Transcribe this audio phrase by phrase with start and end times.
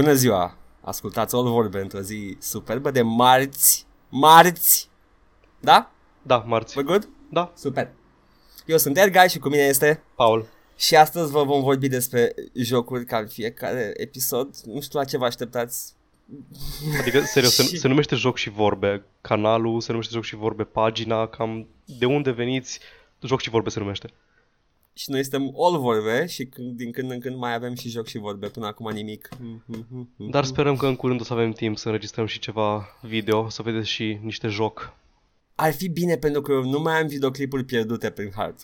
[0.00, 0.56] Bună ziua!
[0.80, 3.86] Ascultați All Vorbe într-o zi superbă de marți.
[4.08, 4.88] Marți!
[5.60, 5.92] Da?
[6.22, 6.80] Da, marți.
[6.80, 7.08] We're good?
[7.30, 7.92] Da, Super.
[8.66, 10.46] Eu sunt Ergai și cu mine este Paul.
[10.76, 14.56] și astăzi vă vom vorbi despre jocuri ca în fiecare episod.
[14.64, 15.94] Nu știu la ce vă așteptați.
[17.00, 19.04] Adică, serios, se, Și- se numește Joc și Vorbe.
[19.20, 20.64] Canalul se numește Joc și Vorbe.
[20.64, 22.80] Pagina, cam de unde veniți,
[23.22, 24.10] Joc și Vorbe se numește.
[24.92, 28.06] Și noi suntem All Vorbe și când, din când în când mai avem și joc
[28.06, 28.48] și vorbe.
[28.48, 29.28] Până acum nimic.
[30.16, 33.62] Dar sperăm că în curând o să avem timp să înregistrăm și ceva video, să
[33.62, 34.94] vedeți și niște joc.
[35.54, 38.56] Ar fi bine pentru că eu nu mai am videoclipuri pierdute prin hard.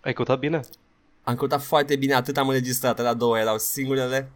[0.00, 0.60] Ai căutat bine?
[1.22, 4.30] Am căutat foarte bine, atât am înregistrat, la două erau singurele.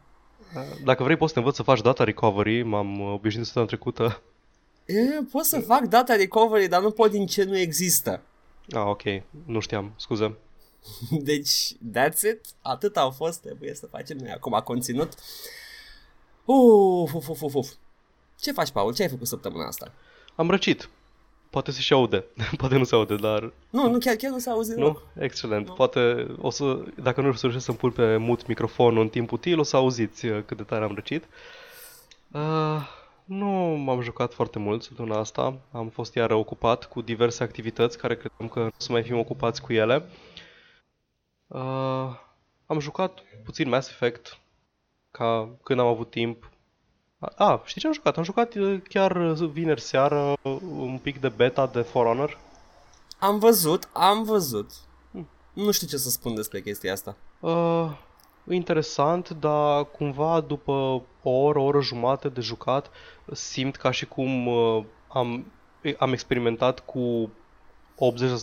[0.85, 4.23] Dacă vrei poți să te învăț să faci data recovery, m-am uh, obișnuit săptămâna trecută.
[4.85, 8.23] E, pot să fac data recovery, dar nu pot din ce nu există.
[8.71, 9.03] Ah, ok,
[9.47, 10.37] nu știam, scuze.
[11.11, 12.41] Deci, that's it.
[12.63, 15.13] Atât au fost, trebuie să facem noi acum conținut.
[16.45, 17.71] Uf, uf, uf, uf, uf.
[18.41, 18.95] Ce faci, Paul?
[18.95, 19.93] Ce ai făcut săptămâna asta?
[20.35, 20.89] Am răcit.
[21.51, 22.25] Poate se și aude.
[22.57, 24.81] Poate nu se aude, dar Nu, nu, chiar, chiar nu s-a auzit Nu?
[24.81, 25.03] deloc.
[25.19, 25.71] Excelent.
[25.71, 29.63] Poate o să, dacă nu reușesc să-mi pun pe mut microfonul în timp util, o
[29.63, 31.25] să auziți uh, cât de tare am răcit.
[32.31, 32.89] Uh,
[33.25, 33.47] nu
[33.85, 35.59] m-am jucat foarte mult săptămâna asta.
[35.73, 39.19] Am fost iară ocupat cu diverse activități care credeam că nu o să mai fim
[39.19, 40.05] ocupați cu ele.
[41.53, 42.11] Uh,
[42.67, 44.39] am jucat puțin Mass Effect
[45.11, 46.51] ca când am avut timp.
[47.19, 48.17] A, a, știi ce am jucat?
[48.17, 52.39] Am jucat uh, chiar uh, vineri seară uh, un pic de beta de For Honor.
[53.19, 54.71] Am văzut, am văzut.
[55.53, 57.17] Nu știu ce să spun despre chestia asta.
[57.41, 57.91] Uh,
[58.49, 60.73] interesant, dar cumva după
[61.23, 62.91] o oră, o oră jumate de jucat,
[63.33, 65.53] simt ca și cum uh, am,
[65.99, 67.31] am experimentat cu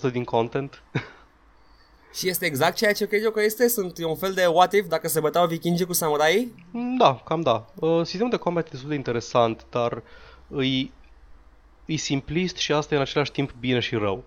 [0.07, 0.83] 80% din content.
[2.13, 3.67] Și este exact ceea ce cred eu că este?
[3.67, 6.53] Sunt e un fel de what if dacă se băteau vikingii cu samurai?
[6.97, 7.65] da, cam da.
[7.75, 10.03] Uh, sistemul de combat e destul de interesant, dar
[10.47, 10.91] îi,
[11.85, 14.23] e simplist și asta e în același timp bine și rău.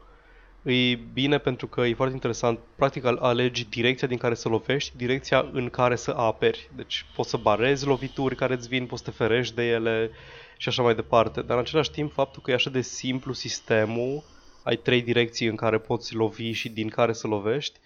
[0.62, 2.58] E bine pentru că e foarte interesant.
[2.76, 6.70] Practic al- alegi direcția din care să lovești, direcția în care să aperi.
[6.76, 10.10] Deci poți să barezi lovituri care îți vin, poți să te ferești de ele
[10.56, 11.40] și așa mai departe.
[11.40, 14.22] Dar în același timp faptul că e așa de simplu sistemul,
[14.62, 17.78] ai trei direcții în care poți lovi și din care să lovești,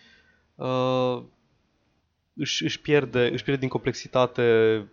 [0.54, 1.22] uh,
[2.34, 4.42] își, își, pierde, își pierde din complexitate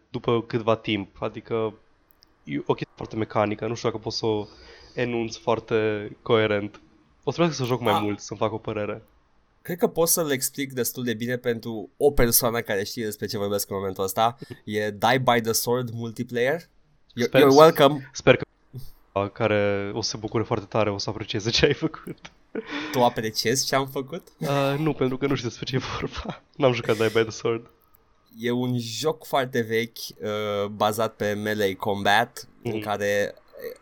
[0.10, 1.22] după câtva timp.
[1.22, 1.74] Adică
[2.44, 4.46] e o chestie foarte mecanică, nu știu dacă pot să o
[4.94, 6.82] enunț foarte coerent.
[7.24, 8.00] O să vreau să joc mai Ah.
[8.04, 9.04] mult, să-mi fac o părere.
[9.62, 13.38] Cred că pot să-l explic destul de bine pentru o persoană care știe despre ce
[13.38, 14.38] vorbesc în momentul ăsta.
[14.66, 16.60] E Die by the Sword multiplayer.
[16.62, 18.10] You're, Sper- you're welcome.
[18.14, 18.44] Sper că
[19.34, 22.18] care o să se bucure foarte tare, o să aprecieze ce ai făcut.
[22.91, 24.28] Tu apreciezi ce am făcut?
[24.38, 26.41] Uh, nu, pentru că nu știu despre ce e vorba.
[26.56, 27.66] N-am jucat Die by the Sword.
[28.40, 32.81] E un joc foarte vechi uh, bazat pe melee combat în Mhm.
[32.81, 33.35] care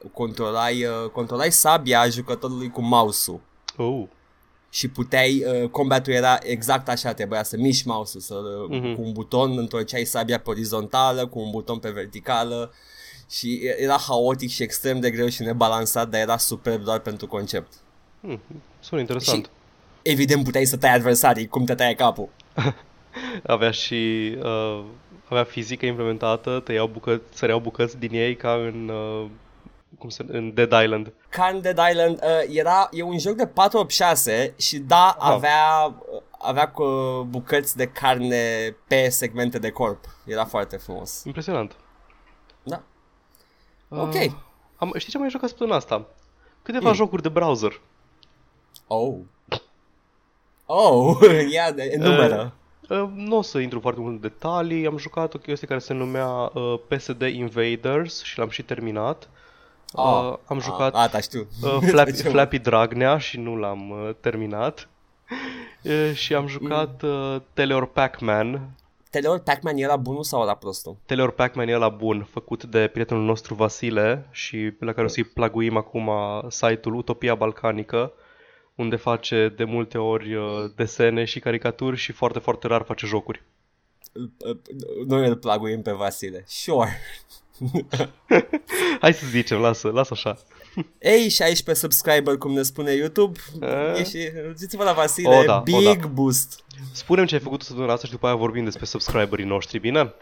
[0.04, 3.40] uh, controlai, uh, controlai sabia jucătorului cu mouse-ul.
[3.78, 4.04] Oh,
[4.70, 8.96] și puteai, uh, combatul era exact așa, trebuia să miști mouse-ul, să, uh, Mhm.
[8.96, 12.74] cu un buton întorceai sabia pe orizontală, cu un buton pe verticală
[13.32, 17.74] și era haotic și extrem de greu și nebalansat, dar era superb doar pentru concept.
[18.22, 18.42] hmm,
[18.80, 19.50] sună interesant.
[20.02, 22.30] Evident puteai să tai adversarii, cum te taie capul.
[23.44, 24.32] Avea și...
[24.44, 24.84] Uh,
[25.30, 28.90] avea fizică implementată, te iau bucăți, săreau bucăți din ei ca în...
[28.90, 29.30] Uh,
[29.98, 31.14] cum se, în Dead Island.
[31.30, 35.34] Ca în Dead Island, uh, era, e un joc de 4-8-6 și da, Ah.
[35.34, 36.86] avea, uh, avea cu
[37.30, 40.04] bucăți de carne pe segmente de corp.
[40.26, 41.24] Era foarte frumos.
[41.24, 41.76] Impresionant.
[42.64, 42.82] Da.
[43.92, 44.16] Uh, Ok.
[44.78, 46.06] Am, știi ce am mai jucat săptămâna asta?
[46.62, 46.96] Câteva Mm.
[46.96, 47.80] jocuri de browser.
[48.88, 49.16] Oh.
[50.66, 51.18] Oh,
[51.54, 52.54] ia de numără.
[52.90, 55.94] Uh, nu o să intru foarte mult în detalii, am jucat o chestie care se
[55.94, 59.30] numea uh, PSD Invaders și l-am și terminat.
[59.94, 61.48] Uh, am jucat Ah, da, știu.
[61.64, 64.88] uh, Flappy, Ce- Flappy Dragnea și nu l-am uh, terminat.
[65.84, 68.70] Uh, și am jucat uh, Teleor Pac-Man.
[69.12, 70.98] Teleori Pac-Man era bunul sau era prostul?
[71.06, 75.10] Teleor Pac-Man e la bun, făcut de prietenul nostru Vasile și pe la care o
[75.10, 76.10] să-i plaguim acum
[76.48, 78.14] site-ul Utopia Balcanică,
[78.76, 83.44] unde face de multe ori uh, desene și caricaturi și foarte, foarte rar face jocuri.
[85.08, 86.44] Noi îl plaguim pe Vasile.
[86.48, 87.00] Sure.
[89.02, 90.38] Hai să zicem, lasă, lasă așa.
[91.00, 93.40] Ei, 16 subscriber, cum ne spune YouTube.
[93.62, 94.00] Eh?
[94.00, 94.18] E și,
[94.56, 96.08] ziți-vă la Vasile, O, da, o, big da.
[96.08, 96.64] boost.
[96.92, 100.14] Spunem ce ai făcut săptămâna asta și după aia vorbim despre subscriberii noștri, bine?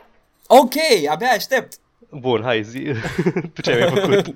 [0.47, 0.73] Ok,
[1.09, 1.77] abia aștept.
[2.09, 2.83] Bun, hai, zi,
[3.53, 4.35] tu ce ai mai făcut?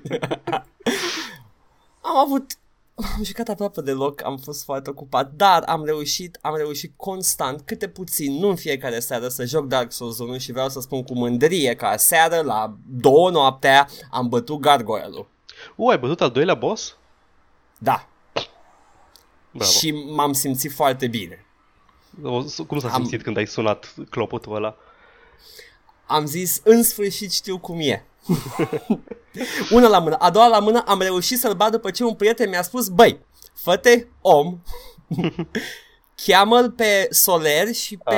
[2.00, 2.58] Am avut
[2.94, 7.88] am jucat aproape deloc, am fost foarte ocupat, dar am reușit, am reușit constant, câte
[7.88, 11.14] puțin, nu în fiecare seară să joc Dark Souls 1 și vreau să spun cu
[11.14, 15.32] mândrie că seară la două noaptea am bătut gargoyle-ul.
[15.76, 16.96] U, ai bătut al doilea boss?
[17.78, 18.08] Da.
[19.50, 19.70] Bravo.
[19.70, 21.46] Și m-am simțit foarte bine.
[22.22, 24.76] O- Cum s-a Am- simțit când ai sunat clopotul ăla?
[26.06, 28.04] Am zis, în sfârșit știu cum e.
[29.74, 30.16] Una la mână.
[30.16, 33.18] A doua la mână am reușit să-l bat după ce un prieten mi-a spus, băi,
[33.54, 33.80] fă
[34.20, 34.60] om,
[36.26, 38.16] cheamă-l pe Soler și pe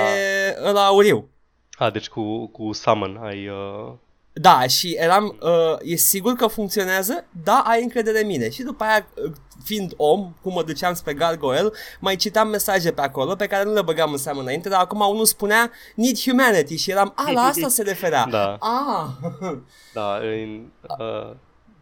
[0.63, 1.29] ăla auriu.
[1.73, 3.49] A, deci cu, cu Summon ai...
[3.49, 3.93] Uh...
[4.41, 7.25] Da, și eram, uh, e sigur că funcționează?
[7.45, 8.51] Da, ai încredere în mine.
[8.51, 9.33] Și după aia, uh,
[9.65, 13.73] fiind om, cum mă duceam spre Gargoyle, mai citam mesaje pe acolo pe care nu
[13.73, 17.41] le băgam în seamă înainte, dar acum unul spunea Need Humanity și eram, a, la
[17.41, 18.27] asta se referea.
[18.31, 18.59] Da.
[18.61, 19.07] Ah.
[19.93, 20.67] Da, în,
[20.99, 21.35] uh,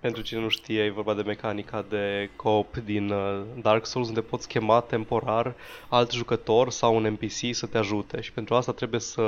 [0.04, 4.20] pentru cine nu știe, e vorba de mecanica de co-op din uh, Dark Souls, unde
[4.20, 5.54] poți chema temporar
[5.88, 9.22] alt jucător sau un NPC să te ajute și pentru asta trebuie să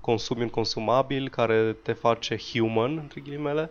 [0.00, 3.70] consumi un consumabil care te face human, între ghilimele,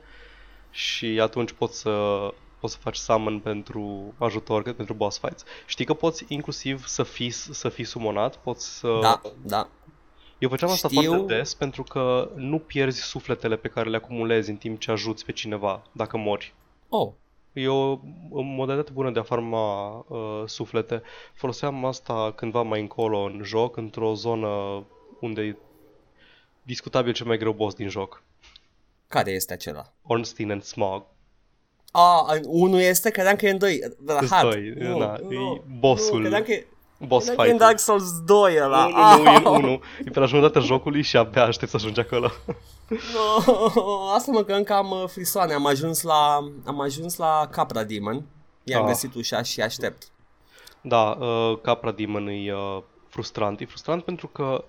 [0.72, 5.44] și atunci poți să poți să faci summon pentru ajutor, cât pentru boss fights.
[5.66, 8.98] Știi că poți inclusiv să fii, să fii summonat, poți să...
[9.02, 9.68] Da, da.
[10.44, 11.14] Eu făceam asta Știu.
[11.14, 15.26] foarte des pentru că nu pierzi sufletele pe care le acumulezi în timp ce ajuți
[15.26, 16.54] pe cineva dacă mori.
[16.90, 17.12] Oh,
[17.54, 17.92] E o,
[18.30, 21.02] o modalitate bună de a farma uh, suflete.
[21.34, 24.84] Foloseam asta cândva mai încolo în joc, într-o zonă
[25.20, 25.56] unde e
[26.64, 28.24] discutabil cel mai greu boss din joc.
[29.08, 29.94] care este acela?
[30.02, 31.06] Ornstein and Smog.
[31.92, 33.80] A, unul este, credeam că e în doi.
[34.06, 34.50] La Sunt hard.
[34.50, 36.16] doi, da, e bossul.
[36.16, 36.68] Nu, credeam că e,
[37.08, 37.60] Boss credeam că e în fight.
[37.60, 38.88] Dark Souls 2 ăla.
[38.88, 39.80] Nu, nu, nu, e Ah, în unul.
[40.06, 42.32] E pe la jumătatea jocului și abia aștept să ajungi acolo.
[42.88, 45.54] No, asta mă că încă am uh, frisoane.
[45.54, 48.24] Am ajuns la, am ajuns la Capra Demon.
[48.64, 48.88] I-am Ah.
[48.88, 50.04] găsit ușa și aștept.
[50.82, 53.60] Da, uh, Capra Demon e uh, frustrant.
[53.60, 54.64] E frustrant pentru că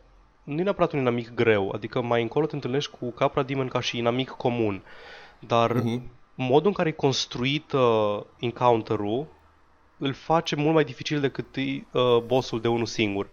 [0.45, 3.81] nu e neapărat un inamic greu, adică mai încolo te întâlnești cu Capra Demon ca
[3.81, 4.83] și inamic comun,
[5.39, 6.03] dar Mhm.
[6.35, 9.27] modul în care e construit uh, encounter-ul
[9.99, 11.61] îl face mult mai dificil decât e,
[11.93, 13.29] uh, bossul de unul singur.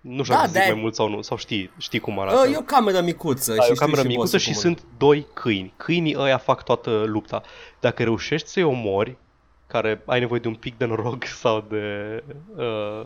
[0.00, 2.18] Nu știu Da, dacă să zic de- mai mult sau nu, sau știi, știi cum
[2.18, 2.44] arată.
[2.48, 3.54] Uh, e o cameră micuță.
[3.54, 5.72] Da, și e o știu cameră și micuță bossul și cum sunt doi câini.
[5.76, 7.42] Câinii ăia fac toată lupta.
[7.80, 9.16] Dacă reușești să-i omori,
[9.66, 12.22] care ai nevoie de un pic de noroc sau de...
[12.56, 13.04] Uh,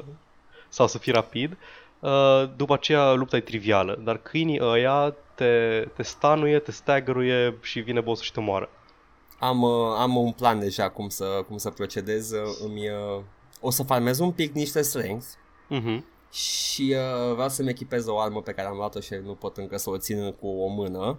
[0.68, 1.56] sau să fii rapid,
[2.00, 3.98] uh, după aceea lupta e trivială.
[4.04, 8.68] Dar câinii ăia te, te stanuie, te staggeruie și vine bossul și te moară.
[9.38, 12.30] Am, uh, am un plan deja cum să, cum să procedez.
[12.30, 13.22] Uh, Îmi, uh,
[13.60, 15.26] o să farmez un pic niște strength
[15.68, 16.04] Mhm.
[16.32, 19.76] și uh, vreau să-mi echipez o armă pe care am luat-o și nu pot încă
[19.78, 21.18] să o țin cu o mână.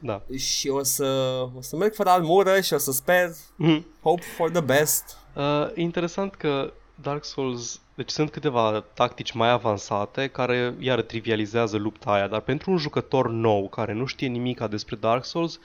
[0.00, 0.22] Da.
[0.36, 3.86] Și o să, o să merg fără armură și o să sper, Mhm.
[4.02, 5.16] hope for the best.
[5.36, 11.76] Uh, e interesant că Dark Souls, deci sunt câteva tactici mai avansate care iar trivializează
[11.76, 15.58] lupta aia, dar pentru un jucător nou care nu știe nimica despre Dark Souls,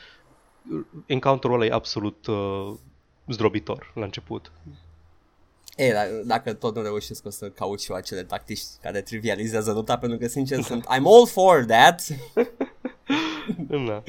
[1.06, 2.74] encounter-ul ăla e absolut uh,
[3.28, 4.52] zdrobitor la început.
[5.76, 9.72] Ei, dar dacă tot nu reușesc, o să caut și eu acele tactici care trivializează
[9.72, 12.02] lupta, pentru că, sincer, sunt I'm all for that.
[13.68, 14.04] Da.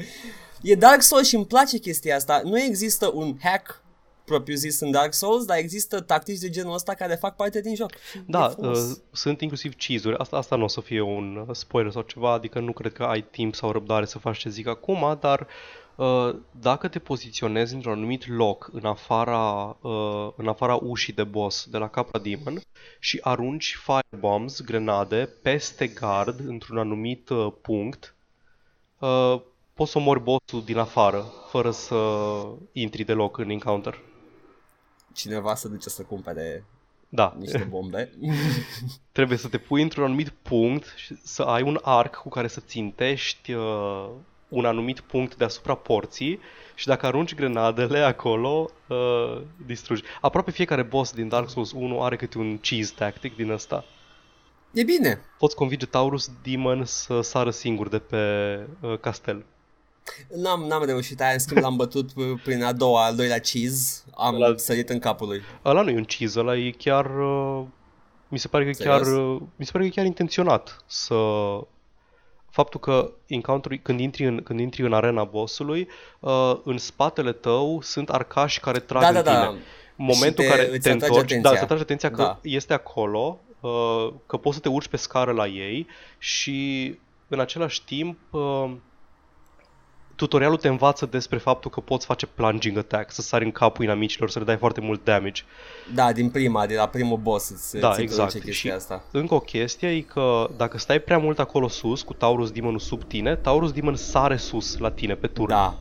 [0.61, 2.41] E Dark Souls și îmi place chestia asta.
[2.43, 3.81] Nu există un hack
[4.25, 7.91] propriu-zis în Dark Souls, dar există tactici de genul ăsta care fac parte din joc.
[8.11, 8.79] Și Da, e frumos.
[8.79, 10.17] uh, sunt inclusiv cheese-uri.
[10.17, 13.03] Asta, asta nu o să fie un uh, spoiler sau ceva, adică nu cred că
[13.03, 15.47] ai timp sau răbdare să faci ce zic acum, dar uh,
[16.51, 21.77] dacă te poziționezi într-un anumit loc în afara, uh, în afara ușii de boss de
[21.77, 22.61] la Capra Demon
[22.99, 28.15] și arunci firebombs, grenade, peste gard într-un anumit uh, punct,
[28.99, 29.41] uh,
[29.73, 31.95] poți să omori bossul din afară, fără să
[32.71, 33.99] intri deloc în encounter.
[35.13, 36.65] Cineva se duce să cumpere
[37.09, 38.11] Da, niște bombe.
[39.11, 42.59] trebuie să te pui într-un anumit punct și să ai un arc cu care să
[42.59, 44.09] țintești uh,
[44.47, 46.39] un anumit punct deasupra porții
[46.75, 50.03] și dacă arunci grenadele acolo, uh, distrugi.
[50.21, 53.83] Aproape fiecare boss din Dark Souls 1 are câte un cheese tactic din ăsta.
[54.73, 55.21] e bine.
[55.37, 58.17] Poți convinge Taurus Demon să sară singur de pe
[58.81, 59.45] uh, castel.
[60.35, 64.03] N-am, n-am reușit aia, în schimb l-am bătut p- prin a doua, al doilea cheese,
[64.15, 65.41] am Ăla- sărit în capul lui.
[65.65, 67.05] Ăla nu e un cheese, ăla e chiar...
[67.19, 67.63] Uh,
[68.27, 68.95] mi se pare că e Serios?
[69.01, 71.15] chiar, uh, mi se pare că e chiar intenționat să...
[72.49, 75.87] Faptul că encounter când intri în, când intri în arena bossului,
[76.19, 79.47] uh, în spatele tău sunt arcași care trag Da, în da, da.
[79.47, 79.59] tine.
[79.95, 81.51] Momentul Și în te- care îți te atrage întorci, da, atenția.
[81.51, 82.39] îți atrage atenția că Da.
[82.41, 85.87] este acolo, uh, că poți să te urci pe scară la ei
[86.17, 86.95] și
[87.27, 88.71] în același timp uh,
[90.17, 94.29] tutorialul te învață despre faptul că poți face plunging attack, să sari în capul inamicilor,
[94.29, 95.41] să le dai foarte mult damage.
[95.93, 98.33] Da, din prima, de la primul boss îți, Da, îți exact.
[98.33, 99.03] introduce Și chestia asta.
[99.11, 103.03] încă o chestie e că dacă stai prea mult acolo sus, cu Taurus Demonul sub
[103.03, 105.49] tine, Taurus Demon sare sus la tine pe turn.
[105.49, 105.77] Da,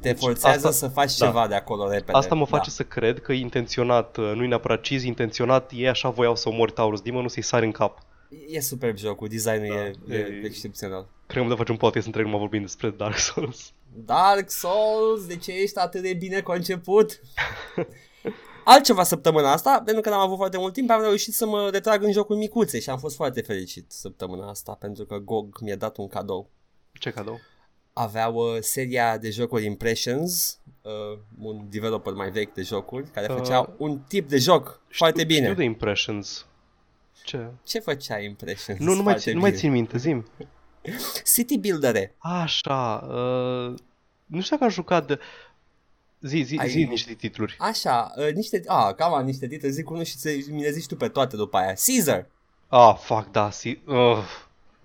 [0.00, 1.26] te forțează asta- să faci da.
[1.26, 2.12] ceva de acolo repede.
[2.18, 2.74] Asta mă face da.
[2.74, 6.48] să cred că e intenționat, uh, nu e neapărat cheese, intenționat, ei așa voiau să
[6.48, 7.98] omori Taurus Demonul, să-i sari în cap.
[8.48, 11.06] E superb jocul, designul e, Da, e, e- excepțional.
[11.26, 13.72] Cred că mă facem un podcast întreg numai vorbind despre Dark Souls.
[13.94, 17.20] Dark Souls, de ce ești atât de bine conceput?
[18.64, 22.02] Altceva săptămâna asta, pentru că n-am avut foarte mult timp, am reușit să mă retrag
[22.02, 25.96] în jocul micuțe și am fost foarte fericit săptămâna asta pentru că GOG mi-a dat
[25.96, 26.50] un cadou.
[26.92, 27.40] Ce cadou?
[27.92, 33.36] Aveau uh, seria de jocuri Impressions, uh, un developer mai vechi de jocuri, care Uh,
[33.36, 35.42] făcea un tip de joc foarte bine.
[35.42, 36.46] Știu de Impressions.
[37.24, 37.46] Ce?
[37.62, 38.80] Ce făcea Impressions?
[38.80, 39.62] Nu, nu mai, foarte țin, nu mai bine?
[39.62, 40.26] țin minte, zim.
[41.34, 43.74] City Builder Așa, uh,
[44.26, 45.18] nu știu dacă am jucat de...
[46.20, 47.56] Zi, zi, Ai- zi niște titluri.
[47.58, 50.86] Așa, uh, niște, a, cam am niște titluri, zic unul și ți- mi le zici
[50.86, 51.74] tu pe toate după aia.
[51.86, 52.26] Caesar!
[52.68, 53.80] Ah, fuck, da, si...
[53.86, 54.18] Uh,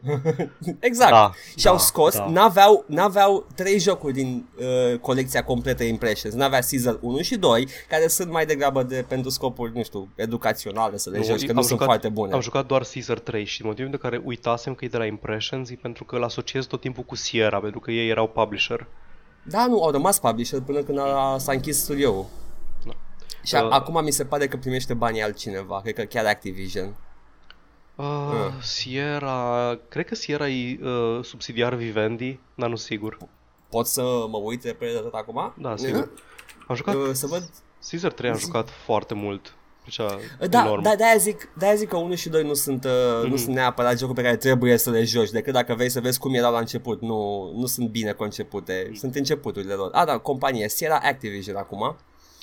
[0.79, 1.11] Exact.
[1.11, 2.25] Da, și au da, scos, da.
[2.29, 6.35] n-aveau, n-aveau trei jocuri din uh, colecția completă Impressions.
[6.35, 10.97] N-avea Caesar 1 și 2, care sunt mai degrabă de pentru scopuri, nu știu, educaționale
[10.97, 12.33] să le Nu, joci, că am nu sunt jucat- foarte bune.
[12.33, 15.69] Am jucat doar Caesar 3 și motivul de care uitasem că e de la Impressions
[15.69, 18.87] e pentru că îl asociez tot timpul cu Sierra, pentru că ei erau publisher.
[19.43, 22.25] Da, nu, au rămas publisher până când a, s-a închis studioul.
[22.85, 22.91] Da.
[23.43, 26.95] Și Uh, uh, acum mi se pare că primește banii altcineva, cred că chiar Activision.
[27.95, 28.51] Uh, Ah.
[28.61, 33.17] Sierra, cred că Sierra e uh, subsidiar Vivendi, dar nu sigur.
[33.69, 35.53] Pot să mă uit repede de tot acum?
[35.57, 36.09] Da, sigur.
[36.67, 37.49] Am jucat Uh, să văd
[37.89, 39.53] Caesar 3 am jucat foarte mult.
[39.81, 40.17] Plăcea
[40.49, 40.81] Da, enorm.
[40.81, 43.27] da, de-aia zic, de-aia zic că 1 și 2 nu sunt, uh, mm-hmm.
[43.29, 46.19] nu sunt neapărat jocuri pe care trebuie să le joci, decât dacă vrei să vezi
[46.19, 47.01] cum erau la început.
[47.01, 49.89] Nu, nu sunt bine concepute, sunt începuturile lor.
[49.93, 51.95] A, da, companie, Sierra Activision acum,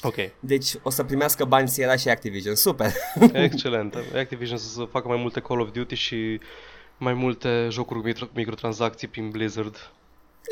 [0.03, 2.93] Ok, deci o să primească bani Sierra și Activision, super.
[3.33, 3.97] excelent.
[4.15, 6.41] Activision să facă mai multe Call of Duty și
[6.99, 9.91] mai multe jocuri cu micro- microtransacții prin Blizzard.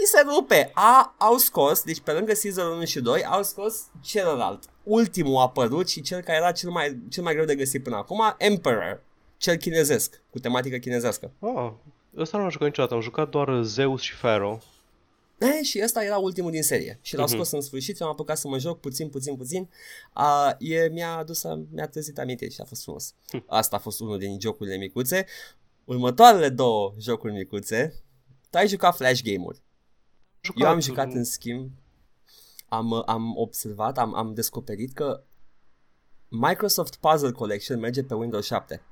[0.01, 0.71] Îi se rupe.
[0.75, 4.63] A, au scos, deci pe lângă Season 1 și 2, au scos celălalt.
[4.83, 8.35] Ultimul apărut și cel care era cel mai, cel mai greu de găsit până acum,
[8.39, 9.01] Emperor,
[9.37, 11.31] cel chinezesc, cu tematică chinezească.
[11.39, 11.71] Ah,
[12.17, 14.59] ăsta nu l-am jucat niciodată, am jucat doar Zeus și Pharaoh.
[15.39, 17.35] E, și ăsta era ultimul din serie și l-au Mhm.
[17.35, 19.69] scos în sfârșit și am apucat să mă joc puțin, puțin, puțin.
[20.13, 23.15] A, e, mi-a adus, mi-a trezit aminte și a fost frumos.
[23.31, 23.45] Hm.
[23.47, 25.27] Asta a fost unul din jocurile micuțe.
[25.85, 27.95] Următoarele două jocuri micuțe,
[28.51, 29.63] tu ai jucat Flash Game-uri.
[30.55, 31.71] Eu am jucat în schimb,
[32.69, 35.23] am, am observat, am, am descoperit că
[36.29, 38.83] Microsoft Puzzle Collection merge pe Windows 7.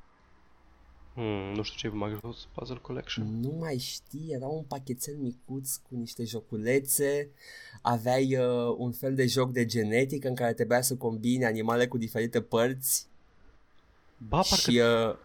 [1.17, 3.41] Hmm, nu știu ce e Microsoft Puzzle Collection.
[3.41, 7.29] Nu mai știi, era un pachetel micuț cu niște joculețe,
[7.83, 11.99] aveai uh, un fel de joc de genetică în care trebuia să combini animale cu
[11.99, 13.07] diferite părți
[14.17, 14.55] Ba, parcă...
[14.55, 14.79] și...
[14.79, 15.17] Uh,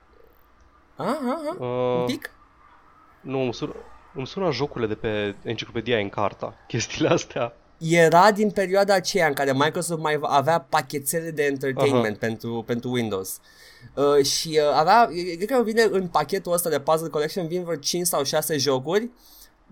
[0.95, 2.29] a, a, a, un Uh, pic?
[3.21, 3.75] nu, îmi sună,
[4.13, 7.53] îmi sună jocurile de pe enciclopedia Encarta, chestiile astea.
[7.77, 13.39] Era din perioada aceea în care Microsoft mai avea pachetele de entertainment pentru, pentru Windows.
[13.95, 17.75] Uh, și uh, avea, cred că vine în pachetul ăsta de Puzzle Collection, vin vreo
[17.75, 19.09] 5 sau 6 jocuri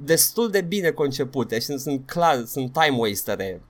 [0.02, 3.62] destul de bine concepute și sunt clar, sunt time wastere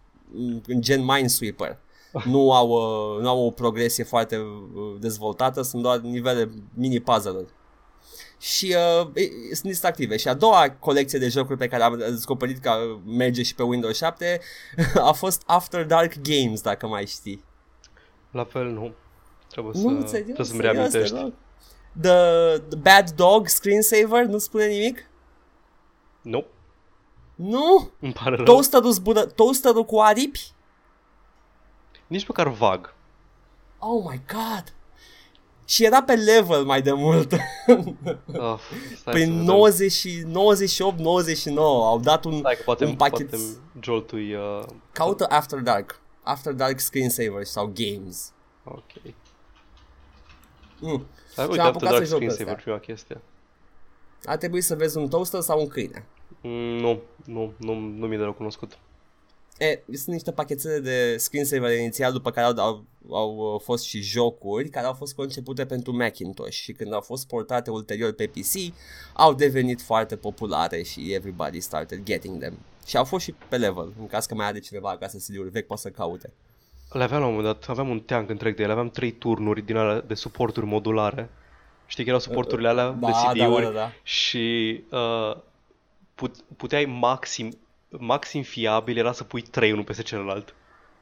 [0.67, 1.77] în gen Minesweeper.
[2.25, 7.53] Nu au, uh, nu au o progresie foarte uh, dezvoltată, sunt doar nivele mini puzzle-uri.
[8.39, 10.17] Și uh, e- sunt distractive.
[10.17, 12.71] Și a doua colecție de jocuri pe care am descoperit că
[13.05, 14.39] merge și pe Windows 7
[15.09, 17.43] a fost After Dark Games, dacă mai știi.
[18.31, 18.93] La fel, nu.
[19.61, 21.15] Trebuie să, Nu, serios, trebuie să-mi serios, reamintești.
[21.15, 21.33] te rog.
[22.01, 25.09] The, the Bad Dog Screensaver nu spune nimic?
[26.21, 26.45] Nu,
[27.35, 27.89] Nu?
[27.99, 28.45] îmi pare rău.
[28.45, 30.51] Toasterul, zbură, toasterul cu aripi?
[32.07, 32.93] Nici măcar vag.
[33.79, 34.73] Oh my god!
[35.65, 37.31] Și era pe level mai de mult.
[37.31, 37.39] Uh,
[38.99, 39.43] stai Prin să vedem.
[39.45, 43.29] 90 și 98-99 au dat un, Stai că poate, un pachet.
[43.29, 43.43] poate
[43.81, 44.33] joltui...
[44.33, 46.01] Uh, Caută After Dark.
[46.23, 48.31] After Dark Screensaver sau Games.
[48.63, 49.13] ok.
[50.81, 51.05] Mm.
[51.35, 52.61] Hai, Și uite, am After apucat Dark să joc Screensaver, ăsta.
[52.63, 53.21] prima chestie.
[54.23, 56.05] Ar trebui să vezi un toaster sau un câine.
[56.41, 58.77] Mm, nu, nu, nu, nu mi-e deloc cunoscut.
[59.57, 64.01] E, sunt niște pachetele de screensaver inițial după care au, au, au uh, fost și
[64.01, 68.73] jocuri care au fost concepute pentru Macintosh și când au fost portate ulterior pe PC
[69.13, 72.57] au devenit foarte populare și everybody started getting them.
[72.85, 75.67] Și au fost și pe level, în caz că mai are cineva acasă CD-uri vechi,
[75.67, 76.31] poate să caute.
[76.91, 79.61] Le aveam la un moment dat, aveam un teanc întreg de ele, aveam trei turnuri
[79.61, 81.29] din alea de suporturi modulare.
[81.85, 83.91] Știi că erau suporturile alea Da, de da, CD-uri da, da, da.
[84.03, 85.35] și uh,
[86.15, 87.57] put, puteai maxim
[87.89, 90.53] maxim fiabil era să pui trei unul peste celălalt.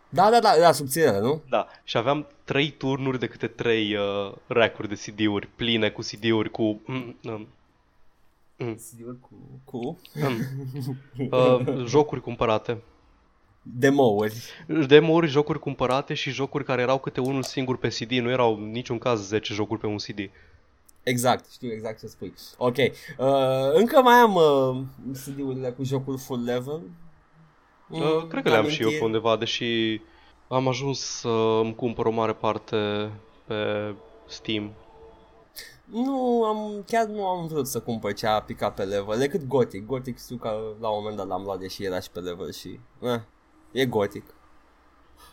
[0.10, 1.42] Da, da, da, da, subținere, nu?
[1.50, 6.50] Da, și aveam trei turnuri de câte trei uh, rack-uri de CD-uri pline cu CD-uri
[6.50, 6.82] cu...
[6.86, 9.30] Mm, mm, CD-uri cu...
[9.66, 10.00] cu...
[10.14, 12.78] mm, uh, jocuri cumpărate.
[13.76, 14.36] Demo-uri.
[14.88, 18.72] Demo-uri, jocuri cumpărate și jocuri care erau câte unul singur pe CD, nu erau în
[18.72, 20.30] niciun caz 10 jocuri pe un CD.
[21.04, 22.34] Exact, știu exact ce spui.
[22.58, 26.82] Ok, uh, încă mai am uh, CD-urile cu jocuri full level.
[27.90, 30.02] Uh, cred că le-am și eu pe undeva, deși
[30.48, 33.12] am ajuns să îmi cumpăr o mare parte
[33.46, 33.56] pe
[34.28, 34.72] Steam.
[35.92, 39.86] Nu, am, chiar nu am vrut să cumpăr ce a picat pe level, decât Gothic.
[39.86, 42.80] Gothic știu că la un moment dat l-am luat deși era și pe level și...
[43.02, 43.20] Eh,
[43.72, 44.24] e Gothic.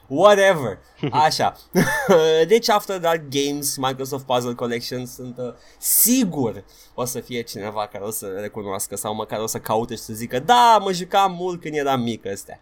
[0.07, 0.79] Whatever.
[1.27, 1.57] Așa.
[2.49, 6.65] deci After Dark Games, Microsoft Puzzle Collection sunt uh, sigur
[6.95, 10.13] o să fie cineva care o să recunoască sau măcar o să caute și să
[10.13, 12.61] zică da, mă jucam mult când eram mic ăstea.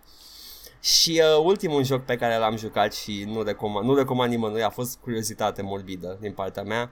[0.80, 4.70] Și uh, ultimul joc pe care l-am jucat și nu recomand, nu recomand nimănui a
[4.70, 6.90] fost curiozitate morbidă din partea mea.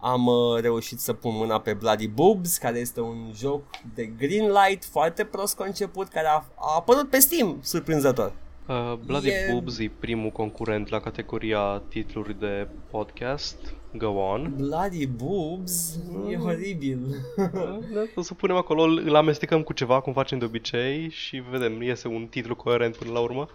[0.00, 3.62] Am uh, reușit să pun mâna pe Bloody Boobs, care este un joc
[3.94, 8.32] de green light foarte prost conceput, care a, a apărut pe Steam, surprinzător.
[8.68, 9.48] Uh, Bloody e...
[9.50, 13.56] Boobs e primul concurent la categoria titluri de podcast.
[13.92, 14.54] Go on.
[14.56, 15.98] Bloody Boobs?
[16.08, 16.30] Mm.
[16.30, 16.98] E oribil.
[17.36, 21.42] da, da, o să punem acolo, îl amestecăm cu ceva, cum facem de obicei și
[21.50, 23.48] vedem, iese un titlu coerent până la urmă.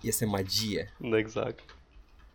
[0.00, 0.92] Este magie.
[1.12, 1.76] Exact.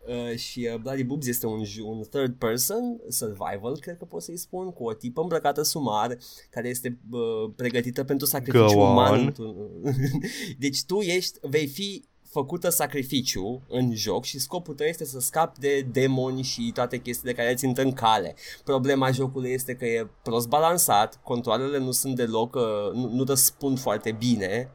[0.08, 4.36] Uh, și uh, Bloody Boobs este un, un third person survival, cred că pot să-i
[4.36, 6.16] spun, cu o tipă îmbrăcată sumar,
[6.50, 9.34] care este uh, pregătită pentru sacrificiu uman.
[10.58, 15.60] deci tu ești, vei fi făcută sacrificiu în joc și scopul tău este să scapi
[15.60, 18.34] de demoni și toate chestiile care ți în cale.
[18.64, 23.78] Problema jocului este că e prost balansat, controlele nu sunt deloc, uh, nu, nu răspund
[23.78, 24.70] foarte bine,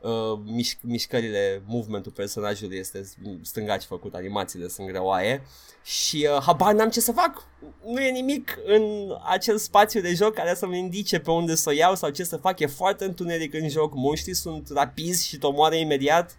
[0.00, 3.10] uh, mișc, mișcările, movementul personajului este
[3.42, 5.42] stângaci făcut, animațiile sunt greoaie
[5.84, 7.46] și uh, habar n-am ce să fac.
[7.84, 8.82] Nu e nimic în
[9.24, 12.36] acel spațiu de joc care să-mi indice pe unde să o iau sau ce să
[12.36, 12.58] fac.
[12.58, 16.36] E foarte întuneric în joc, monștrii sunt rapizi și te omoară imediat.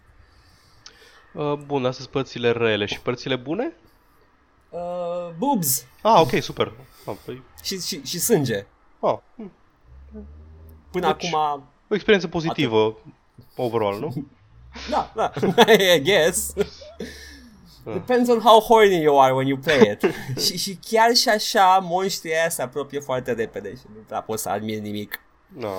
[1.34, 3.74] Uh, bun, astea sunt părțile rele și părțile bune?
[4.70, 5.86] Uh, boobs.
[6.02, 6.74] Ah, ok, super.
[7.06, 7.44] Ah, păi...
[7.64, 8.66] și, și, și sânge.
[9.00, 9.18] Ah.
[10.92, 11.64] Până deci, acum...
[11.90, 13.14] O experiență pozitivă atât.
[13.56, 14.14] Overall, nu?
[14.90, 15.32] da, da,
[15.96, 16.54] I guess.
[17.86, 17.94] Ah.
[17.94, 20.14] Depends on how horny you are when you play it.
[20.46, 24.42] și, și chiar și așa, monștrii aia se apropie foarte repede și nu prea poți
[24.42, 25.20] să admiri nimic.
[25.48, 25.70] No.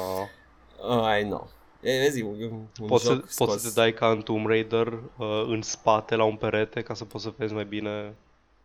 [0.88, 1.50] Uh, I know.
[1.80, 4.86] E, vezi, un, un poți, joc să, poți să te dai ca în Tomb Raider
[4.86, 8.14] uh, în spate la un perete ca să poți să vezi mai bine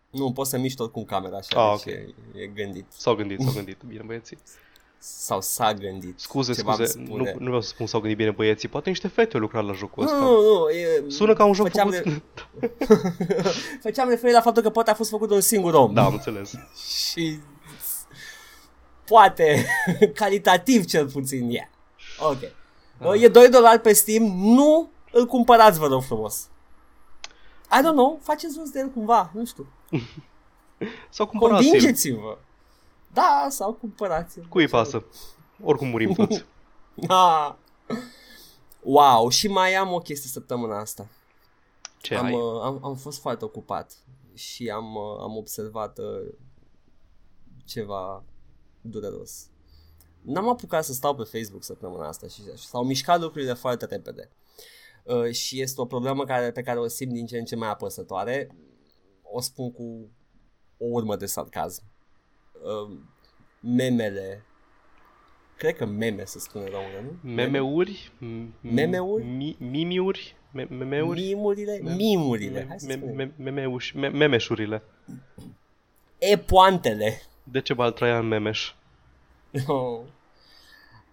[0.09, 2.15] nu, poți să miști tot cu camera așa, ah, deci okay.
[2.35, 2.85] e, e gândit.
[2.89, 4.37] S-au gândit, s-au gândit, bine băieții.
[4.99, 6.19] Sau s-a gândit.
[6.19, 9.39] Scuze, scuze, nu, nu vreau să spun s-au gândit bine băieții, poate niște fete au
[9.41, 10.17] lucrat la jocul ăsta.
[10.17, 12.21] Nu, nu, e, Sună ca un joc făceam făcut...
[12.59, 12.71] De...
[13.83, 15.93] făceam referire la faptul că poate a fost făcut un singur om.
[15.93, 16.53] Da, am înțeles.
[17.11, 17.39] Și
[19.05, 19.65] poate,
[20.13, 21.67] calitativ cel puțin, yeah.
[22.19, 22.51] Ok.
[23.11, 23.21] Ah.
[23.21, 26.49] E 2 dolari pe Steam, nu îl cumpărați, vă rog frumos.
[27.71, 29.67] I don't know, faceți rost de el cumva, nu știu.
[31.09, 32.37] sau cumpărați Convingeți-vă.
[33.17, 35.05] Da, sau cumpărați Cui pasă?
[35.63, 36.45] Oricum murim toți.
[37.07, 37.53] ah.
[38.81, 41.09] Wow, și mai am o chestie săptămâna asta.
[42.01, 42.33] Ce am, ai?
[42.33, 43.97] Uh, am, am fost foarte ocupat
[44.33, 46.33] și am, uh, am observat uh,
[47.65, 48.23] ceva
[48.81, 49.49] dureros.
[50.21, 54.31] N-am apucat să stau pe Facebook săptămâna asta și, și s-au mișcat lucrurile foarte repede.
[55.03, 57.69] Uh, și este o problemă care, pe care o simt din ce în ce mai
[57.69, 58.55] apăsătoare.
[59.21, 60.11] O spun cu
[60.77, 61.83] o urmă de sarcasm.
[62.63, 62.97] Uh,
[63.59, 64.47] memele
[65.57, 67.31] Cred că meme se spune română, nu?
[67.33, 68.11] Memeuri?
[68.61, 69.55] Memeuri?
[69.59, 70.35] Mimiuri?
[70.51, 71.21] Memeuri?
[71.21, 71.79] Mimurile?
[71.95, 72.77] Mimurile.
[73.37, 73.97] Memeuși.
[73.97, 74.83] Memeșurile.
[76.17, 77.21] E-poantele.
[77.43, 78.73] De ce Traian Memeș?
[79.67, 79.99] Oh.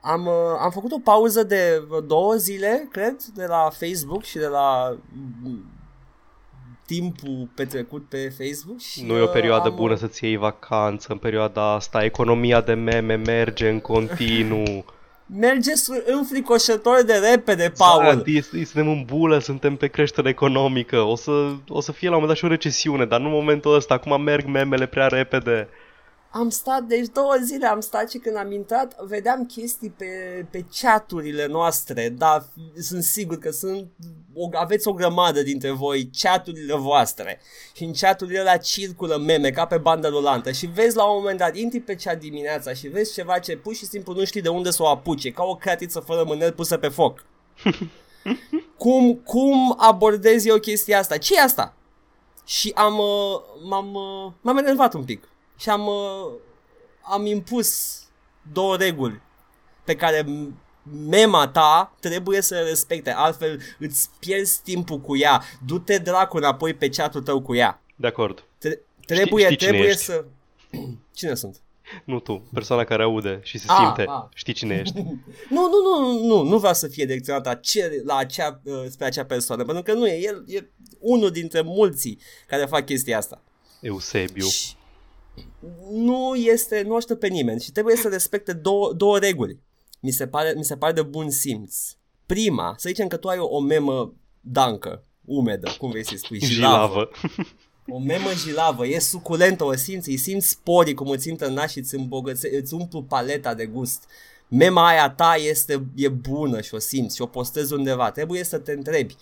[0.00, 4.46] Am, uh, am făcut o pauză de două zile, cred, de la Facebook și de
[4.46, 4.98] la
[5.42, 5.64] mm,
[6.86, 8.80] timpul petrecut pe Facebook.
[8.80, 9.74] Și, nu e o perioadă am...
[9.74, 12.04] bună să-ți iei vacanță în perioada asta.
[12.04, 14.84] Economia de meme merge în continuu.
[15.26, 15.72] merge
[16.06, 18.22] înfricoșător de repede, Paul.
[18.24, 21.00] Da, suntem în bulă, suntem pe creștere economică.
[21.00, 23.32] O să, o să fie la un moment dat și o recesiune, dar nu în
[23.32, 23.94] momentul ăsta.
[23.94, 25.68] Acum merg memele prea repede
[26.36, 30.06] am stat, deci două zile am stat și când am intrat vedeam chestii pe,
[30.50, 32.44] pe chaturile noastre, da,
[32.80, 33.86] sunt sigur că sunt,
[34.34, 37.40] o, aveți o grămadă dintre voi chaturile voastre
[37.74, 41.38] și în chaturile alea circulă meme ca pe bandă rulantă și vezi la un moment
[41.38, 44.48] dat, intri pe chat dimineața și vezi ceva ce pur și simplu nu știi de
[44.48, 47.24] unde să o apuce, ca o cratiță fără mânel pusă pe foc.
[48.78, 51.16] cum, cum abordez eu chestia asta?
[51.16, 51.74] ce e asta?
[52.44, 56.32] Și am, uh, m-am, uh, m-am enervat un pic și am, uh,
[57.02, 57.98] am impus
[58.52, 59.20] două reguli
[59.84, 60.26] pe care
[61.08, 65.42] mema ta trebuie să respecte, altfel îți pierzi timpul cu ea.
[65.66, 67.82] Du-te dracu înapoi pe chatul tău cu ea.
[67.96, 68.44] De acord.
[68.58, 70.02] Tre- trebuie, știi cine trebuie ești.
[70.04, 70.24] să...
[71.14, 71.58] Cine sunt?
[72.04, 74.04] Nu tu, persoana care aude și se Ah, simte.
[74.10, 74.22] ah.
[74.34, 75.02] Știi cine ești.
[75.50, 79.24] Nu, nu, nu, nu, nu vreau să fie direcționat ace- la acea, uh, spre acea
[79.24, 83.42] persoană, pentru că nu e, el e unul dintre mulți care fac chestia asta.
[83.80, 84.46] Eusebiu.
[84.46, 84.74] Și
[85.92, 89.58] nu este, nu ajută pe nimeni și trebuie să respecte două, două reguli.
[90.00, 91.76] Mi se, pare, mi se pare de bun simț.
[92.26, 96.40] Prima, să zicem că tu ai o, o memă dancă, umedă, cum vrei să-i spui,
[96.40, 97.10] jilavă.
[97.20, 97.42] Jilavă.
[97.88, 101.70] O memă jilavă, e suculentă, o simți, îi simți sporii cum îți intră în nas
[101.70, 104.04] și îți, îmbogățe, îți umplu paleta de gust.
[104.48, 108.10] Mema aia ta este, e bună și o simți și o postezi undeva.
[108.10, 109.16] Trebuie să te întrebi.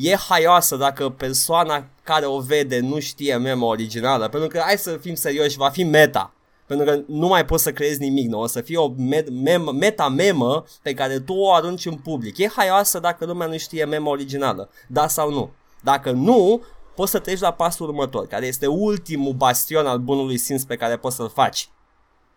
[0.00, 4.96] E haioasă dacă persoana care o vede nu știe mema originală, pentru că hai să
[4.96, 6.32] fim serioși, va fi meta.
[6.66, 9.72] Pentru că nu mai poți să creezi nimic nou, o să fie o med- mem-
[9.78, 12.38] meta-memă pe care tu o arunci în public.
[12.38, 15.50] E haioasă dacă lumea nu știe mema originală, da sau nu.
[15.82, 16.62] Dacă nu,
[16.94, 20.96] poți să treci la pasul următor, care este ultimul bastion al bunului simț pe care
[20.96, 21.68] poți să-l faci.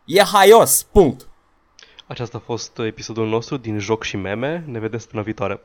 [0.06, 1.28] E haios, punct.
[2.08, 4.64] Aceasta a fost episodul nostru din Joc și Meme.
[4.68, 5.62] Ne vedem săptămâna viitoare.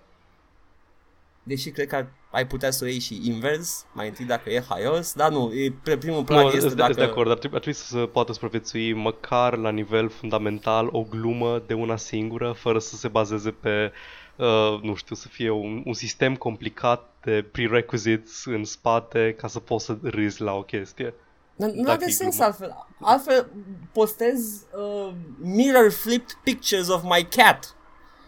[1.49, 5.13] Deși cred că ai putea să o iei și invers, mai întâi dacă e haios,
[5.13, 6.93] dar nu, e, pe primul plan Nu, este sunt dacă...
[6.93, 11.03] de acord, ar trebui, ar trebui să se poată supraviețui măcar la nivel fundamental o
[11.03, 13.93] glumă de una singură, fără să se bazeze pe,
[14.37, 19.61] uh, nu știu, să fie un, un sistem complicat de prerequisites în spate ca să
[19.61, 21.15] poți să râzi la o chestie.
[21.57, 22.45] Nu nu Dacă are e sens glumă.
[22.45, 22.87] altfel.
[23.01, 23.51] Altfel
[23.93, 27.75] postez uh, mirror flipped pictures of my cat.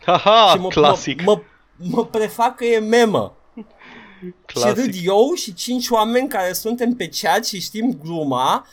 [0.05, 1.43] Haha, și mă, clasic, Mă, mă,
[1.79, 3.33] mă prefac că e memă.
[4.47, 5.07] Și râd clasic.
[5.07, 8.67] eu și cinci oameni care suntem pe chat și știm gluma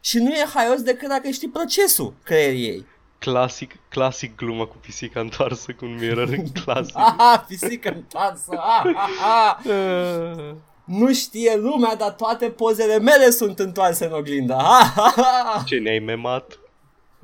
[0.00, 2.86] și nu e haios decât dacă știi procesul creierii ei.
[3.18, 6.28] Clasic, clasic gluma cu pisica întoarsă cu un mirror,
[6.64, 6.96] clasic.
[6.96, 9.64] Aha, pisică întoarsă, ah, ah, ah.
[9.64, 10.54] Uh,
[10.84, 14.54] Nu știe lumea, dar toate pozele mele sunt întoarse în oglindă.
[14.54, 15.62] Ah, ah, ah.
[15.64, 16.58] Ce ne-ai memat?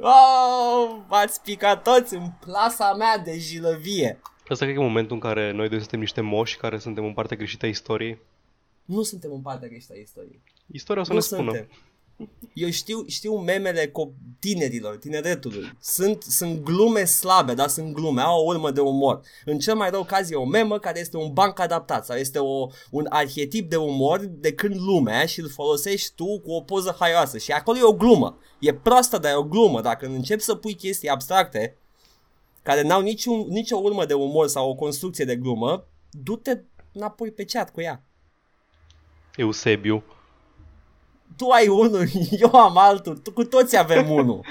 [0.01, 4.21] Oh, v-ați picat toți în plasa mea de jilăvie.
[4.51, 7.13] Asta cred că e momentul în care noi doi suntem niște moși care suntem în
[7.13, 8.19] partea greșită a istoriei.
[8.85, 10.41] Nu suntem în partea greșită a istoriei.
[10.73, 11.51] Istoria o să Nu ne spună.
[11.51, 11.69] suntem.
[12.55, 15.77] Eu știu, știu memele co- tinerilor, tineretului.
[15.81, 19.21] Sunt, sunt glume slabe, dar sunt glume, au o urmă de umor.
[19.45, 22.39] În cel mai rău caz e o memă care este un banc adaptat sau este
[22.39, 26.97] o, un arhetip de umor de când lumea și îl folosești tu cu o poză
[26.99, 27.39] haioasă.
[27.39, 28.39] Și acolo e o glumă.
[28.59, 29.81] E proastă, dar e o glumă.
[29.81, 31.77] Dacă începi să pui chestii abstracte
[32.63, 36.61] care n-au niciun, nicio urmă de umor sau o construcție de glumă, du-te
[36.93, 38.03] înapoi pe chat cu ea.
[39.37, 40.03] Eusebiu.
[41.37, 42.07] Tu ai unul,
[42.43, 44.45] eu am altul, tu, cu toți avem unul.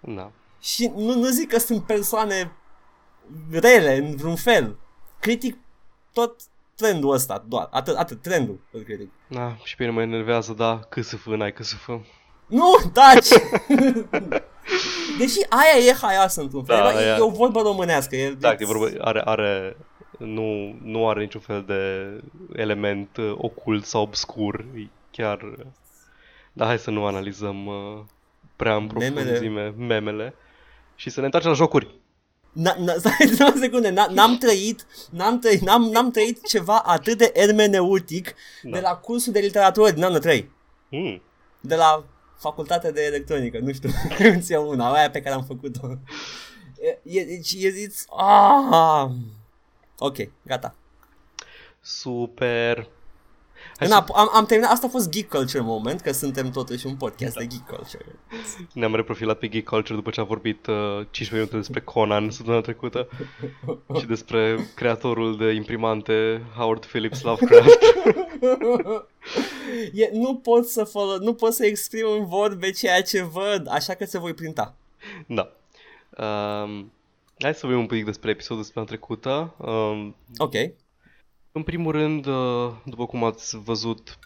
[0.00, 0.30] Da.
[0.60, 2.52] Și nu, nu zic că sunt persoane
[3.50, 4.78] rele în vreun fel.
[5.20, 5.56] Critic
[6.12, 6.40] tot
[6.74, 7.68] trendul ăsta, doar.
[7.70, 9.10] Atât, atât trendul îl critic.
[9.28, 12.06] Da, și pe mine mă enervează, da, câsăfă, n-ai câsăfă.
[12.46, 13.28] Nu, taci!
[15.18, 18.16] Deși aia e haioasă într-un fel, Da, da, e, aia- e o vorbă românească.
[18.16, 19.76] E, Da, e vorba, are, are,
[20.18, 22.10] nu, nu are niciun fel de
[22.60, 25.42] element uh, ocult sau obscur, e chiar...
[25.42, 25.64] uh,
[26.52, 27.74] Da, hai să nu analizăm uh,
[28.56, 29.12] prea în Memele.
[29.22, 30.34] profunzime memele
[30.94, 31.94] și să ne întoarcem la jocuri.
[32.52, 37.18] Na, na, stai două secunde, na, n-am trăit, n-am trăit, n-am, n-am trăit ceva atât
[37.18, 38.70] de ermeneutic Da.
[38.70, 40.50] de la cursul de literatură din anul 3.
[40.90, 41.22] Mm.
[41.60, 42.04] de la
[42.36, 45.88] facultatea de electronică, nu știu, cum ți una, aia pe care am făcut-o.
[46.80, 49.10] E, e, deci, e, it's, ah.
[49.98, 50.74] Ok, gata.
[51.80, 52.88] Super.
[53.78, 56.86] Hai să Înap- am, am terminat, asta a fost Geek Culture Moment, că suntem totuși
[56.86, 58.04] un podcast de Geek Culture.
[58.72, 60.74] ne-am reprofilat pe Geek Culture după ce am vorbit uh,
[61.10, 63.08] 15 minute despre Conan săptămâna trecută
[64.00, 67.68] și despre creatorul de imprimante Howard Phillips Lovecraft.
[69.94, 73.94] e, nu pot să folo- nu pot să exprim în vorbe ceea ce văd, așa
[73.94, 74.74] că se voi printa.
[75.26, 75.52] da.
[76.18, 76.92] Um,
[77.38, 79.54] hai să vorbim un pic despre episodul de săptămâna trecută.
[79.58, 80.52] Um, Ok.
[81.56, 84.18] În primul rând, uh, după cum ați văzut,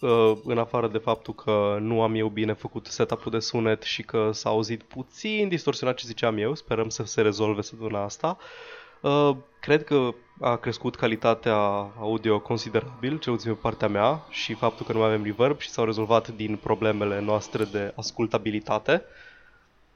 [0.00, 4.02] uh, în afară de faptul că nu am eu bine făcut setup-ul de sunet și
[4.02, 8.38] că s-a auzit puțin distorsionat ce ziceam eu, sperăm să se rezolve săptămâna asta,
[9.00, 11.56] uh, cred că a crescut calitatea
[11.98, 15.70] audio considerabil, cel puțin pe partea mea, și faptul că nu mai avem reverb și
[15.70, 19.02] s-au rezolvat din problemele noastre de ascultabilitate.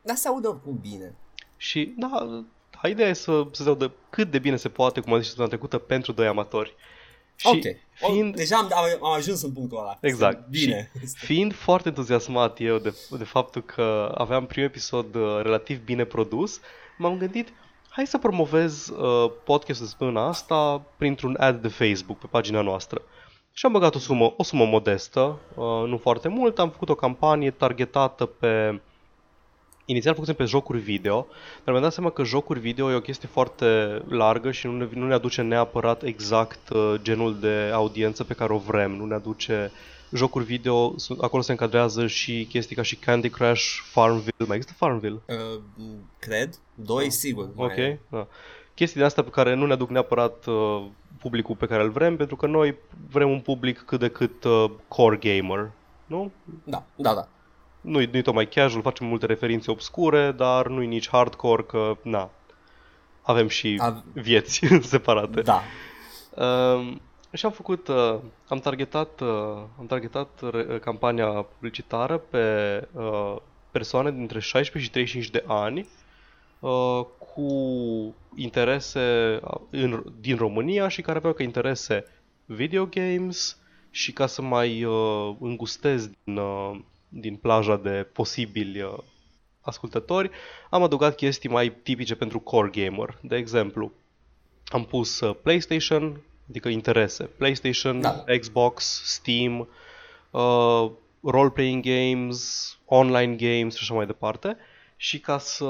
[0.03, 1.15] Dar se aude oricum bine.
[1.57, 2.45] Și da,
[2.89, 5.55] ideea e să, să se audă cât de bine se poate, cum am zis săptămâna
[5.55, 6.75] trecută, pentru doi amatori.
[7.37, 7.61] Și ok.
[8.11, 9.99] fiind, O, deja am, am, am ajuns în punctul ăla.
[10.01, 10.49] Exact.
[10.49, 10.91] Bine.
[11.29, 16.61] fiind foarte entuziasmat eu de, de faptul că aveam primul episod uh, relativ bine produs,
[16.99, 17.53] m-am gândit,
[17.89, 23.03] hai să promovez uh, podcastul de săptămâna asta printr-un ad de Facebook pe pagina noastră.
[23.53, 26.95] Și am băgat o sumă, o sumă modestă, uh, nu foarte mult, am făcut o
[26.95, 28.81] campanie targetată pe...
[29.91, 31.27] Inițial făcusem pe jocuri video,
[31.65, 34.89] dar mi-am dat seama că jocuri video e o chestie foarte largă și nu ne,
[34.95, 38.91] nu ne aduce neapărat exact uh, genul de audiență pe care o vrem.
[38.91, 39.71] Nu ne aduce
[40.13, 44.45] jocuri video, sunt- acolo se încadrează și chestii ca și Candy Crush, Farmville.
[44.47, 45.21] Mai există Farmville?
[45.27, 45.61] Uh,
[46.19, 46.55] cred.
[46.75, 47.49] Doi, sigur.
[47.55, 47.99] mai Ok, e.
[48.09, 48.27] da.
[48.75, 50.85] Chestii de astea pe care nu ne aduc neapărat uh,
[51.21, 52.75] publicul pe care îl vrem, pentru că noi
[53.11, 55.71] vrem un public cât de cât uh, core gamer,
[56.07, 56.31] nu?
[56.65, 57.29] Da, da, da.
[57.81, 62.31] Nu-i, nu-i tocmai casual, facem multe referințe obscure, dar nu-i nici hardcore, că, na,
[63.23, 65.41] avem și Av- vieți separate.
[65.41, 65.61] Da.
[66.35, 66.97] Uh,
[67.33, 68.17] și am făcut, uh,
[68.49, 69.29] am targetat, uh,
[69.79, 72.45] am targetat re- campania publicitară pe
[72.93, 73.37] uh,
[73.71, 75.89] persoane dintre 16 și 35 de ani
[76.61, 77.51] uh, cu
[78.35, 82.05] interese uh, în, din România și care aveau ca interese
[82.45, 83.59] video games
[83.91, 86.79] și ca să mai uh, îngustez din, uh,
[87.11, 88.99] din plaja de posibili uh,
[89.61, 90.31] ascultători,
[90.71, 93.19] am adăugat chestii mai tipice pentru core gamer.
[93.21, 93.93] De exemplu,
[94.67, 97.25] am pus uh, PlayStation, adică interese.
[97.25, 98.25] PlayStation, Da.
[98.39, 99.69] Xbox, Steam,
[100.31, 100.91] uh,
[101.23, 104.57] role-playing games, online games și așa mai departe.
[104.97, 105.67] Și ca să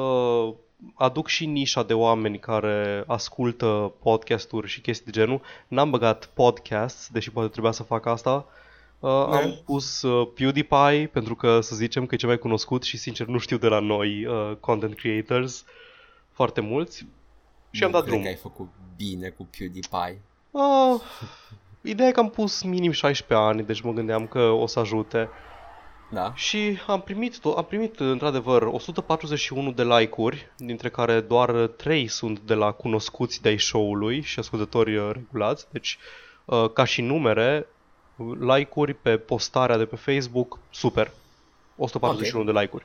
[0.95, 7.09] aduc și nișa de oameni care ascultă podcasturi și chestii de genul, n-am băgat podcasts,
[7.13, 8.47] deși poate trebuia să fac asta.
[9.01, 12.97] Uh, am pus uh, PewDiePie, pentru că să zicem că e cel mai cunoscut și
[12.97, 15.65] sincer nu știu de la noi uh, content creators
[16.31, 17.07] foarte mulți.
[17.71, 18.23] Și nu am dat cred drum.
[18.23, 20.23] că ai făcut bine cu PewDiePie.
[20.51, 21.01] Uh,
[21.83, 25.29] ideea e că am pus minim 16 ani, deci mă gândeam că o să ajute.
[26.11, 26.33] Da.
[26.35, 32.39] Și am primit, to- am primit într-adevăr 141 de like-uri, dintre care doar 3 sunt
[32.39, 35.67] de la cunoscuți de-ai show-ului și ascultători uh, regulați.
[35.71, 35.99] Deci,
[36.45, 37.67] uh, ca și numere,
[38.41, 41.13] like-uri pe postarea de pe Facebook, super.
[41.77, 42.85] 141 de like-uri.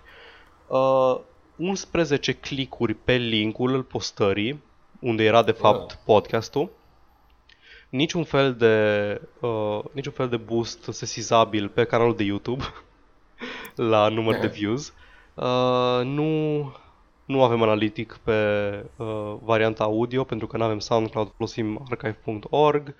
[0.67, 1.19] Uh,
[1.57, 4.63] 11 clicuri pe linkul postării,
[4.99, 5.89] unde era de fapt Wow.
[6.05, 6.69] podcastul.
[7.89, 12.63] Niciun fel de, uh, niciun fel de boost sesizabil pe canalul de YouTube
[13.75, 14.93] la număr de views.
[15.33, 16.61] Uh, nu,
[17.25, 18.33] nu avem analitic pe
[18.95, 22.95] uh, varianta audio pentru că nu avem SoundCloud, folosim archive.org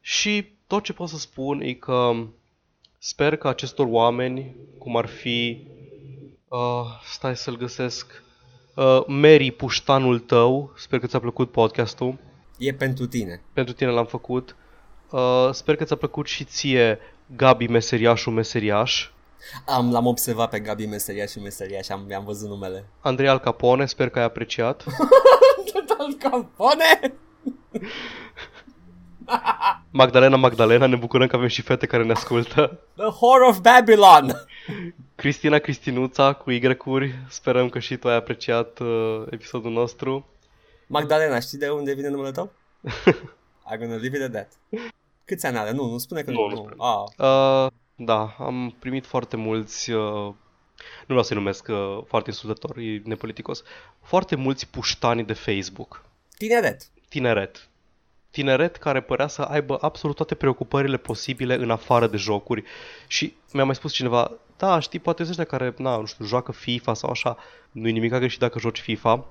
[0.00, 2.12] și tot ce pot să spun e că
[2.98, 5.66] sper că acestor oameni, cum ar fi,
[6.48, 8.22] uh, stai să-l găsesc,
[8.74, 12.18] uh, Mary Puștanul tău, sper că ți-a plăcut podcastul,
[12.58, 13.42] E pentru tine.
[13.52, 14.56] pentru tine l-am făcut,
[15.10, 16.98] uh, sper că ți-a plăcut și ție
[17.36, 19.10] Gabi Meseriașul Meseriaș,
[19.66, 22.84] Am, l-am observat pe Gabi Meseria și Meseriaș și am, am văzut numele.
[23.00, 24.84] Andrei Al Capone, sper că ai apreciat.
[25.72, 27.14] Total Capone!
[29.90, 32.80] Magdalena Magdalena, ne bucurăm că avem și fete care ne ascultă.
[32.96, 34.46] The Whore of Babylon!
[35.14, 40.26] Cristina Cristinuța cu Y-uri, sperăm că și tu ai apreciat uh, episodul nostru.
[40.86, 42.52] Magdalena, știi de unde vine numele tău?
[43.72, 44.52] I'm gonna leave it at that.
[45.24, 45.70] Câți ani are?
[45.72, 46.48] Nu, nu spune că Nu, nu.
[46.48, 46.74] nu spune.
[46.78, 47.04] Ah,
[47.64, 50.34] Uh, da, am primit foarte mulți, uh, nu
[51.06, 53.62] vreau să-i numesc uh, foarte insultător, e nepoliticos,
[54.02, 56.04] foarte mulți puștani de Facebook,
[56.38, 56.82] tineret.
[57.08, 57.68] tineret.
[58.36, 62.64] Tineret care părea să aibă absolut toate preocupările posibile în afară de jocuri
[63.06, 66.52] și mi-a mai spus cineva, da, știi, poate sunt ăștia care, na, nu știu, joacă
[66.52, 67.36] FIFA sau așa,
[67.70, 69.24] nu-i nimic greșit dacă joci FIFA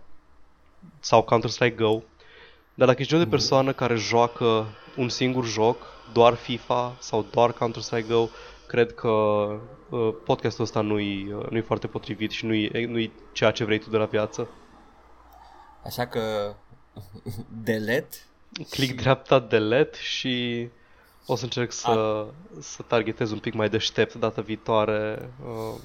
[0.99, 2.01] sau Counter-Strike Go,
[2.73, 4.65] dar dacă ești genul de persoană care joacă
[4.95, 5.77] un singur joc,
[6.13, 8.27] doar FIFA sau doar Counter-Strike Go,
[8.67, 13.63] cred că uh, podcastul ăsta nu-i, uh, nu-i foarte potrivit și nu-i, nu-i ceea ce
[13.63, 14.47] vrei tu de la viață.
[15.83, 16.53] Așa că...
[17.63, 18.17] Delete.
[18.69, 20.67] Click dreapta delete și
[21.25, 22.25] o să încerc să,
[22.59, 25.29] să targetez un pic mai deștept data viitoare.
[25.45, 25.79] Uh,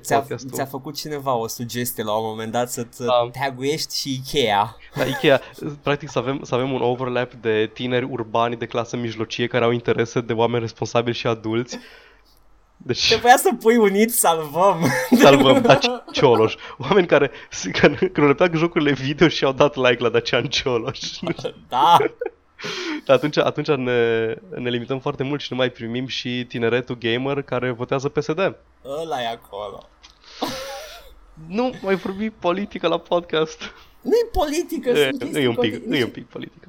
[0.00, 0.50] Ți-a, Podcastul.
[0.50, 3.30] ți-a făcut cineva o sugestie la un moment dat să-ți Da.
[3.40, 4.76] taguiești și Ikea.
[4.94, 5.40] La Ikea,
[5.82, 9.70] practic să avem, să avem un overlap de tineri urbani de clasă mijlocie care au
[9.70, 11.78] interese de oameni responsabili și adulți.
[12.76, 14.84] Deci Trebuia să pui unit salvăm.
[15.22, 16.54] salvăm Dacian Cioloș.
[16.78, 17.30] Oameni care,
[17.72, 20.98] care, care le plac jocurile video și au dat like la Dacian Cioloș.
[21.68, 21.96] da.
[23.04, 27.42] Dar atunci, atunci ne, ne limităm foarte mult și nu mai primim și tineretul gamer
[27.42, 28.38] care votează PSD.
[28.84, 29.88] Ăla e acolo.
[31.48, 33.60] Nu mai vorbi politică la podcast.
[34.00, 36.26] Nu e politică, E, sunt nu e un pic, chestii nu e un nici- pic
[36.26, 36.68] politică.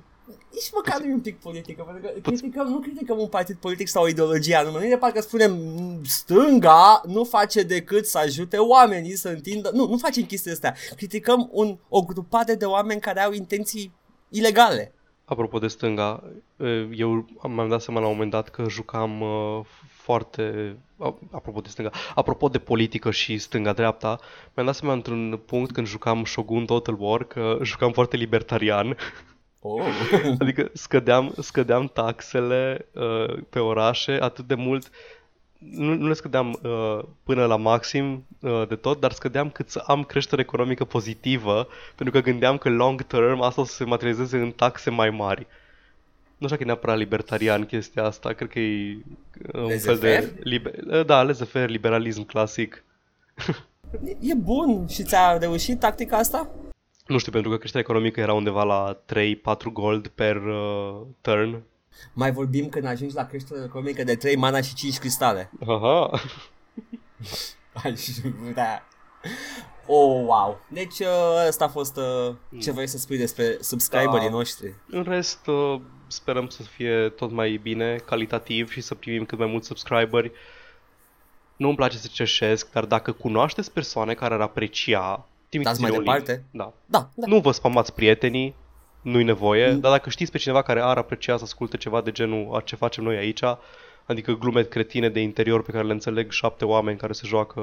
[0.60, 3.88] Nici măcar nu e un pic politică, pentru că criticăm, nu criticăm un partid politic
[3.88, 4.80] sau o ideologie anume.
[4.80, 9.69] Noi de parcă spunem "Mm, stânga nu face decât să ajute oamenii să întindă...
[9.74, 10.76] Nu, nu facem chestia astea.
[10.95, 13.93] Criticăm un, o grupare de oameni care au intenții
[14.30, 14.93] ilegale.
[15.26, 16.24] Apropo de stânga,
[16.95, 20.76] eu am dat seama la un moment dat că jucam uh, foarte...
[20.98, 24.19] a- Apropo de stânga, apropo de politică și stânga-dreapta,
[24.56, 28.98] mi-am dat seama într-un punct când jucam Shogun Total War că jucam foarte libertarian.
[29.60, 29.82] Oh.
[30.39, 34.89] Adică scădeam, scădeam taxele uh, pe orașe atât de mult,
[35.58, 39.84] nu, nu le scădeam uh, până la maxim uh, de tot, dar scădeam cât să
[39.86, 44.38] am creștere economică pozitivă, pentru că gândeam că long term asta o să se materializeze
[44.38, 45.48] în taxe mai mari.
[46.38, 48.98] Nu știu că e neapărat libertarian chestia asta, cred că e
[49.54, 50.08] uh, un fel de...
[50.08, 50.39] Laissez-faire?
[50.39, 52.84] Liber, uh, da, laissez-faire, liberalism clasic.
[54.19, 56.50] E bun și ți-a reușit tactica asta?
[57.10, 61.63] Nu știu, pentru că creșterea economică era undeva la 3-4 gold per uh, turn.
[62.13, 65.52] Mai vorbim când ajungi la creștere economică de 3 mana și 5 cristale.
[65.67, 66.10] Aha.
[67.84, 68.02] Aș
[68.52, 68.88] vrea.
[69.86, 70.65] Oh, wow.
[70.67, 74.34] Deci uh, ăsta a fost uh, ce vrei să spui despre subscriberii Da.
[74.36, 74.74] noștri.
[74.89, 79.48] În rest, uh, sperăm să fie tot mai bine, calitativ și să primim cât mai
[79.48, 80.32] mulți subscriberi.
[81.56, 85.95] Nu îmi place să cerșesc, dar dacă cunoașteți persoane care ar aprecia, trimiteți mai un
[85.95, 86.07] link.
[86.09, 86.43] departe.
[86.51, 86.73] Da.
[86.85, 87.27] Da, da.
[87.27, 88.55] Nu vă spamați prietenii,
[89.01, 89.79] nu-i nevoie, Mm.
[89.79, 92.75] dar dacă știți pe cineva care ar aprecia să asculte ceva de genul a ce
[92.75, 93.41] facem noi aici,
[94.05, 97.62] adică glume cretine de interior pe care le înțeleg șapte oameni care se joacă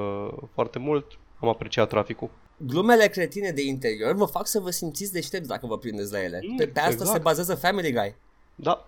[0.53, 1.07] foarte mult,
[1.41, 2.31] am apreciat traficul.
[2.57, 6.41] Glumele cretine de interior vă fac să vă simțiți deștepți dacă vă prindeți la ele.
[6.49, 7.11] Mm, Pe, pe asta exact.
[7.11, 8.15] se bazează Family Guy.
[8.55, 8.87] Da.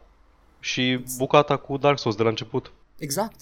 [0.60, 2.72] Și bucata cu Dark Souls de la început.
[2.98, 3.34] Exact.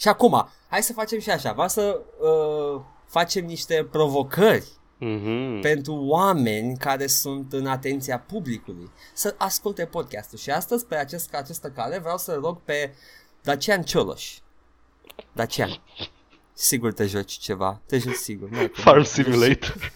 [0.00, 1.52] Și acum, hai să facem și așa.
[1.52, 4.66] Vreau să uh, facem niște provocări
[5.00, 5.60] Mhm.
[5.60, 10.38] pentru oameni care sunt în atenția publicului să asculte podcastul.
[10.38, 12.94] Și astăzi, pe acest, această cale, vreau să rog pe
[13.42, 14.38] Dacian Cioloș.
[15.32, 15.82] Dacian.
[16.52, 17.80] Sigur te joci ceva.
[17.86, 18.48] Te joci sigur.
[18.48, 19.92] Nu, că- Farm Simulator.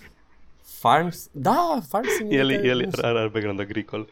[0.62, 1.28] Farms?
[1.32, 2.50] Da, Farm Simulator.
[2.50, 3.02] El, el nu știu.
[3.04, 4.08] are, are background agricol.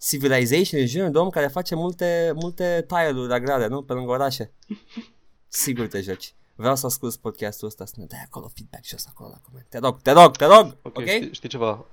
[0.00, 3.82] Civilization e genul de om care face multe, multe tile-uri agrare, nu?
[3.82, 4.52] Pe lângă orașe.
[5.48, 6.34] Sigur te joci.
[6.56, 9.66] Vreau să ascult podcastul ăsta, să ne dai acolo feedback și acolo la coment.
[9.68, 10.76] Te rog, te rog, te rog!
[10.82, 11.06] Ok, Ok?
[11.06, 11.84] Știi, știi ceva?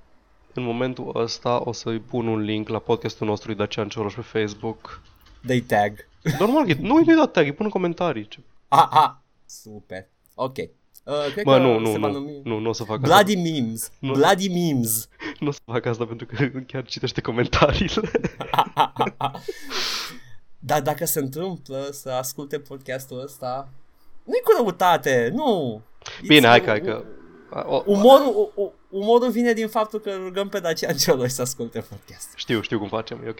[0.54, 4.20] În momentul ăsta o să-i pun un link la podcastul nostru lui Dacian Cioroș pe
[4.20, 5.00] Facebook.
[5.42, 6.08] Dă-i tag.
[6.38, 8.28] Normal, e- nu nu-i dat tag, îi pun în comentarii.
[8.28, 10.08] Ce- Aha, super.
[10.34, 10.56] Ok.
[10.58, 12.40] Uh, cred Bă, că nu, se nu, va nu, numi...
[12.44, 13.08] nu, nu o să fac asta.
[13.22, 13.90] Bloody memes.
[13.98, 14.12] Nu.
[14.12, 15.08] Bloody memes.
[15.38, 18.10] Nu o să fac asta pentru că chiar citește comentariile.
[20.58, 23.68] Dar dacă se întâmplă să asculte podcastul ăsta,
[24.24, 25.80] nu-i cu răutate, nu.
[26.26, 27.04] Bine, It's- hai că, hai că...
[27.66, 31.80] O, Umorul, u- u- umorul vine din faptul că rugăm pe Dacian Cioloș să asculte
[31.80, 32.32] podcast.
[32.36, 33.38] știu, știu cum facem, e ok.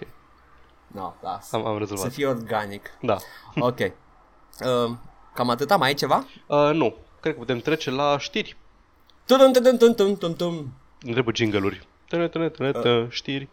[0.87, 1.53] No, las.
[1.53, 2.13] Am, am Să rezolvat.
[2.13, 2.91] fie organic.
[3.01, 3.17] Da.
[3.59, 3.79] Ok.
[3.79, 4.95] Uh,
[5.35, 6.27] cam atât, mai ai ceva?
[6.47, 8.57] Uh, nu, cred că putem trece la știri.
[9.27, 10.55] Tum tum tum tum tum tum.
[11.03, 11.87] Îmi trebuie jingle-uri.
[12.09, 13.49] Tână, tână, tână, tână, Știri.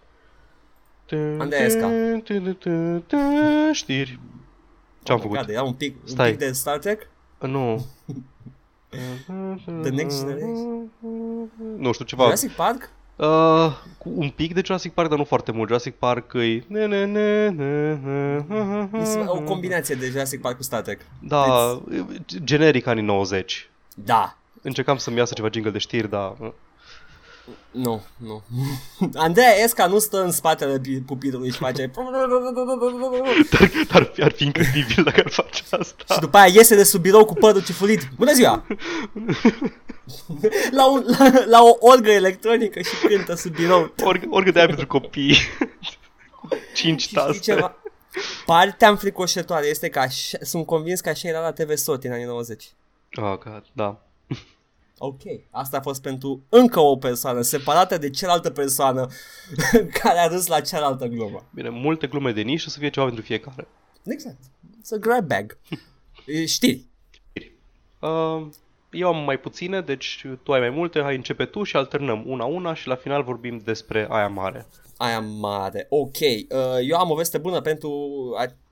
[1.11, 1.87] Unde e Esca?
[2.23, 4.19] Tână, tână, tână, Știri.
[5.03, 5.35] Ce-am făcut?
[5.35, 6.29] Gata, era un pic, un Stai.
[6.29, 7.07] pic de Star Trek?
[7.39, 7.85] Nu.
[9.81, 10.91] The Next Generation?
[11.77, 12.23] Nu știu, ceva.
[12.23, 12.89] Jurassic Park?
[13.15, 15.67] Uh, cu un pic de Jurassic Park, dar nu foarte mult.
[15.67, 16.63] Jurassic Park e...
[16.67, 17.95] ne, ne, ne, ne,
[18.47, 21.01] ne, Mi se- O combinație de Jurassic Park cu Star Trek.
[21.19, 21.81] Da,
[22.43, 23.69] generic anii 90.
[23.95, 24.37] Da.
[24.61, 26.33] Încercam să-mi iasă ceva jingle de știri, dar...
[27.49, 28.41] uh, Nu, nu.
[29.25, 31.91] Andreea Esca nu stă în spatele pi- pupilului și face...
[33.51, 36.13] Dar, dar ar fi- ar fi incredibil dacă ar face asta.
[36.13, 38.09] Și după aia iese de sub birou cu părul cifulit.
[38.17, 38.65] Bună ziua!
[40.71, 43.93] la, un, la, la o orgă electronică și cântă sub birou.
[44.03, 45.37] Org, orgă de aia pentru copii.
[46.41, 47.39] Cu Cinci Și știi taste.
[47.39, 47.75] ceva?
[48.45, 52.25] Partea înfricoșătoare este că așa, sunt convins că așa era la TV Sot în anii
[52.25, 52.69] 90.
[53.15, 54.01] Oh, God, da.
[55.01, 59.07] Ok, asta a fost pentru încă o persoană separată de cealaltă persoană
[60.01, 61.45] care a râs la cealaltă glumă.
[61.53, 63.67] Bine, multe glume de nișă să fie ceva pentru fiecare.
[64.05, 64.37] Exact.
[64.81, 65.57] It's a grab bag.
[66.25, 66.85] E, Știri.
[67.99, 68.47] Uh,
[68.91, 72.73] eu am mai puține, deci tu ai mai multe, hai începe tu și alternăm una-una
[72.73, 74.67] și la final vorbim despre aia mare.
[74.97, 75.85] Aia mare.
[75.89, 76.17] Ok.
[76.19, 76.47] Uh,
[76.87, 77.91] eu am o veste bună pentru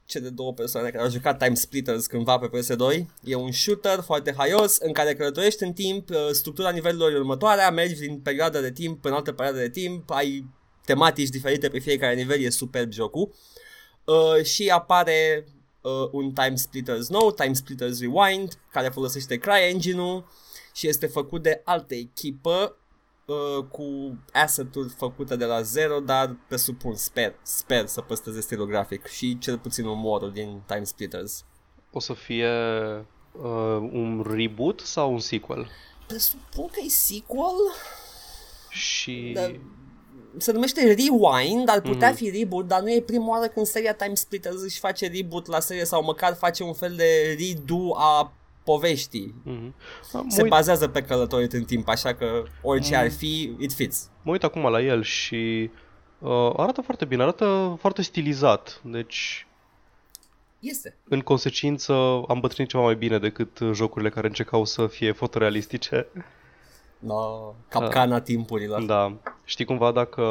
[0.08, 3.06] cele două persoane care au jucat Time Splitters cândva pe PS2.
[3.24, 7.72] E un shooter foarte haios în care călătorești în timp, uh, structura nivelurilor e următoarea,
[7.72, 10.46] mergi din perioadă de timp în altă perioadă de timp, ai
[10.86, 13.34] tematici diferite pe fiecare nivel, e superb jocul.
[14.04, 15.46] Uh, și apare
[15.82, 20.28] uh, un Time Splitters nou, Time Splitters Rewind, care folosește CryEngine-ul
[20.74, 22.78] și este făcut de altă echipă
[23.28, 29.06] uh, cu asset-uri făcute de la zero, dar presupun, sper, sper să păstreze stilul grafic
[29.06, 31.44] și cel puțin umorul din Time Splitters.
[31.92, 32.50] O să fie
[33.32, 35.70] uh, un reboot sau un sequel?
[36.08, 37.56] Presupun că e sequel,
[38.70, 39.32] Și...
[39.36, 39.52] Da.
[40.38, 42.16] se numește Rewind, ar putea mm-hmm.
[42.16, 45.60] fi reboot, dar nu e prima oară când seria Time Splitters își face reboot la
[45.60, 48.32] serie sau măcar face un fel de redo a
[48.68, 49.34] poveștii.
[49.44, 49.74] Mhm.
[50.02, 54.10] Se Mă, uit, bazează pe călătorit în timp, așa că orice ar fi, it fits.
[54.22, 55.70] mă uit acum la el și
[56.20, 58.82] uh, arată foarte bine, arată foarte stilizat.
[58.84, 59.48] Deci,
[60.60, 60.96] Este.
[61.10, 61.94] în consecință,
[62.28, 66.08] am bătrânit ceva mai bine decât uh, jocurile care încercau să fie fotorealistice.
[67.00, 68.82] No, capcana timpurilor.
[68.84, 69.14] Da.
[69.46, 70.22] Știi cumva dacă...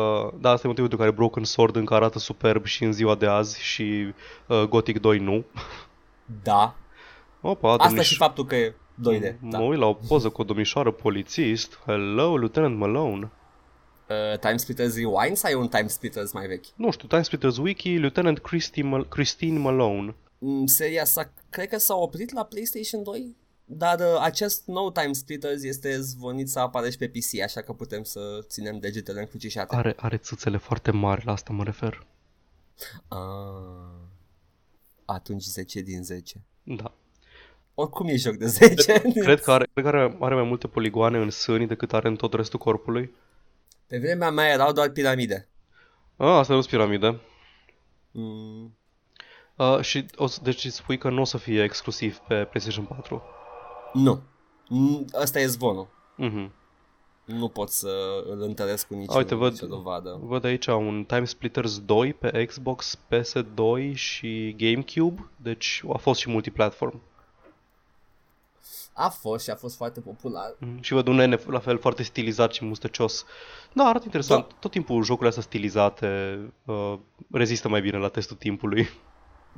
[0.40, 3.26] Da, asta e motivul pentru care Broken Sword încă arată superb și în ziua de
[3.26, 4.14] azi și
[4.46, 5.44] uh, Gothic 2 nu.
[6.42, 6.74] Da.
[7.40, 9.36] Opa, Asta domniș- și faptul că e 2D.
[9.40, 9.60] Mă Da.
[9.60, 11.78] uit la o poză cu o domnișoară polițist.
[11.86, 13.30] Hello, Lieutenant Malone.
[14.32, 16.64] Uh, Time Splitters Rewind sau e un Time Splitters mai vechi?
[16.76, 20.14] Nu știu, Time Splitters Wiki, Lieutenant Christy Mal- Christine Malone.
[20.38, 25.12] Mm, seria sa, cred că s-a oprit la PlayStation 2, dar uh, acest nou Time
[25.12, 29.76] Splitters este zvonit să apară și pe PC, așa că putem să ținem degetele încrucișate.
[29.76, 32.06] Are, are țâțele foarte mari, la asta mă refer.
[33.08, 33.18] Ah,
[35.04, 36.40] atunci 10 din 10.
[36.62, 36.92] Da.
[37.78, 39.00] Oricum e joc de 10.
[39.20, 42.16] Cred că are, cred că are, are mai multe poligoane în sâni decât are în
[42.16, 43.14] tot restul corpului.
[43.86, 45.48] Pe vremea mea erau doar piramide.
[46.16, 47.20] Ah, asta nu sunt piramide.
[48.10, 48.76] Mm,
[49.58, 52.84] Uh, și o să, deci îți spui că nu o să fie exclusiv pe PlayStation
[52.84, 53.22] 4.
[53.92, 54.22] nu.
[54.68, 55.88] Mm, Asta e zvonul.
[56.16, 56.52] Mhm.
[57.24, 57.88] Nu pot să
[58.30, 60.18] îl întăresc cu nicio, Uite, văd- nicio dovadă.
[60.22, 66.30] Văd aici un Time Splitters 2 pe Xbox, PS2 și GameCube, deci a fost și
[66.30, 67.00] multiplatform.
[68.98, 70.56] A fost și a fost foarte popular.
[70.58, 70.82] Mhm.
[70.82, 73.24] Și văd un nene la fel foarte stilizat și mustăcios.
[73.72, 74.46] Da, arată interesant.
[74.60, 76.98] Tot timpul jocurile astea stilizate uh,
[77.32, 78.88] rezistă mai bine la testul timpului.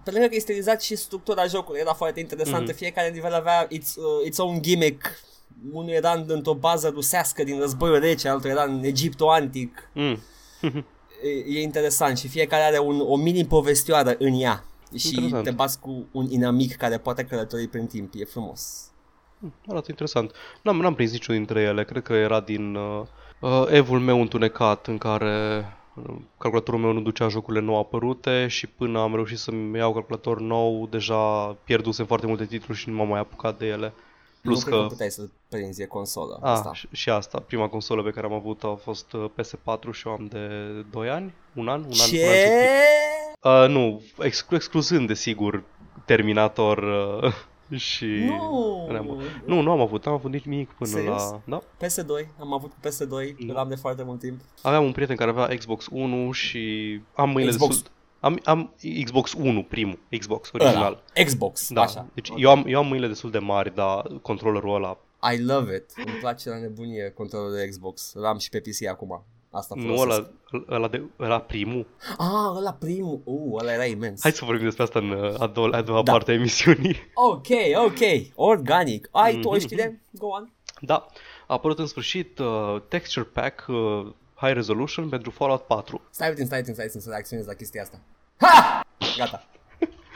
[0.05, 2.70] Pe lângă că e stilizat și structura jocului era foarte interesantă.
[2.70, 2.76] Mhm.
[2.76, 5.07] Fiecare nivel avea its, uh, its own gimmick.
[5.72, 9.91] Unul era în- într-o bază rusească din războiul rece, altul era în Egiptul antic.
[9.95, 10.18] Mm.
[11.22, 14.64] E, e interesant și fiecare are un, o mini povestioară în ea.
[14.97, 15.45] Și Interesant.
[15.45, 18.12] te bați cu un inamic care poate călători prin timp.
[18.16, 18.88] E frumos.
[19.68, 20.32] Arată interesant.
[20.62, 21.84] N-am, n-am prins niciunul dintre ele.
[21.84, 23.03] Cred că era din uh,
[23.41, 25.64] uh, evul meu întunecat în care
[25.95, 30.41] uh, calculatorul meu nu ducea jocurile nou apărute și până am reușit să-mi iau calculator
[30.41, 33.93] nou, deja pierdusem foarte multe titluri și nu m-am mai apucat de ele.
[34.41, 34.80] Plus nu cred că...
[34.80, 36.39] că puteai să prinzi, e consolă.
[36.43, 36.74] A, asta.
[36.74, 40.11] și, și asta, prima consolă pe care am avut a fost uh, PS4 și o
[40.11, 40.49] am de
[40.91, 42.24] 2 ani, un an, un an, un an și Ce?
[42.24, 43.53] un pic.
[43.53, 45.62] Uh, nu, exclu- excluzând desigur
[46.05, 46.78] Terminator
[47.22, 47.32] uh,
[47.76, 48.04] și...
[48.06, 48.86] Nu.
[48.90, 49.16] Rambo.
[49.44, 51.22] Nu, nu am avut, n-am avut nici nimic până Serios?
[51.30, 51.40] la...
[51.44, 51.60] Da?
[51.86, 53.08] PS2, am avut cu PS2,
[53.46, 53.52] Da.
[53.52, 54.40] îl am de foarte mult timp.
[54.62, 56.58] Aveam un prieten care avea Xbox 1 și
[57.14, 57.74] am mâinile Xbox.
[57.74, 57.92] destul...
[58.20, 61.02] Am, am Xbox 1, primul, Xbox original.
[61.16, 62.06] Ăla, Xbox, Da, așa.
[62.14, 64.98] deci eu am, eu am mâinile destul de mari, dar controllerul ăla
[65.34, 65.84] I love it.
[66.06, 68.12] Îmi place la nebunie controlul de Xbox.
[68.14, 69.24] Îl am și pe PC acum.
[69.51, 70.28] Asta nu folosesc.
[70.53, 71.86] ăla, ăla, de, ăla primul.
[72.18, 73.20] Ah, ăla primul.
[73.24, 74.22] Uh, ăla era imens.
[74.22, 76.12] Hai să vorbim despre asta în uh, a doua, a doua Da.
[76.12, 76.96] parte a emisiunii.
[77.30, 77.46] Ok,
[77.84, 77.99] ok.
[78.34, 79.09] Organic.
[79.12, 79.61] Ai tu o Mhm.
[79.61, 80.03] știre?
[80.11, 80.53] Go on.
[80.80, 81.07] Da,
[81.46, 86.01] a apărut în sfârșit uh, Texture Pack uh, High Resolution pentru Fallout 4.
[86.11, 87.99] Stai puțin, stai puțin, stai puțin să reacționez la chestia asta.
[88.36, 88.80] Ha!
[89.16, 89.46] Gata.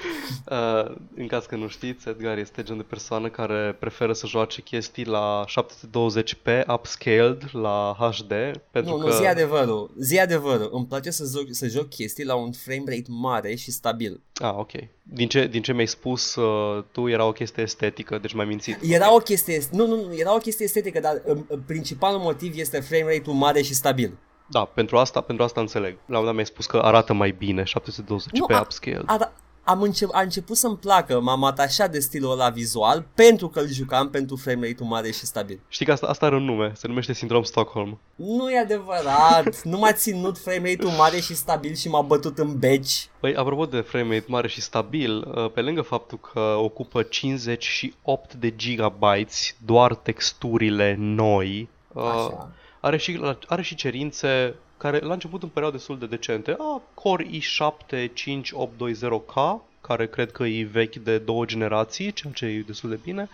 [0.50, 4.62] Uh, în caz că nu știți, Edgar este gen de persoană care preferă să joace
[4.62, 8.32] chestii la 720p upscaled la HD
[8.70, 9.90] pentru Nu, că nu, zi adevărul.
[9.98, 10.68] Zi adevărul.
[10.72, 14.20] Îmi place să joc, să joc chestii la un frame rate mare și stabil.
[14.34, 14.70] Ah, ok.
[15.02, 18.78] Din ce, din ce mi-ai spus uh, tu era o chestie estetică, deci m-ai mințit.
[18.82, 22.80] Era o chestie, nu, nu, nu, era o chestie estetică, dar um, principalul motiv este
[22.80, 24.18] frame rate-ul mare și stabil.
[24.46, 25.92] Da, pentru asta, pentru asta înțeleg.
[25.92, 29.04] La un moment dat mi-ai spus că arată mai bine 720p Nu, a- upscaled.
[29.06, 29.32] A,
[29.64, 33.68] am înce- a început să-mi placă, m-am atașat de stilul ăla vizual pentru că îl
[33.68, 35.60] jucam pentru frame rate-ul mare și stabil.
[35.68, 38.00] Știi că asta, asta are un nume, se numește Sindrom Stockholm.
[38.14, 42.58] Nu e adevărat, nu m-a ținut frame rate-ul mare și stabil și m-a bătut în
[42.58, 43.08] beci.
[43.20, 48.34] Păi, apropo de frame rate mare și stabil, uh, pe lângă faptul că ocupă 58
[48.34, 52.50] de gigabytes doar texturile noi, uh, Așa.
[52.80, 56.50] are și, are și cerințe care la început îmi păreau destul de decente.
[56.50, 62.64] Ah, Core i7 5820K, care cred că e vechi de două generații, ceea ce e
[62.66, 63.28] destul de bine.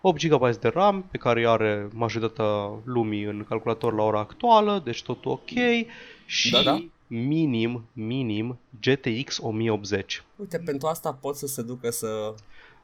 [0.00, 4.80] 8 GB de RAM, pe care îi are majoritatea lumii în calculator la ora actuală,
[4.84, 5.48] deci totul ok.
[6.26, 6.84] Și Da, da.
[7.06, 10.22] minim, minim GTX 1080.
[10.36, 12.34] Uite, pentru asta pot să se ducă să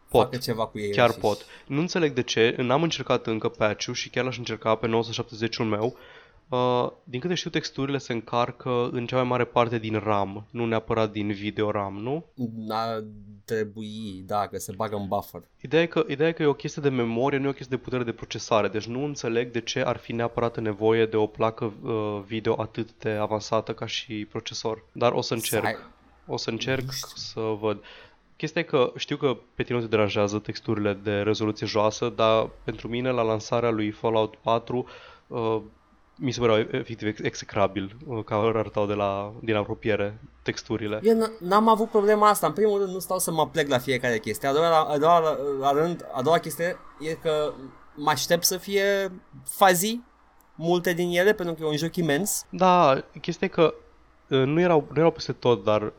[0.09, 0.23] Pot.
[0.23, 0.91] facă ceva cu ei.
[0.91, 1.21] Chiar înșiși.
[1.27, 1.45] pot.
[1.67, 5.97] Nu înțeleg de ce, n-am încercat încă patch-ul și chiar l-aș încerca pe 970-ul meu.
[6.51, 10.67] Uh, din câte știu, texturile se încarcă în cea mai mare parte din RAM, nu
[10.67, 12.25] neapărat din video RAM, nu?
[12.69, 13.05] Ar
[13.45, 15.43] trebui, da, că se bagă în buffer.
[15.61, 17.77] Ideea e, că, ideea e că e o chestie de memorie, nu e o chestie
[17.77, 21.27] de putere de procesare, deci nu înțeleg de ce ar fi neapărat nevoie de o
[21.27, 24.85] placă uh, video atât de avansată ca și procesor.
[24.93, 25.65] Dar o să încerc.
[25.65, 25.77] Ai-
[26.27, 27.83] O să încerc să văd.
[28.37, 32.51] Chestia e că știu că pe tine nu te deranjează texturile de rezoluție joasă, dar
[32.65, 34.87] pentru mine la lansarea lui Fallout 4
[35.27, 35.61] uh,
[36.23, 41.01] mi se păreau efectiv ex- execrabil uh, că arătau de la, din apropiere texturile.
[41.03, 42.47] Eu n- n-am avut problema asta.
[42.47, 44.49] În primul rând nu stau să mă plec la fiecare chestie.
[44.49, 47.53] A doua, a doua, a rând, a doua chestie e că
[47.95, 49.13] mă aștept să fie
[49.45, 50.01] fazi
[50.55, 52.47] multe din ele pentru că e un joc imens.
[52.51, 53.75] Da, chestia e că
[54.29, 55.93] uh, nu erau, nu erau peste tot, dar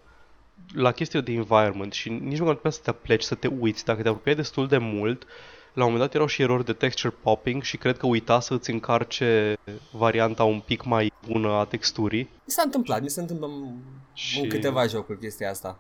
[0.74, 3.86] la chestiile de environment și nici măcar nu puteai să te pleci, să te uiți.
[3.86, 5.26] Dacă te apropiai destul de mult,
[5.74, 8.54] la un moment dat erau și erori de texture popping și cred că uita să
[8.54, 9.58] îți încarce
[9.92, 12.22] varianta un pic mai bună a texturii.
[12.46, 13.76] Mi s-a întâmplat, mi se întâmplă în,
[14.14, 15.78] Și- în câteva jocuri chestia asta.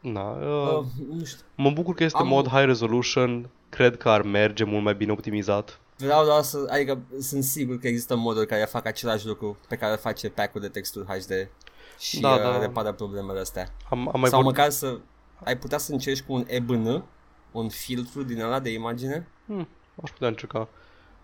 [0.00, 0.84] Na, Uh, uh,
[1.16, 1.44] nu știu.
[1.54, 5.12] mă bucur că este am- mod high resolution, cred că ar merge mult mai bine
[5.12, 5.80] optimizat.
[5.96, 9.92] Vreau doar să, adică sunt sigur că există moduri care fac același lucru pe care
[9.92, 11.48] îl face pack-ul de texturi HD
[11.98, 12.50] și Da, da, da.
[12.50, 12.58] da.
[12.58, 13.68] repară problemele astea.
[13.90, 14.58] Am, am mai Sau vorbit...
[14.58, 14.98] măcar să
[15.44, 17.04] ai putea să încerci cu un EBN,
[17.52, 19.28] un filtru din ăla de imagine.
[19.46, 19.68] Hmm,
[20.02, 20.68] aș putea încerca.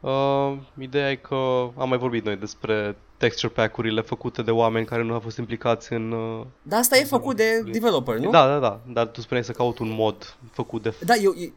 [0.00, 1.34] Uh, ideea e că
[1.76, 5.92] am mai vorbit noi despre texture pack-urile făcute de oameni care nu au fost implicați
[5.92, 6.12] în...
[6.12, 6.44] Uh...
[6.62, 8.30] Dar asta e făcut de developer, nu?
[8.30, 10.94] Da, da, da, dar tu spuneai să caut un mod făcut de...
[11.04, 11.52] Da, e, e,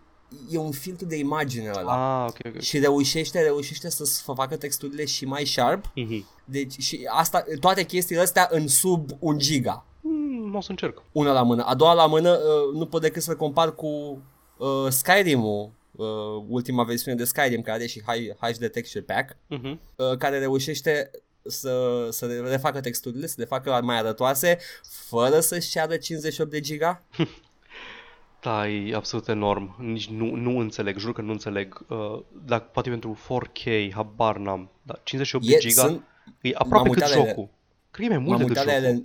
[0.49, 2.23] e un filtru de imagine ăla.
[2.23, 2.61] Ah, ok, ok.
[2.61, 5.85] Și reușește, reușește să s- facă texturile și mai sharp.
[5.95, 6.25] Mhm.
[6.45, 9.85] Deci și asta, toate chestiile astea în sub un giga.
[10.01, 11.01] Hmm, o să încerc.
[11.11, 11.63] Una la mână.
[11.63, 14.21] A doua la mână uh, nu pot decât să compar cu
[14.57, 16.07] uh, Skyrim-ul, uh,
[16.47, 19.79] ultima versiune de Skyrim care are și High, HD Texture Pack, Mhm.
[19.95, 21.11] uh, care reușește
[21.43, 24.57] să, să refacă texturile, să le facă mai arătoase,
[25.09, 27.01] fără să-și ceară 58 de giga.
[28.41, 29.75] Da, e absolut enorm.
[29.79, 31.85] Nici nu, nu înțeleg, jur că nu înțeleg.
[31.89, 34.69] Uh, dacă poate pentru 4K, habar n-am.
[34.81, 36.03] Dar 58 de E, giga sunt,
[36.41, 37.27] e aproape m-am cât uitat la ele.
[37.29, 37.49] jocul.
[37.91, 38.87] Cred că e mai m-am mult decât uitat la jocul.
[38.95, 39.03] ele,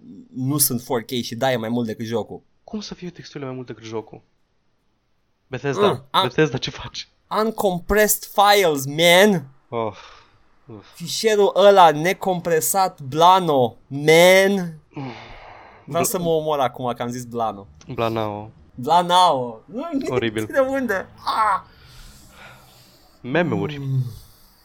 [0.49, 2.43] nu sunt 4K și da, e mai mult decât jocul.
[2.65, 4.23] Cum să fie texturile mai mult decât jocul?
[5.53, 7.09] Bethesda, Mm, a- Bethesda ce faci?
[7.45, 9.45] Uncompressed files, man!
[9.69, 9.97] Oh,
[10.95, 14.75] Fișierul ăla necompresat, Blano, man!
[15.85, 17.67] Vreau să mă omor acum că am zis Blano.
[17.95, 18.51] Blanao.
[18.75, 19.61] Blanao!
[19.65, 20.45] Nu, Oribil.
[20.53, 21.07] De unde?
[21.25, 21.63] Ah!
[23.21, 23.77] Meme-uri.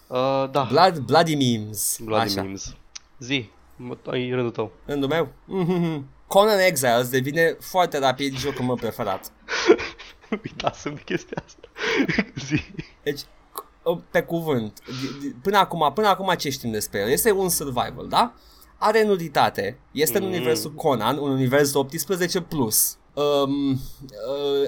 [0.07, 1.97] Uh, da, Blood, bloody memes.
[2.03, 2.41] Bloody Așa.
[2.41, 2.75] memes.
[3.19, 4.71] Zi, mă- ai rândul tău.
[4.85, 5.27] Rândul meu?
[5.45, 6.05] Mhm.
[6.27, 9.31] Conan Exiles devine foarte rapid jocul meu preferat.
[10.43, 11.67] Uitasem de chestia asta.
[12.45, 12.61] Zi.
[13.03, 17.09] Deci, c- pe cuvânt, di- di- până acum, până acum ce știm despre el?
[17.09, 18.34] Este un survival, da?
[18.78, 20.30] Are nuditate, este în Mm.
[20.30, 22.41] universul Conan, un univers 18+.
[22.47, 22.97] Plus.
[23.13, 23.78] Um, uh,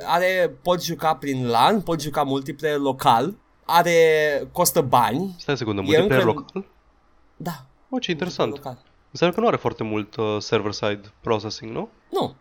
[0.05, 3.35] are, poți juca prin LAN, poți juca multiplayer local,
[3.65, 3.93] are,
[4.51, 6.65] costă bani, Stai o secundă, E multiplayer încă- local?
[7.37, 8.51] da, Oh, ce interesant.
[8.51, 8.83] local.
[9.11, 11.89] Înseamnă că nu are foarte mult uh, server-side processing, nu?
[12.11, 12.35] Nu.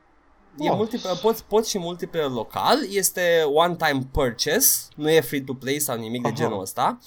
[0.59, 0.77] E Oh.
[0.77, 6.29] multiplayer, poți, poți și multiplayer local, este one-time purchase, nu e free-to-play sau nimic de
[6.29, 6.37] Aha.
[6.37, 6.99] genul ăsta.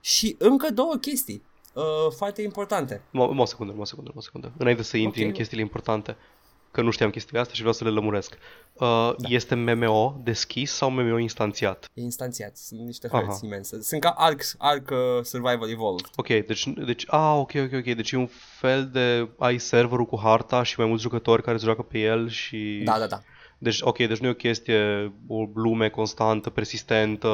[0.00, 1.42] Și încă două chestii
[1.72, 1.82] uh,
[2.16, 3.02] foarte importante.
[3.10, 4.52] Mă, mă o secundă, mă o secundă, mă o secundă.
[4.58, 5.26] Înainte să intri Ok.
[5.26, 6.16] în chestiile importante,
[6.70, 8.38] că nu știam chestiile astea și vreau să le lămuresc.
[8.72, 9.28] Uh, Da.
[9.28, 11.90] Este MMO deschis sau MMO instanțiat?
[11.94, 13.22] E instanțiat, sunt niște Aha.
[13.22, 13.82] hărți imense.
[13.82, 16.04] Sunt ca Ark, Ark uh, Survival Evolved.
[16.16, 18.28] Ok, deci, deci, ah, ok, ok, ok, deci e un
[18.60, 22.28] fel de, ai serverul cu harta și mai mulți jucători care se joacă pe el
[22.28, 22.80] și...
[22.84, 23.20] Da, da, da.
[23.60, 27.28] Deci, ok, deci nu e o chestie, o lume constantă, persistentă,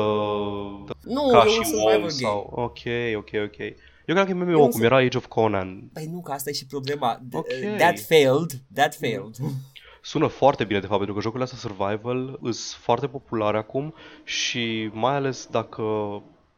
[1.02, 2.08] Nu, ca e și un survival WoW game.
[2.08, 2.50] sau...
[2.54, 2.78] Ok,
[3.16, 3.56] ok, ok.
[4.06, 5.90] Eu cred că e MMO, un cum sur- era Age of Conan.
[5.92, 7.18] Păi nu, că asta e și problema.
[7.28, 7.46] D- Ok.
[7.64, 9.36] uh, That failed, that failed.
[10.02, 13.94] Sună foarte bine, de fapt, pentru că jocurile astea survival sunt foarte populare acum
[14.24, 15.82] și mai ales dacă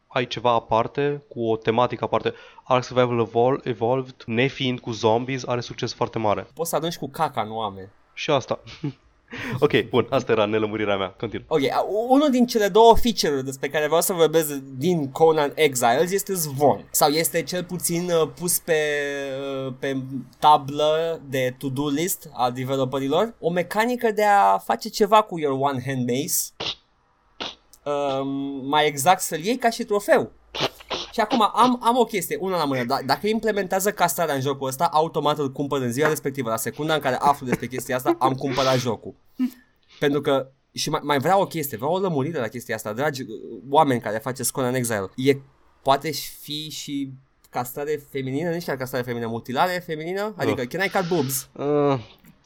[0.07, 2.33] ai ceva aparte, cu o tematică aparte.
[2.65, 6.47] Ark Survival Evol- Evolved, nefiind cu zombies, are succes foarte mare.
[6.55, 7.89] Poți să arunci cu caca în oameni.
[8.15, 8.61] Și asta.
[9.61, 11.09] ok, bun, asta era nelămurirea mea.
[11.09, 11.45] Continu.
[11.49, 16.11] Ok, a- unul din cele două feature-uri despre care vreau să vorbesc din Conan Exiles
[16.11, 16.89] este zvon.
[16.91, 18.81] Sau este cel puțin uh, pus pe,
[19.67, 19.97] uh, pe
[20.39, 23.35] tablă de to-do list a developerilor.
[23.41, 26.71] O mecanică de a face ceva cu your one hand mace.
[27.85, 28.29] Um,
[28.69, 30.33] mai exact să-l iei ca și trofeu.
[31.17, 32.85] Și acum am, am o chestie, una la mână.
[32.85, 36.51] Da, dacă implementează castrarea în jocul ăsta, automat îl cumpăr în ziua respectivă.
[36.51, 39.15] La secunda în care aflu despre chestia asta, am cumpărat jocul.
[39.99, 43.23] Pentru că și mai, mai vreau o chestie, vreau o lămurire la chestia asta, dragi
[43.23, 43.29] uh,
[43.71, 45.11] oameni care faceți Conan Exile.
[45.15, 45.37] E,
[45.83, 46.11] poate
[46.41, 47.11] fi și
[47.51, 50.35] castrare feminină, nici chiar castrare feminină, mutilare feminină?
[50.37, 50.69] Adică, Uh.
[50.69, 51.49] can I cut boobs?
[51.53, 51.99] Uh,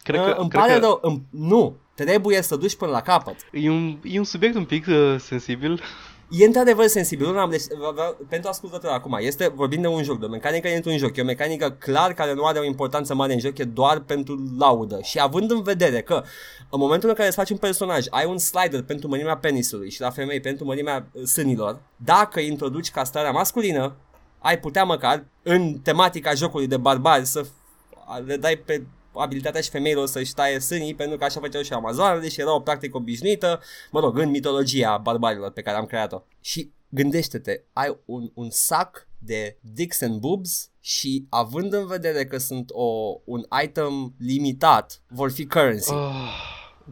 [0.02, 3.00] cred Uh, că, îmi cred pare că rău, îmi, nu, trebuie să duci până la
[3.00, 3.36] capăt.
[3.52, 5.82] e, un, e un subiect un pic uh, sensibil.
[6.30, 7.62] E într-adevăr sensibil, nu am deci,
[7.92, 11.20] vreau- pentru ascultător acum, este, vorbim de un joc, de o mecanică într-un joc, e
[11.20, 14.98] o mecanică clar care nu are o importanță mare în joc, e doar pentru laudă.
[15.02, 16.22] Și având în vedere că
[16.70, 20.00] în momentul în care îți faci un personaj, ai un slider pentru mărimea penisului și
[20.00, 23.92] la femei pentru mărimea uh, sânilor, dacă introduci castrarea masculină,
[24.38, 28.82] ai putea măcar, în tematica jocului de barbari, să f- le dai pe
[29.14, 32.60] abilitatea și femeilor să-și taie sânii, pentru că așa făceau și amazoanele și era o
[32.60, 36.22] practică obișnuită, mă rog, în mitologia barbarilor pe care am creat-o.
[36.40, 42.38] Și gândește-te, ai un, un sac de dicks and boobs și având în vedere că
[42.38, 45.92] sunt o, un item limitat, vor fi currency.
[45.92, 45.98] Uh,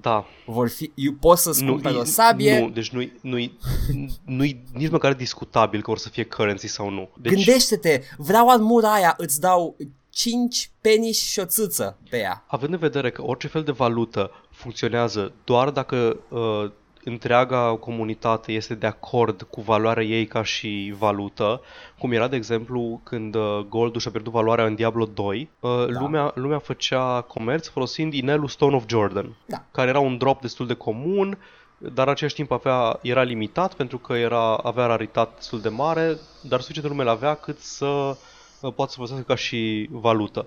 [0.01, 0.27] da.
[0.47, 3.59] Vor fi, eu poți să-ți cumperi e- o sabie, Nu, deci nu-i, nu-i,
[4.25, 7.09] nu-i nici măcar discutabil că or să fie currency sau nu.
[7.21, 9.77] Deci, gândește-te, vreau armura aia, îți dau
[10.19, 12.45] 5 penis și o țâță pe ea.
[12.47, 16.71] având în vedere că orice fel de valută funcționează doar dacă uh,
[17.05, 21.61] întreaga comunitate este de acord cu valoarea ei ca și valută,
[21.99, 26.01] cum era de exemplu când uh, Gold și-a pierdut valoarea în Diablo 2, uh, Da.
[26.01, 29.65] lumea, lumea făcea comerț folosind inelul Stone of Jordan, Da.
[29.71, 31.39] care era un drop destul de comun,
[31.79, 36.19] dar în același timp avea, era limitat pentru că era, avea raritate destul de mare,
[36.43, 38.17] dar suficientă lume l-avea cât să
[38.61, 40.47] uh, poată să folosească ca și valută.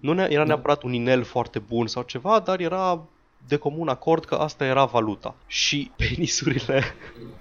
[0.00, 3.04] Nu ne- era neapărat un inel foarte bun sau ceva, dar era
[3.48, 5.34] de comun acord că asta era valuta.
[5.46, 6.82] Și penisurile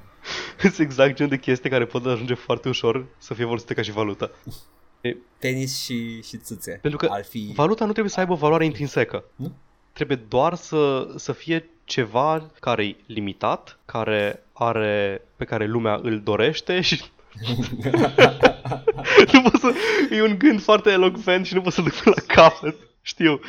[0.60, 3.92] sunt exact gen de chestii care pot ajunge foarte ușor să fie folosite ca și
[3.92, 4.32] valută.
[5.40, 6.80] Penis și, și țâțe.
[6.82, 7.52] Pentru că ar fi...
[7.56, 9.24] valuta nu trebuie să aibă valoare intrinsecă.
[9.36, 9.52] Nu?
[9.94, 16.20] Trebuie doar să, să fie ceva care e limitat, care are, pe care lumea îl
[16.20, 17.02] dorește și
[19.34, 19.74] nu pot să,
[20.12, 22.76] e un gând foarte elocvent și nu pot să-l duc până la capăt.
[23.02, 23.40] Știu.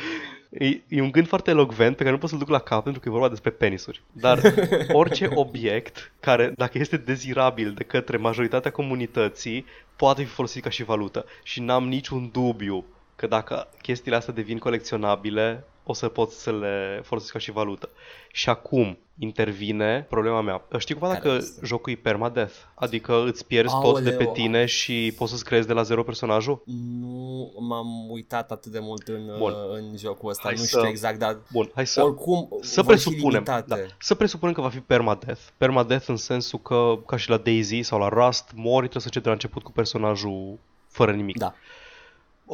[0.49, 3.01] E, e un gând foarte elocvent pe care nu pot să-l duc la cap pentru
[3.01, 4.01] că e vorba despre penisuri.
[4.11, 4.39] Dar
[4.91, 9.65] orice obiect care, dacă este dezirabil de către majoritatea comunității,
[9.95, 11.25] poate fi folosit ca și valută.
[11.43, 17.01] Și n-am niciun dubiu că dacă chestiile astea devin colecționabile, o să pot să le
[17.03, 17.89] folosesc ca și valută.
[18.31, 20.65] Și acum intervine problema mea.
[20.77, 21.65] Știi cumva Care dacă este?
[21.65, 22.53] jocul e permadeath?
[22.75, 24.33] Adică îți pierzi tot de pe Aoleu.
[24.33, 26.63] tine și poți să-ți creezi de la zero personajul?
[26.99, 29.51] Nu m-am uitat atât de mult în, Bun.
[29.51, 32.81] uh, în jocul ăsta, Hai nu să- știu exact, dar Bun, hai să, oricum să
[32.81, 33.65] vor fi presupunem, limitate.
[33.67, 35.41] da, să presupunem că va fi permadeath.
[35.57, 39.23] Permadeath în sensul că, ca și la Daisy sau la Rust, mori, trebuie să începi
[39.23, 40.57] de la început cu personajul
[40.87, 41.37] fără nimic.
[41.37, 41.53] Da.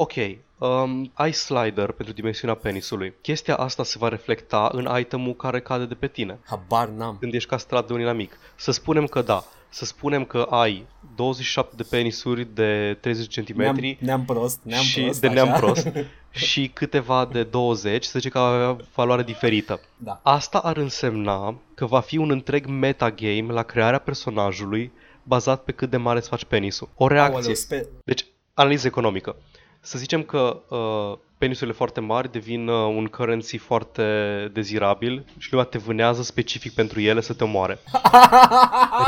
[0.02, 0.12] Ok,
[0.58, 3.14] um, ai slider pentru dimensiunea penisului.
[3.22, 7.16] Chestia asta se va reflecta în itemul care cade de pe tine Habar n-am.
[7.20, 8.38] când ești castrat de un inamic.
[8.56, 13.96] Să spunem că da, să spunem că ai 27 de penisuri de 30 cm Neam,
[13.98, 15.44] neam prost, neam și prost, de așa.
[15.44, 15.88] neam prost
[16.48, 19.80] și câteva de 20, să zice că avea valoare diferită.
[19.96, 20.20] Da.
[20.22, 24.92] Asta ar însemna că va fi un întreg metagame la crearea personajului
[25.22, 26.88] bazat pe cât de mare îți faci penisul.
[26.94, 27.36] O reacție.
[27.36, 27.86] Aoleu, sper...
[28.04, 28.24] Deci,
[28.54, 29.36] analiză economică.
[29.80, 34.04] Să zicem că uh, penisurile foarte mari devin uh, un currency foarte
[34.52, 37.78] dezirabil și lumea te vânează specific pentru ele să te omoare.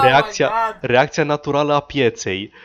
[0.02, 0.90] Reacția, Oh my God!
[0.90, 2.50] reacția naturală a pieței.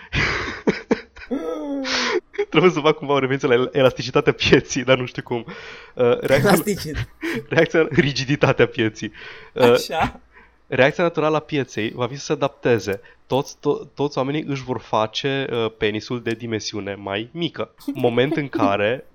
[2.49, 5.45] Trebuie să fac cumva o referență la elasticitatea pieții, dar nu știu cum.
[5.93, 7.07] Uh, reacția, Elasticit.
[7.49, 9.11] reacția rigiditatea pieții.
[9.53, 10.19] Uh, Așa.
[10.68, 13.01] Reacția naturală a pieței va fi să se adapteze.
[13.28, 17.74] Toți, to- toți oamenii își vor face uh, penisul de dimensiune mai mică.
[17.93, 19.05] Moment în care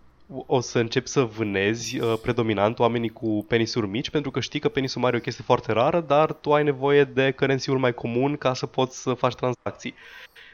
[0.47, 4.69] o să începi să vânezi uh, predominant oamenii cu penisuri mici pentru că știi că
[4.69, 8.37] penisul mare e o chestie foarte rară, dar tu ai nevoie de currency mai comun
[8.37, 9.95] ca să poți să faci tranzacții.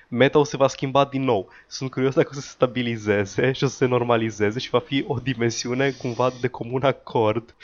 [0.09, 1.49] Meta o se va schimba din nou.
[1.67, 5.05] Sunt curios dacă o să se stabilizeze și o să se normalizeze și va fi
[5.07, 7.55] o dimensiune cumva de comun acord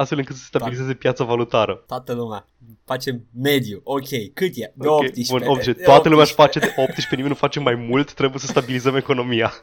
[0.00, 1.74] astfel încât să se stabilizeze piața valutară.
[1.86, 2.46] Toată lumea.
[2.84, 3.80] Facem mediu.
[3.84, 4.08] Ok.
[4.34, 4.72] Cât e?
[4.74, 5.32] De Ok, 18.
[5.32, 5.76] Bun, 80.
[5.76, 6.58] De Toată lumea își 18.
[6.58, 9.52] face de 18, nimeni nu face mai mult, trebuie să stabilizăm economia.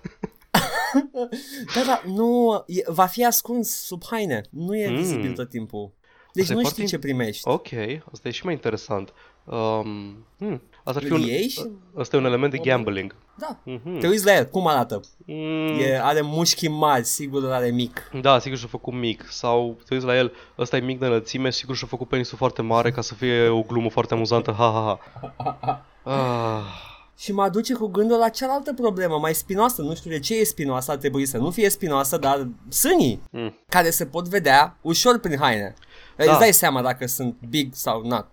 [1.76, 4.42] Da, da, nu, e, va fi ascuns sub haine.
[4.50, 4.96] Nu e Mm.
[4.96, 5.92] vizibil tot timpul.
[6.34, 7.48] Deci Asta e nu foarte știi ce primești.
[7.48, 7.68] Ok,
[8.12, 9.14] asta e și mai interesant.
[9.44, 13.16] Um, hmm, asta ar fi un, Îl iei și- asta e un element de gambling.
[13.38, 13.58] Da.
[13.64, 14.00] Mhm.
[14.00, 15.02] Te uiți la el, cum arată?
[15.26, 18.10] Mm, E, are mușchi mari, sigur îl are mic.
[18.22, 19.26] Da, sigur și-a făcut mic.
[19.30, 22.62] Sau te uiți la el, ăsta e mic de înălțime, sigur și-a făcut penisul foarte
[22.62, 24.52] mare ca să fie o glumă foarte amuzantă.
[24.58, 25.00] Ha, ha,
[25.64, 25.86] ha.
[26.12, 26.64] Ah,
[27.18, 29.82] Și mă aduce cu gândul la cealaltă problemă, mai spinoasă.
[29.82, 33.54] Nu știu de ce e spinoasă, ar trebui să nu fie spinoasă, dar sânii, Mm.
[33.68, 35.74] care se pot vedea ușor prin haine.
[36.18, 36.24] Da.
[36.32, 38.26] Îți dai seama dacă sunt big sau not.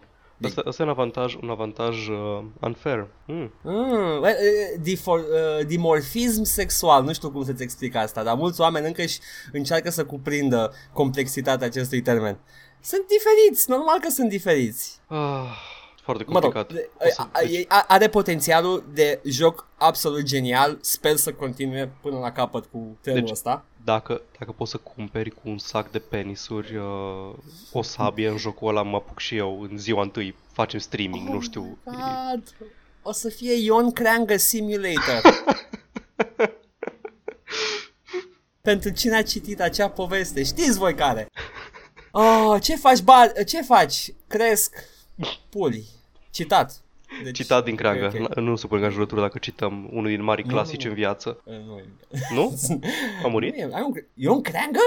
[0.44, 0.58] Big.
[0.58, 3.06] Asta, asta e un avantaj, un avantaj uh, unfair.
[3.26, 3.52] Mm.
[3.62, 8.60] Mm, well, uh, difor, uh, dimorfism sexual, nu știu cum să-ți explic asta, dar mulți
[8.60, 9.18] oameni încă își
[9.52, 12.38] încearcă să cuprindă complexitatea acestui termen.
[12.80, 14.98] Sunt diferiți, normal că sunt diferiți.
[15.06, 15.73] Ah,
[16.04, 16.72] foarte Mă rog, complicat.
[16.98, 22.18] de- a- a- e- a- are potențialul de joc absolut genial, sper să continue până
[22.18, 23.64] la capăt cu trenul Deci- ăsta.
[23.84, 27.34] Dacă, dacă poți să cumperi cu un sac de penisuri uh,
[27.72, 31.40] o sabie în jocul ăla, mă apuc și eu în ziua întâi, facem streaming, nu
[31.40, 31.78] știu.
[31.84, 32.54] Oh God.
[33.02, 35.22] O să fie Ion Creangă Simulator.
[38.60, 41.28] Pentru cine a citit acea poveste, știți voi care?
[42.10, 44.14] Oh, ce faci, ba- ce faci?
[44.26, 44.74] Cresc
[45.48, 45.84] puli.
[46.30, 46.78] Citat.
[47.24, 48.04] Deci, Citat din creangă.
[48.14, 48.30] ok, ok.
[48.30, 50.88] N- Nu supun ca jurătură dacă cităm unul din mari Nu, clasici nu.
[50.90, 51.42] în viață.
[51.46, 51.80] Eh, Nu,
[52.34, 52.58] Nu?
[53.24, 53.54] A murit?
[53.54, 54.78] Nu e, ai un, e un creangă?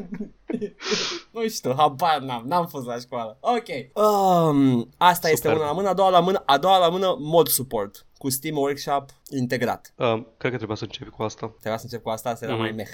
[1.30, 3.38] nu știu, habar n-am, n-am fost la școală.
[3.40, 4.04] Ok.
[4.04, 5.56] Um, asta este Superb.
[5.60, 8.06] una la mână, a doua la mână, a doua la mână, mod support.
[8.18, 9.92] Cu Steam Workshop integrat.
[9.96, 10.06] Uh,
[10.36, 11.46] cred că trebuia să începi cu asta.
[11.46, 12.62] Trebuia să încep cu asta, asta era Mhm.
[12.62, 12.88] mai meh.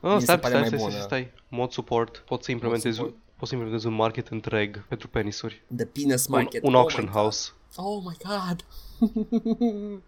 [0.00, 0.90] Ah, Mi se stai, pare stai, mai stai, bună.
[0.90, 1.32] stai, stai.
[1.48, 2.16] Mod support.
[2.26, 3.14] Poți să implementezi, support.
[3.38, 5.62] Poți să implementezi un market întreg pentru penisuri.
[5.76, 6.62] The Penis Un, Market.
[6.62, 7.20] un Oh auction my God.
[7.20, 7.50] house.
[7.76, 8.64] Oh my god.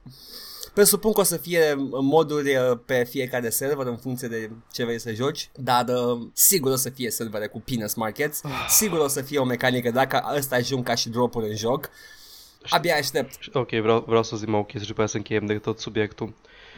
[0.74, 4.98] Presupun că o să fie moduri uh, pe fiecare server în funcție de ce vrei
[5.00, 9.22] să joci, dar uh, sigur o să fie servere cu penis markets, sigur o să
[9.22, 11.90] fie o mecanică dacă ăsta ajung ca și dropuri în joc.
[12.68, 13.34] Abia aștept.
[13.52, 15.78] Ok, vreau, vreau să zic mai o chestie și după aia să încheiem de tot
[15.78, 16.34] subiectul.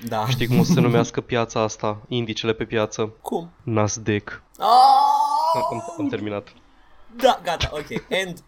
[0.08, 0.26] Da.
[0.28, 1.98] Știi cum o să se numească piața asta?
[2.08, 3.12] Indicele pe piață?
[3.22, 3.50] Cum?
[3.62, 4.42] Nasdaq.
[4.58, 5.70] Oh!
[5.72, 6.48] Am, am terminat.
[7.16, 8.02] Da, gata, ok.
[8.08, 8.38] End.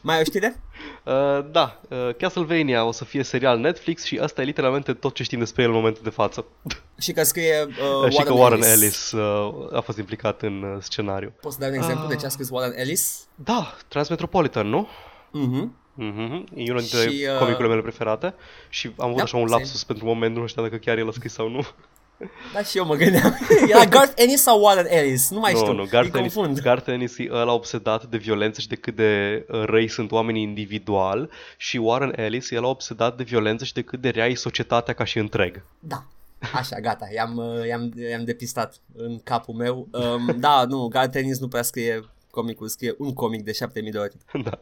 [0.00, 0.60] Mai ai o știre?
[1.04, 5.22] Uh, da, uh, Castlevania o să fie serial Netflix și asta e literalmente tot ce
[5.22, 6.44] știm despre el în momentul de față.
[7.00, 10.62] Și că scrie uh, Uh, Warren, și că Warren Ellis uh, a fost implicat în
[10.62, 11.32] uh, scenariu.
[11.40, 12.32] Poți să dai un exemplu de ce a Ah.
[12.32, 13.26] scris Warren Ellis?
[13.34, 14.88] Da, Transmetropolitan, nu?
[15.30, 15.74] Mhm.
[16.02, 18.34] Mhm, e unul dintre Și, uh, comicurile mele preferate
[18.68, 19.60] și am avut Da, așa un same.
[19.60, 21.60] lapsus pentru moment, nu știu dacă chiar el a scris sau nu.
[22.54, 23.38] Da, și eu mă gândeam.
[23.70, 25.30] Era Garth Ennis sau Warren Ellis?
[25.30, 25.72] Nu mai nu, știu.
[25.72, 26.60] nu, Îi Garth Ennis, confund.
[26.60, 30.42] Garth Ennis e ăla obsedat de violență și de cât de uh, răi sunt oamenii
[30.42, 34.34] individual și Warren Ellis e ăla obsedat de violență și de cât de rea e
[34.34, 35.62] societatea ca și întreg.
[35.78, 36.04] Da.
[36.54, 39.88] Așa, gata, i-am, uh, i-am, i-am depistat în capul meu.
[39.90, 43.98] Um, da, nu, Garth Ennis nu prea scrie comicul, scrie un comic de 7000 de
[43.98, 44.14] ori.
[44.44, 44.58] da.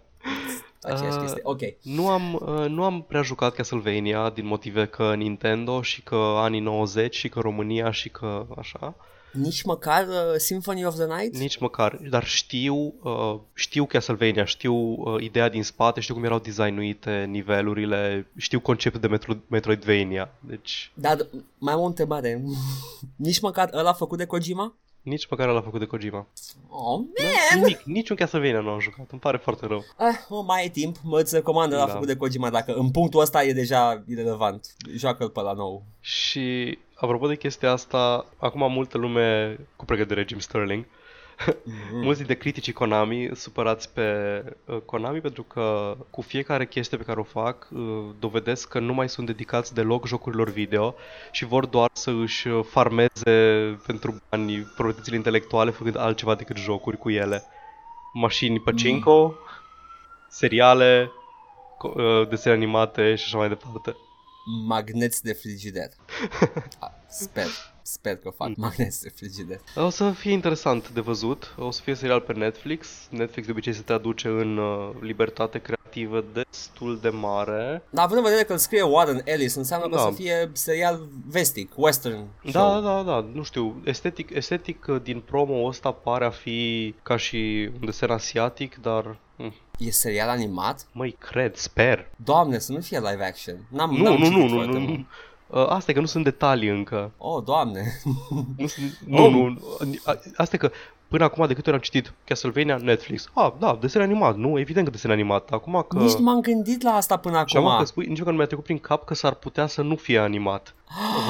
[0.82, 1.20] Aceeași Ah.
[1.20, 1.40] chestie.
[1.44, 1.60] Ok.
[1.82, 6.60] Nu am, uh, nu am prea jucat Castlevania din motive că Nintendo și că anii
[6.60, 8.94] 90 și că România și că așa.
[9.32, 11.36] Nici măcar uh, Symphony of the Night?
[11.36, 16.38] Nici măcar, dar știu, uh, știu Castlevania, știu uh, ideea din spate, știu cum erau
[16.38, 20.30] designuite nivelurile, știu conceptul de Metro- Metroidvania.
[20.40, 21.16] Deci Dar
[21.58, 22.42] mai am o întrebare.
[23.16, 24.74] Nici măcar ăla făcut de Kojima?
[25.08, 26.26] Nici măcar l-a făcut de Kojima.
[26.68, 27.60] Oh, man!
[27.60, 29.84] Nimic, niciun Castlevania nu am jucat, îmi pare foarte rău.
[29.96, 31.92] Ah, oh, mai e timp, mă îți recomand ăla Da.
[31.92, 34.74] făcut de Kojima dacă în punctul ăsta e deja irrelevant.
[34.96, 35.82] Joacă-l pe la nou.
[36.00, 40.84] Și apropo de chestia asta, acum multă lume cu pregătire Jim Sterling,
[41.46, 42.00] Mm.
[42.02, 44.04] mulți dintre criticii Konami supărați pe
[44.64, 47.80] uh, Konami pentru că cu fiecare chestie pe care o fac uh,
[48.18, 50.94] dovedesc că nu mai sunt dedicați deloc jocurilor video
[51.30, 56.98] și vor doar să își uh, farmeze pentru bani proprietățile intelectuale făcând altceva decât jocuri
[56.98, 57.42] cu ele.
[58.12, 59.34] Mașini pachinko,
[60.28, 61.10] seriale,
[61.78, 63.96] co- uh, desene animate și așa mai departe.
[64.66, 65.88] Magneți de frigider.
[66.80, 67.46] Ah, Sper,
[67.92, 68.34] sper că Mm.
[68.36, 69.60] fac magneți de frigider.
[69.76, 71.54] O să fie interesant de văzut.
[71.58, 72.88] O să fie serial pe Netflix.
[73.10, 77.82] Netflix de obicei se traduce în uh, libertate creativă destul de mare.
[77.90, 80.02] Dar având în vedere că îl scrie Warren Ellis, înseamnă că Da.
[80.06, 82.80] o să fie serial vestic, western Da, show.
[82.82, 87.70] da, da, nu știu, estetic, estetic uh, din promo ăsta pare a fi ca și
[87.80, 90.86] un desen asiatic, dar hm, E serial animat?
[90.92, 92.10] măi, cred, sper.
[92.24, 93.66] Doamne, să nu fie live action.
[93.70, 94.96] N-am, Nu, n-am nu, citit nu, nu, foarte nu, mult.
[94.98, 95.06] nu.
[95.50, 97.12] Uh, Asta e că nu sunt detalii încă.
[97.18, 98.00] Oh, doamne.
[98.56, 99.32] Nu, sunt- nu, Oh.
[99.32, 99.58] nu.
[100.04, 100.70] a- Asta e că
[101.08, 103.28] până acum de câte ori am citit Castlevania, Netflix.
[103.34, 104.36] Ah, da, desen animat.
[104.36, 105.50] Nu, evident că desen animat.
[105.50, 105.98] Acum că...
[105.98, 107.78] Nici nu m-am gândit la asta până Și acum acum.
[107.80, 110.18] că spui, nici măcar nu mi-a trecut prin cap că s-ar putea să nu fie
[110.18, 110.74] animat.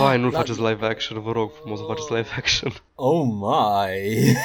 [0.01, 2.73] Vai, nu-l La- faceți live action, vă rog frumos să faceți live action.
[2.95, 4.37] Oh my.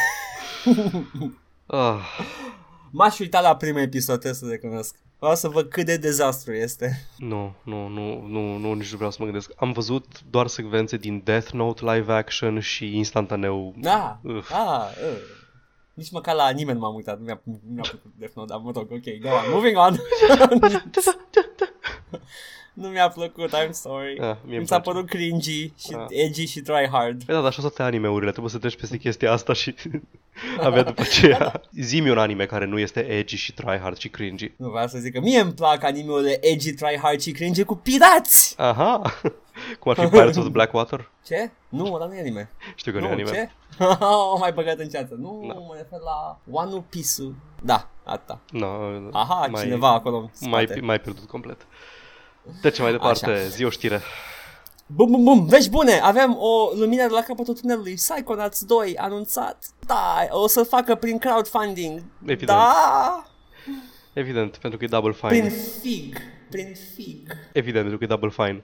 [1.66, 2.00] Ah,
[2.92, 4.96] M-aș uita la primul episod, trebuie să recunosc.
[5.24, 7.08] Vreau să văd cât de dezastru este.
[7.18, 9.52] nu, nu, nu, nu, nu, nici nu vreau să mă gândesc.
[9.56, 13.74] Am văzut doar secvențe din Death Note live action și instantaneu.
[13.78, 14.52] Da, Uf.
[14.52, 15.18] ah, uh.
[15.94, 18.72] Nici măcar la nimeni m-am uitat, nu mi-a, nu mi-a plăcut Death Note, dar mă
[18.72, 20.00] rog, ok, go on, moving on.
[22.74, 24.20] Nu mi-a plăcut, I'm sorry.
[24.20, 24.90] Ah, mie Mi îmi s-a place.
[24.98, 26.06] părut cringy și Ah.
[26.10, 27.24] edgy și try hard.
[27.24, 29.76] Păi da, dar așa sunt toate anime-urile, trebuie să treci peste chestia asta și
[30.60, 34.70] Avea după aceea Zimi un anime care nu este edgy și tryhard și cringy Nu
[34.70, 38.56] vreau să zic că mie îmi plac animeurile edgy, tryhard și cringe cu pirați.
[38.58, 39.02] Aha
[39.80, 41.10] Cum ar fi Pirates of the Blackwater?
[41.26, 41.52] Ce?
[41.70, 42.50] Nu, ăla nu e anime.
[42.76, 43.50] Știu că nu, nu, e anime ce?
[44.34, 45.16] o mai băgat în ceață.
[45.20, 45.54] Nu, Da.
[45.54, 47.36] mă refer la One Piece.
[47.62, 48.40] Da, asta.
[48.52, 48.68] No,
[49.12, 50.82] Aha, cineva acolo în mai, spate.
[50.82, 51.68] mai pierdut complet
[52.62, 53.48] Trecem mai departe, Așa.
[53.48, 54.02] zi o știre
[54.86, 56.00] Bum, bum, bum, vești bune!
[56.00, 57.94] Avem o lumină de la capătul tunelului.
[57.94, 59.66] Psychonauts 2 anunțat.
[59.86, 62.04] Da, o să facă prin crowdfunding.
[62.22, 62.48] Evident.
[62.48, 63.26] Da,
[64.14, 65.50] Evident, pentru că e double fine prin
[65.82, 66.18] fig.
[66.50, 67.38] Prin fig.
[67.54, 68.64] Evident, pentru că e double fine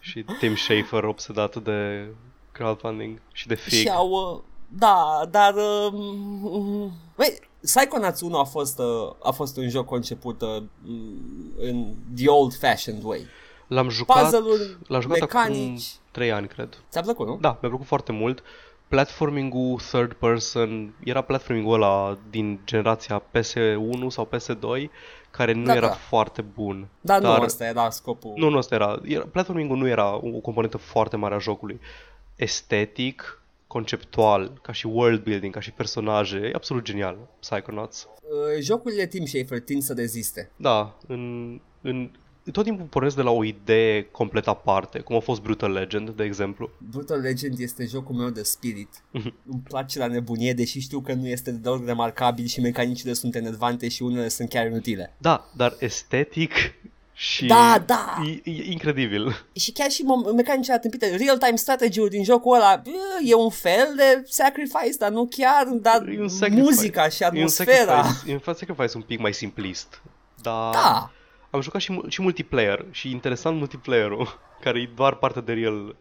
[0.00, 2.08] Și Tim Schafer obsedat de
[2.52, 4.08] crowdfunding și de fig Și au...
[4.10, 5.54] uh, Da, dar...
[5.54, 10.62] Uh, Băi, Psychonauts 1 a fost, uh, a fost un joc conceput uh,
[11.56, 13.26] în the old-fashioned way.
[13.66, 15.94] L-am jucat, Puzzle-uri, l-am jucat acum mecanici.
[16.10, 17.38] 3 ani, cred Ți-a plăcut, nu?
[17.40, 18.42] Da, mi-a plăcut foarte mult
[18.88, 24.90] Platforming-ul third person Era platforming-ul ăla din generația PS1 sau PS2
[25.30, 25.92] Care nu Da, era da.
[25.92, 28.32] foarte bun Dar, nu, ăsta era scopul.
[28.36, 29.00] Nu, nu asta era.
[29.02, 31.80] era platforming-ul nu era o componentă foarte mare a jocului.
[32.36, 33.42] Estetic,
[33.74, 38.08] conceptual, ca și world building, ca și personaje, e absolut genial, Psychonauts.
[38.22, 40.50] Uh, jocurile Tim Schafer tind să reziste.
[40.56, 42.10] Da, în, în,
[42.52, 46.24] tot timpul pornesc de la o idee complet aparte, cum a fost Brutal Legend, de
[46.24, 46.70] exemplu.
[46.90, 48.88] Brutal Legend este jocul meu de spirit.
[49.52, 53.88] Îmi place la nebunie, deși știu că nu este deloc remarcabil și mecanicile sunt enervante
[53.88, 55.14] și unele sunt chiar inutile.
[55.18, 56.52] Da, dar estetic
[57.16, 58.16] și Da, da.
[58.44, 59.44] E, e incredibil.
[59.52, 62.90] Și chiar și mom- mecanicile atâmpite, real-time strategy-ul din jocul ăla bă,
[63.24, 66.62] e un fel de sacrifice, dar nu chiar, dar E un sacrifice.
[66.62, 68.02] muzica și E un atmosfera.
[68.02, 70.02] sacrifice, e un sacrifice un pic mai simplist.
[70.42, 71.10] Dar Da,
[71.50, 75.96] Am jucat și, mu- și multiplayer și interesant multiplayer-ul, care e doar parte de real.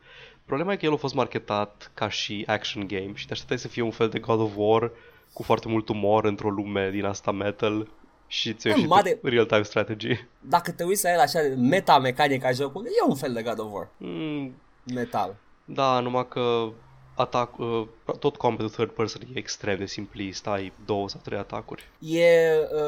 [0.45, 3.67] Problema e că el a fost marketat ca și action game și te așteptai să
[3.67, 4.91] fie un fel de God of War
[5.33, 7.87] cu foarte mult umor într-o lume din asta metal
[8.27, 10.25] și ți-o Bă, ieșit mare- real-time strategy.
[10.41, 13.89] dacă te uiți la el așa, meta-mecanica jocului, e un fel de God of War.
[13.97, 14.55] Mm,
[14.93, 15.35] Metal.
[15.65, 16.69] da, numai că
[17.15, 17.87] atac, uh,
[18.19, 21.89] tot combatul third person e extrem de simplist, ai două sau trei atacuri.
[21.99, 22.25] E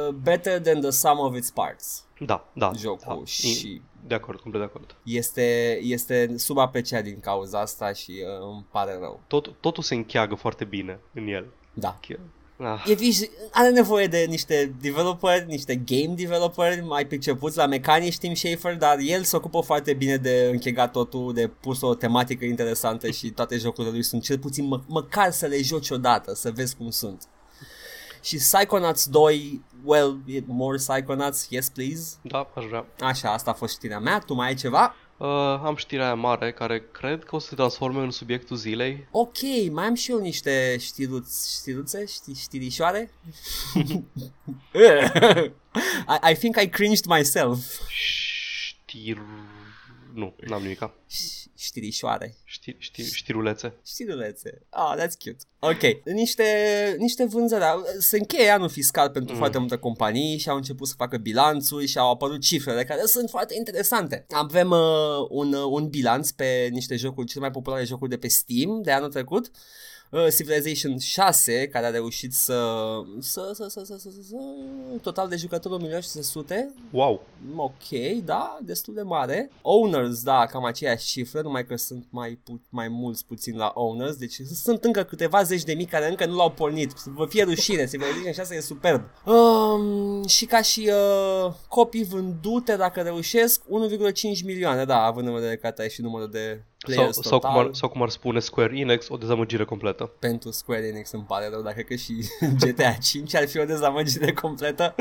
[0.07, 2.03] uh, better than the sum of its parts.
[2.19, 2.71] Da, da.
[2.77, 3.25] Jocul da.
[3.25, 4.95] și- De acord, complet de acord.
[5.03, 9.21] Este, este subapreciat din cauza asta și uh, îmi pare rău.
[9.27, 11.45] Tot, totul se încheagă foarte bine în el.
[11.73, 11.99] Da.
[12.58, 12.84] Ah.
[12.88, 18.34] E vis- are nevoie de niște developeri, niște game developeri mai pricepuți la mecanici Tim
[18.34, 23.10] Schafer, dar el se ocupă foarte bine de închegat totul, de pus o tematică interesantă
[23.12, 26.76] și toate jocurile lui sunt cel puțin mă- măcar să le joci odată, să vezi
[26.76, 27.24] cum sunt.
[28.22, 32.14] Și Psychonauts 2, well, e more Psychonauts, yes please.
[32.22, 32.86] Da, aș vrea.
[32.99, 34.95] Așa, asta a fost știrea mea, tu mai ai ceva?
[35.18, 35.28] Uh,
[35.63, 39.07] am știrea aia mare care cred că o să se transforme în subiectul zilei.
[39.11, 39.38] Ok,
[39.72, 43.11] mai am și eu niște știruț, știruțe, ști, știrișoare.
[46.07, 47.59] I, I think I cringed myself.
[47.89, 49.18] Știr...
[50.16, 50.93] Nu, n-am nimica.
[51.09, 52.36] Ș- Știrișoare.
[52.43, 53.74] Știr, știr, știrulețe.
[53.86, 54.61] Știrulețe.
[54.70, 55.38] Ah, that's cute.
[55.59, 56.13] Ok.
[56.13, 56.43] Niște,
[56.97, 57.63] niște vânzări.
[57.99, 59.39] Se încheie anul fiscal pentru mm.
[59.39, 63.30] foarte multe companii și au început să facă bilanțuri și au apărut cifrele care sunt
[63.30, 64.26] foarte interesante.
[64.30, 68.28] Avem uh, un, uh, un bilanț pe niște jocuri, cele mai populare jocuri de pe
[68.28, 69.51] Steam de anul trecut.
[70.16, 72.70] Uh, Civilization 6, care a reușit să,
[73.20, 74.36] să, să, să, să, să, să, să
[75.01, 76.55] total de jucători 1.600.000,
[76.91, 77.22] Wow!
[77.55, 79.49] Ok, da, destul de mare.
[79.61, 84.16] Owners, da, cam aceeași cifră, numai că sunt mai, pu- mai mulți puțin la owners,
[84.16, 86.91] deci sunt încă câteva zeci de mii care încă nu l-au pornit.
[86.97, 89.01] Să vă fie rușine, Civilization 6 e superb.
[89.26, 90.89] Um, și ca și
[91.45, 93.68] uh, copii vândute, dacă reușesc, 1,5
[94.45, 97.51] milioane, da, având în vedere că ai și numărul de Sau, players sau, total.
[97.51, 100.11] cum ar, sau cum ar spune Square Enix, o dezamăgire completă.
[100.19, 102.13] Pentru Square Enix îmi pare rău, dacă că și
[102.61, 104.95] GTA 5 ar fi o dezamăgire completă.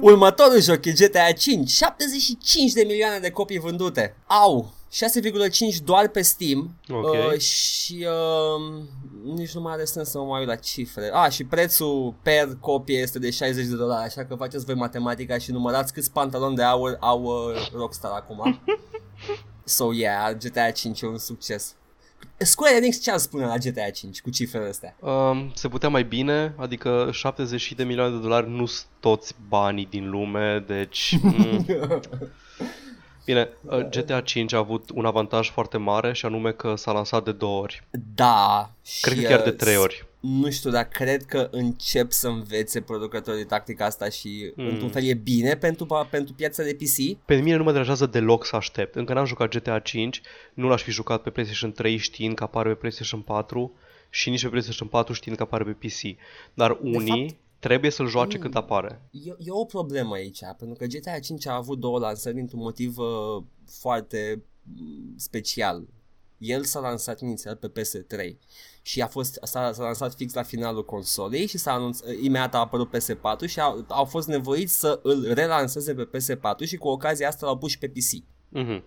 [0.00, 4.16] Următorul joc e GTA 5, 75 de milioane de copii vândute.
[4.26, 4.74] Au!
[4.92, 7.12] 6,5 doar pe Steam Ok.
[7.12, 8.82] uh, și uh,
[9.34, 11.10] nici nu mai are sens să mă mai uit la cifre.
[11.12, 15.38] Ah, și prețul per copie este de 60 de dolari, așa că faceți voi matematica
[15.38, 18.42] și numărați câți pantaloni de aur au uh, Rockstar acum.
[19.66, 21.74] so yeah, GTA 5 e un succes.
[22.38, 24.96] Square Enix ce ar spune la GTA 5 cu cifrele astea?
[25.00, 29.86] Um, se putea mai bine, adică 70 de milioane de dolari nu sunt toți banii
[29.90, 31.18] din lume, deci...
[31.22, 31.66] Mm,
[33.26, 37.24] Bine, uh, GTA 5 a avut un avantaj foarte mare și anume că s-a lansat
[37.24, 37.82] de două ori.
[38.14, 38.70] Da.
[39.00, 40.06] Cred că și, chiar de uh, trei ori.
[40.20, 44.66] Nu știu, dar cred că încep să învețe producătorii tactica asta și Mm.
[44.68, 47.18] într-un fel e bine pentru, pa- pentru piața de PC.
[47.24, 48.94] Pe mine nu mă deranjează deloc să aștept.
[48.94, 50.20] Încă n-am jucat GTA 5,
[50.54, 53.72] nu l-aș fi jucat pe PlayStation 3 știind că apare pe PlayStation 4
[54.10, 56.16] și nici pe PlayStation 4 știind că apare pe PC.
[56.54, 58.42] Dar unii fapt- trebuie să-l joace Mm.
[58.42, 59.08] când apare.
[59.10, 62.98] E, e o problemă aici, pentru că GTA 5 a avut două lansări dintr-un motiv
[62.98, 63.42] uh,
[63.80, 65.86] foarte mm, special.
[66.38, 68.36] El s-a lansat inițial pe PS3
[68.82, 72.58] și a fost, s-a, s-a lansat fix la finalul consolei și s-a anunț, imediat a
[72.58, 77.28] apărut PS4 și au, au fost nevoiți să îl relanseze pe PS4 și cu ocazia
[77.28, 78.24] asta l-au pus și pe PC.
[78.48, 78.84] Mhm.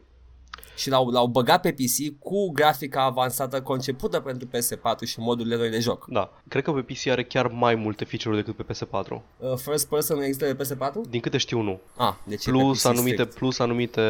[0.79, 5.69] Și l-au, l-au băgat pe PC cu grafica avansată concepută pentru PS4 și modurile noi
[5.69, 6.05] de joc.
[6.07, 6.31] Da.
[6.47, 9.09] Cred că pe PC are chiar mai multe feature-uri decât pe PS4.
[9.09, 11.09] Uh, first person nu există pe PS4?
[11.09, 11.79] Din câte știu, nu.
[11.97, 13.33] Ah, deci e pe Plus PC anumite, strict.
[13.33, 14.01] plus anumite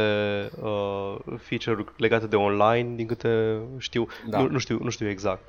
[0.62, 4.08] uh, feature-uri legate de online, din câte știu.
[4.30, 4.42] Da.
[4.42, 5.42] Nu, nu, știu, nu știu exact.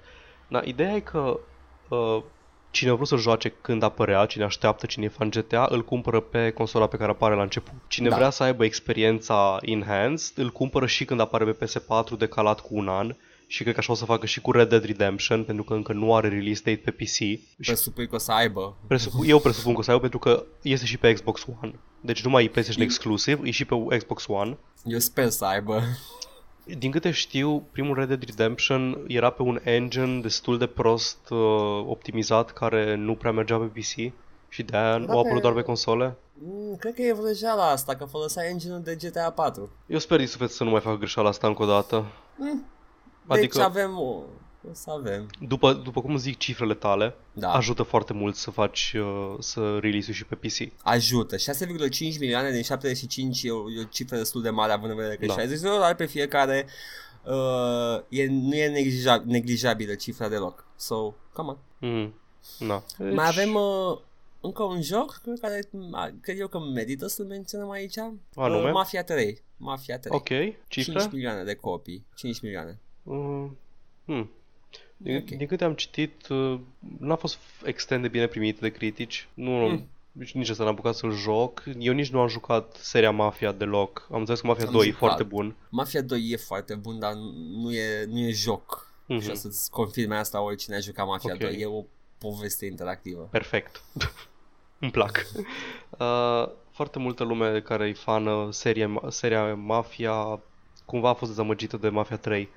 [0.48, 1.40] Da, ideea e că
[1.88, 2.22] uh,
[2.70, 6.20] cine a vrut să joace când apărea, cine așteaptă, cine e fan GTA, îl cumpără
[6.20, 7.74] pe consola pe care apare la început.
[7.88, 8.16] Cine Da.
[8.16, 12.88] vrea să aibă experiența enhanced, îl cumpără și când apare pe PS4 decalat cu un
[12.88, 13.14] an.
[13.46, 15.92] Și cred că așa o să facă și cu Red Dead Redemption, pentru că încă
[15.92, 17.06] nu are release date pe PC.
[17.06, 18.76] Și Presupui că o să aibă.
[18.86, 21.74] Presupu- eu presupun că o să aibă pentru că este și pe Xbox One.
[22.00, 24.58] Deci nu mai e PlayStation exclusiv, e și pe Xbox One.
[24.84, 25.82] Eu sper să aibă.
[26.64, 31.38] Din câte știu, primul Red Dead Redemption era pe un engine destul de prost uh,
[31.86, 34.12] optimizat care nu prea mergea pe PC
[34.48, 36.16] și de aia Era au apărut pe- doar pe console.
[36.44, 39.70] Mm, cred că e vrăjeala asta, că folosea engine-ul de GTA 4.
[39.86, 42.04] Eu sper din suflet să nu mai fac greșeala asta încă o dată.
[42.36, 42.64] Mm.
[43.26, 44.22] Adică- Deci avem o...
[44.68, 45.30] O să avem.
[45.40, 47.52] După, după cum zic cifrele tale, Da.
[47.52, 50.72] ajută foarte mult să faci uh, să release și pe PC.
[50.82, 51.36] Ajută.
[51.36, 51.42] 6,5
[52.18, 55.26] milioane din 75 e o, e o cifră destul de mare având în vedere că
[55.26, 55.32] Da.
[55.34, 56.66] 60 de dolari pe fiecare
[57.24, 60.64] uh, e, nu e neglija, neglijabilă cifra deloc.
[60.76, 61.58] So, come on.
[61.78, 62.14] Mm.
[62.58, 62.84] Na.
[62.98, 63.98] Deci, Mai avem uh,
[64.40, 67.98] încă un joc cred, care a, cred eu că merită să-l menționăm aici.
[68.34, 68.66] Anume?
[68.66, 69.42] Uh, Mafia 3.
[69.56, 70.16] Mafia 3.
[70.16, 70.98] Ok, cifre?
[70.98, 72.06] 5 milioane de copii.
[72.14, 72.78] 5 milioane.
[73.02, 73.46] Uh,
[74.04, 74.30] hmm.
[75.02, 75.24] Din, Ok.
[75.24, 76.60] din câte am citit, uh,
[76.98, 79.28] n-a fost extrem de bine primit de critici.
[79.34, 79.88] Nu, Mm.
[80.12, 81.62] nici, nici ăsta n-am apucat să-l joc.
[81.78, 84.08] Eu nici nu am jucat seria Mafia deloc.
[84.12, 84.98] Am înțeles că Mafia Am 2 e jucat.
[84.98, 85.56] foarte bun.
[85.68, 87.12] Mafia 2 e foarte bun, dar
[87.62, 88.92] nu e, nu e joc.
[89.06, 89.20] Mhm.
[89.20, 91.38] Și o să-ți confirme asta oricine a jucat Mafia Ok.
[91.40, 91.56] 2.
[91.60, 91.84] E o
[92.18, 93.28] poveste interactivă.
[93.30, 93.82] Perfect.
[94.82, 95.26] Îmi plac.
[95.98, 100.40] Uh, foarte multă lume care e fană serie, seria Mafia
[100.84, 102.48] cumva a fost dezamăgită de Mafia 3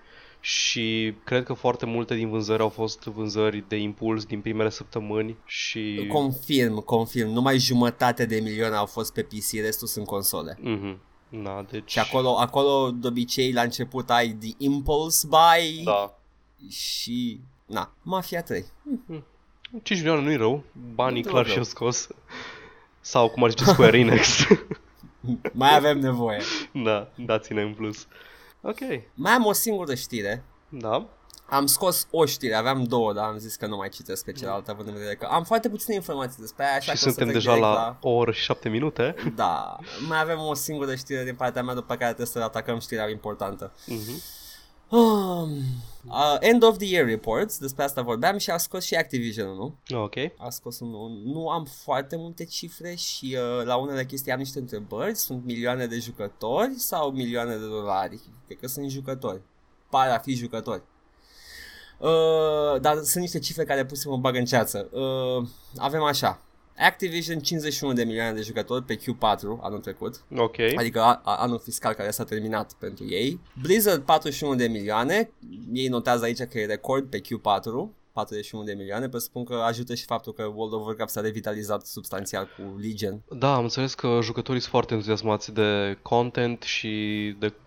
[0.45, 5.37] și cred că foarte multe din vânzări au fost vânzări de impuls din primele săptămâni
[5.45, 6.07] și...
[6.11, 7.29] Confirm, confirm.
[7.29, 10.57] Numai jumătate de milioane au fost pe PC, restul sunt console.
[10.61, 10.99] Mhm.
[11.43, 11.91] Da, deci...
[11.91, 16.19] Și acolo, acolo de obicei, la început ai the impulse buy Da.
[16.69, 17.39] și...
[17.65, 18.65] Na, Mafia 3.
[19.83, 20.63] 5 milioane nu-i rău,
[20.93, 21.51] banii Nu-i clar rău.
[21.51, 22.07] și-au scos.
[22.99, 24.45] Sau cum ar zice Square Enix.
[25.53, 26.39] Mai avem nevoie.
[26.71, 28.07] da, dați-ne în plus.
[28.65, 28.77] Ok,
[29.13, 30.43] Mai am o singură știre.
[30.69, 31.07] da.
[31.49, 34.71] Am scos o știre, aveam două, dar am zis că nu mai citesc pe cealaltă,
[34.71, 37.03] având în vedere că am foarte puține informații despre aia, așa și că o să
[37.03, 39.15] suntem trec deja direct la o oră și 7 minute.
[39.35, 43.09] Da, mai avem o singură știre din partea mea, după care trebuie să atacăm știrea
[43.09, 43.71] importantă.
[43.85, 44.21] Mhm.
[44.89, 45.57] Um,
[46.07, 49.75] uh, end of the year reports, despre asta vorbeam și a scos și Activision, nu?
[49.97, 50.15] Ok.
[50.37, 54.39] A scos un, un, nu am foarte multe cifre și uh, la unele chestii am
[54.39, 58.19] niște întrebări, sunt milioane de jucători sau milioane de dolari?
[58.45, 59.41] Cred că sunt jucători,
[59.89, 60.81] pare a fi jucători.
[61.97, 64.89] Uh, dar sunt niște cifre care puse mă bag în ceață.
[64.91, 66.41] Uh, avem așa,
[66.77, 70.23] Activision 51 de milioane de jucători pe Q4 anul trecut.
[70.35, 70.55] Ok.
[70.75, 73.39] Adică a, a, anul fiscal care s-a terminat pentru ei.
[73.61, 75.31] Blizzard 41 de milioane.
[75.73, 78.01] Ei notează aici că e record pe Q4.
[78.13, 82.45] 41 de milioane, presupun că ajută și faptul că World of Warcraft s-a revitalizat substanțial
[82.45, 83.21] cu Legion.
[83.29, 86.89] Da, am înțeles că jucătorii sunt foarte entuziasmați de content și
[87.39, 87.62] de E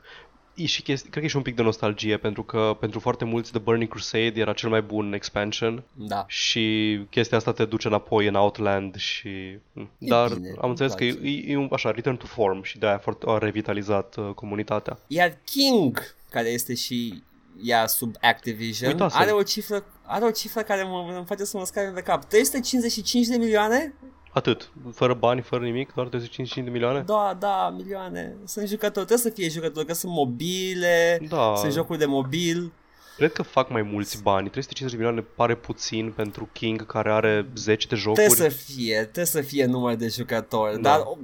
[0.64, 3.50] și chestii, cred că e și un pic de nostalgie pentru că pentru foarte mulți
[3.50, 6.24] The Burning Crusade era cel mai bun expansion Da.
[6.28, 9.58] și chestia asta te duce înapoi în Outland și...
[9.98, 11.28] Dar bine, am înțeles îmi că e, place.
[11.28, 14.98] e, e un așa return to form și de-aia foarte, a revitalizat uh, comunitatea.
[15.06, 17.22] Iar King, care este și
[17.62, 19.20] ea sub Activision, Uitasem.
[19.20, 22.24] are o cifră are o cifră care mă, îmi face să mă scape de cap.
[22.24, 23.94] 355 de milioane?
[24.36, 27.04] Atât, fără bani, fără nimic, doar 355 de milioane?
[27.06, 28.36] Da, da, milioane.
[28.44, 31.52] Sunt jucători, trebuie să fie jucători, că sunt mobile, Da.
[31.56, 32.72] sunt jocuri de mobil.
[33.16, 34.48] Cred că fac mai mulți bani.
[34.48, 38.24] 350 de milioane pare puțin pentru King care are 10 de jocuri.
[38.26, 40.90] Trebuie să fie, trebuie să fie număr de jucători, Da.
[40.90, 41.16] dar o,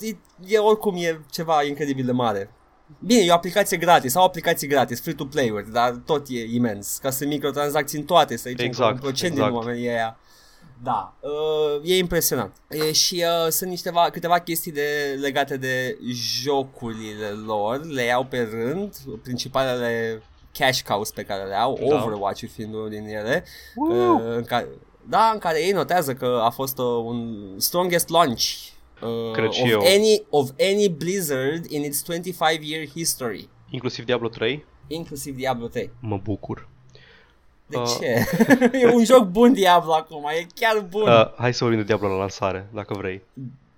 [0.00, 2.50] e, e oricum e ceva incredibil de mare.
[2.98, 6.98] Bine, e o aplicație gratis, sau aplicații gratis, free-to-play-uri, dar tot e imens.
[7.02, 9.50] Ca să microtransacții în toate, să zicem Exact, că un procent exact.
[9.50, 10.18] din oamenii aia.
[10.82, 12.56] Da, uh, e impresionant.
[12.68, 18.48] E, și uh, sunt niște câteva chestii de, legate de jocurile lor, le iau pe
[18.50, 20.22] rând, principalele
[20.52, 21.96] cash cows pe care le au, Da.
[22.02, 23.44] Overwatch fiind unul din ele,
[23.74, 24.14] Woo!
[24.14, 24.68] uh, în care,
[25.08, 28.42] da, în care ei notează că a fost uh, un strongest launch
[29.02, 29.80] uh, Cred și of, eu.
[29.80, 34.64] any, of any Blizzard in its 25 year history, Inclusiv Diablo 3.
[34.86, 35.90] inclusiv Diablo 3.
[36.00, 36.68] Mă bucur.
[37.74, 37.96] De Uh.
[38.00, 38.26] ce?
[38.78, 41.02] e un joc bun Diablo acum, e chiar bun.
[41.08, 43.22] Uh, hai să vorbim de Diablo la lansare, dacă vrei.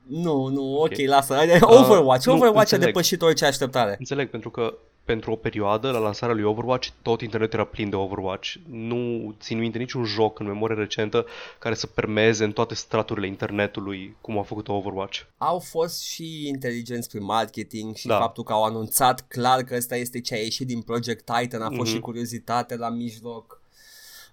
[0.09, 1.07] Nu, nu, ok, Ok.
[1.07, 1.37] lasă.
[1.81, 2.85] Overwatch, nu, Overwatch a înțeleg.
[2.85, 3.97] depășit orice așteptare.
[3.99, 4.75] Înțeleg, pentru că
[5.05, 8.55] pentru o perioadă, la lansarea lui Overwatch, tot internetul era plin de Overwatch.
[8.71, 11.27] Nu țin minte niciun joc în memorie recentă
[11.59, 15.21] care să permeze în toate straturile internetului cum a făcut Overwatch.
[15.39, 18.19] Au fost și inteligenți prin marketing și Da.
[18.19, 21.69] faptul că au anunțat clar că ăsta este ce a ieșit din Project Titan, a
[21.69, 21.95] fost Mhm.
[21.95, 23.61] și curiozitate la mijloc.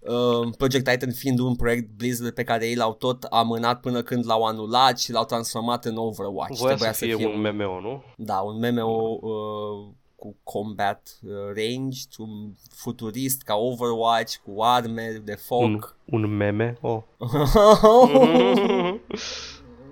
[0.06, 4.26] Uh, Project Titan fiind un proiect Blizzard pe care ei l-au tot amânat până când
[4.26, 6.58] l-au anulat și l-au transformat în Overwatch.
[6.58, 8.04] Voia Trebuia să fie un MMO, nu?
[8.18, 15.36] Da, un MMO uh, cu combat uh, range, un futurist ca Overwatch, cu arme de
[15.36, 15.62] foc.
[15.62, 16.78] Un, un meme?
[16.82, 17.02] Oh.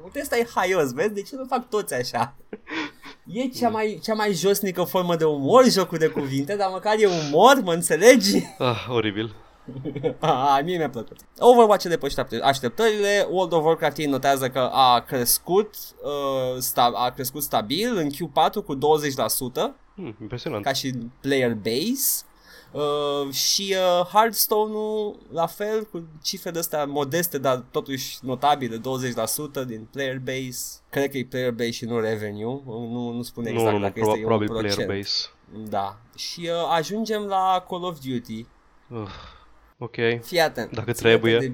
[0.03, 1.14] Uite, ăsta e haios, vezi?
[1.14, 2.36] De ce nu fac toți așa?
[3.28, 7.05] E cea mai, cea mai josnică formă de umor, jocul de cuvinte, dar măcar e
[7.05, 8.38] umor, mă înțelegi?
[8.57, 9.36] Ah, oribil.
[10.19, 11.17] Ah, mie mi-a plăcut.
[11.39, 16.91] Overwatch a depășit aștept- așteptările, World of Warcraft ei notează că a crescut, uh, sta-
[16.95, 20.63] a crescut stabil în Q4 cu 20%, Hmm, impresionant.
[20.63, 22.24] ca și player base.
[22.72, 29.63] Uh, și uh, Hearthstone-ul la fel cu cifre de astea modeste dar totuși notabile 20%
[29.67, 33.72] din player base cred că e player base și nu revenue nu, nu spune exact
[33.72, 35.69] nu, nu, dacă nu, este pro- probabil un procent player base.
[35.69, 38.45] da și uh, ajungem la Call of Duty
[38.89, 39.07] Uh,
[39.84, 39.95] ok.
[40.21, 41.38] fii atent Dacă ține-te trebuie.
[41.38, 41.53] de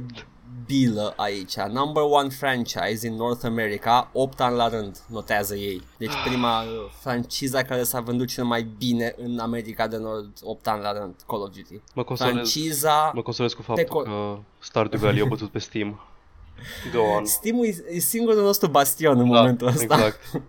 [0.66, 6.12] bilă aici number one franchise in North America 8 ani la rând notează ei deci
[6.26, 6.68] prima uh,
[7.02, 11.14] franciza care s-a vândut cel mai bine în America de Nord 8 ani la rând
[11.28, 15.26] Call of Duty Mă consolez, franciza mă consolez cu faptul co- că Stardew Valley a
[15.26, 16.00] bătut pe Steam.
[16.94, 17.26] Go on.
[17.26, 19.84] Steam-ul e, e singurul nostru bastion în Da, momentul ăsta.
[19.84, 20.20] exact.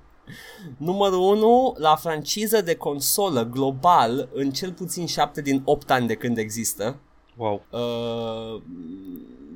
[0.77, 6.15] Numărul 1 la franciză de consolă global în cel puțin 7 din 8 ani de
[6.15, 6.97] când există.
[7.39, 7.63] Wow.
[7.71, 8.61] Uh,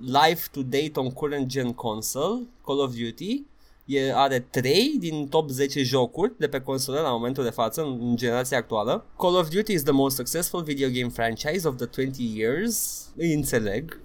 [0.01, 3.43] live to date on current gen console, Call of Duty.
[3.85, 7.99] E, are 3 din top 10 jocuri de pe console la momentul de față, în,
[8.01, 9.05] în generația actuală.
[9.19, 13.07] Call of Duty is the most successful video game franchise of the 20 years.
[13.17, 14.01] Îi înțeleg.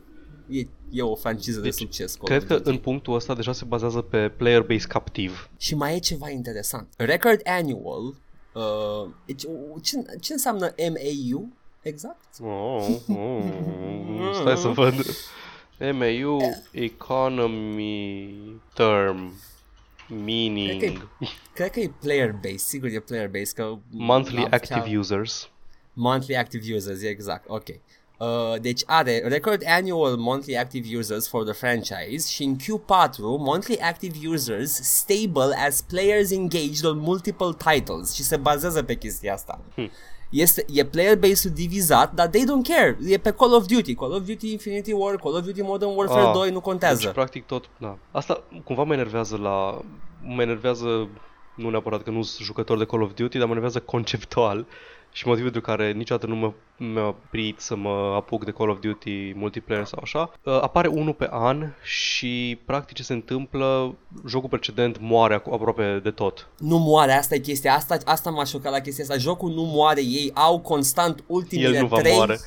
[0.50, 0.60] E,
[0.92, 2.16] e o franciză de Deci, succes.
[2.16, 2.70] Call Cred of că Duty.
[2.70, 5.50] în punctul ăsta deja se bazează pe player base captiv.
[5.58, 6.88] Și mai e ceva interesant.
[6.98, 8.04] Record annual,
[8.54, 11.48] uh, deci, uh, ce, ce înseamnă MAU
[11.88, 12.24] exact?
[12.44, 14.94] Oh, oh, stai să văd.
[15.80, 16.40] MAU
[16.72, 18.36] Economy
[18.74, 19.34] Term
[20.10, 21.10] Meaning
[21.54, 23.78] Cred că e player base, sigur e player base, că...
[23.90, 25.50] Monthly am- Active Users
[25.94, 27.68] Monthly active users, e exact, ok.
[28.18, 33.78] Uh, deci are record annual monthly active users for the franchise și în Q4 monthly
[33.80, 39.60] active users stable as players engaged on multiple titles și se bazează pe chestia asta.
[39.74, 39.92] Hmm.
[40.30, 42.98] Este, e player base-ul divizat, dar they don't care.
[43.08, 43.96] E pe Call of Duty.
[43.96, 47.02] Call of Duty Infinity War, Call of Duty Modern Warfare Ah, 2 nu contează.
[47.06, 47.98] Deci practic tot, da.
[48.12, 49.82] Asta cumva mă enervează la...
[50.24, 51.08] Mă enervează
[51.56, 54.66] nu neapărat că nu sunt jucător de Call of Duty, dar mă enervează conceptual
[55.18, 58.80] și motivul pentru care niciodată nu mă, mi-a prit să mă apuc de Call of
[58.80, 60.32] Duty multiplayer sau așa.
[60.44, 63.96] Uh, apare unul pe an și practic ce se întâmplă,
[64.28, 66.48] jocul precedent moare acu- aproape de tot.
[66.58, 67.74] Nu moare, asta e chestia.
[67.74, 69.18] Asta, asta m-a șocat la chestia asta.
[69.18, 72.16] Jocul nu moare, ei au constant ultimile El nu va trei...
[72.16, 72.40] moare.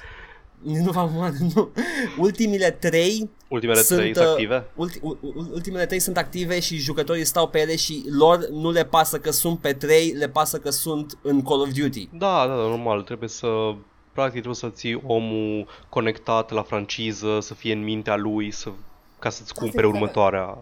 [0.63, 1.71] Nu va moare, nu.
[2.19, 4.67] Ultimile trei Ultimele sunt, trei sunt uh, active?
[4.75, 8.71] Ulti, u- u- ultimele trei sunt active și jucătorii stau pe ele și lor nu
[8.71, 12.09] le pasă că sunt pe trei, le pasă că sunt în Call of Duty.
[12.13, 13.47] Da, da, da, normal, trebuie să
[14.13, 18.71] practic trebuie să ții omul conectat la franciză, să fie în mintea lui, să
[19.19, 20.59] ca să-ți cumpere e care- următoarea.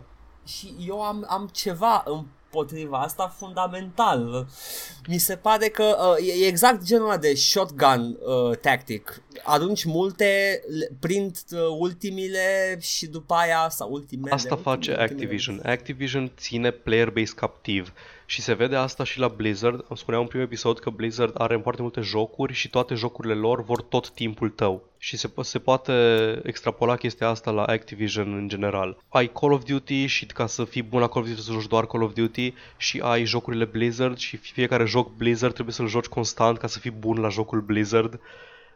[0.47, 2.05] Și eu am, am ceva
[2.53, 4.47] împotriva asta fundamental.
[5.09, 9.23] Mi se pare că uh, e e exact genul ăla de shotgun uh, tactic.
[9.45, 14.35] Arunci multe, le- prind uh, ultimile și după aia, sau ultimele.
[14.35, 15.61] Asta face ultimele, Activision.
[15.65, 17.93] Activision ține player base captiv
[18.31, 19.85] și se vede asta și la Blizzard.
[19.89, 23.65] Am spuneam în primul episod că Blizzard are foarte multe jocuri și toate jocurile lor
[23.65, 24.89] vor tot timpul tău.
[24.99, 25.93] Și se, po- se poate
[26.43, 28.97] extrapola chestia asta la Activision în general.
[29.09, 31.67] Ai Call of Duty și ca să fii bun la Call of Duty să joci
[31.67, 36.07] doar Call of Duty și ai jocurile Blizzard și fiecare joc Blizzard trebuie să-l joci
[36.07, 38.21] constant ca să fii bun la jocul Blizzard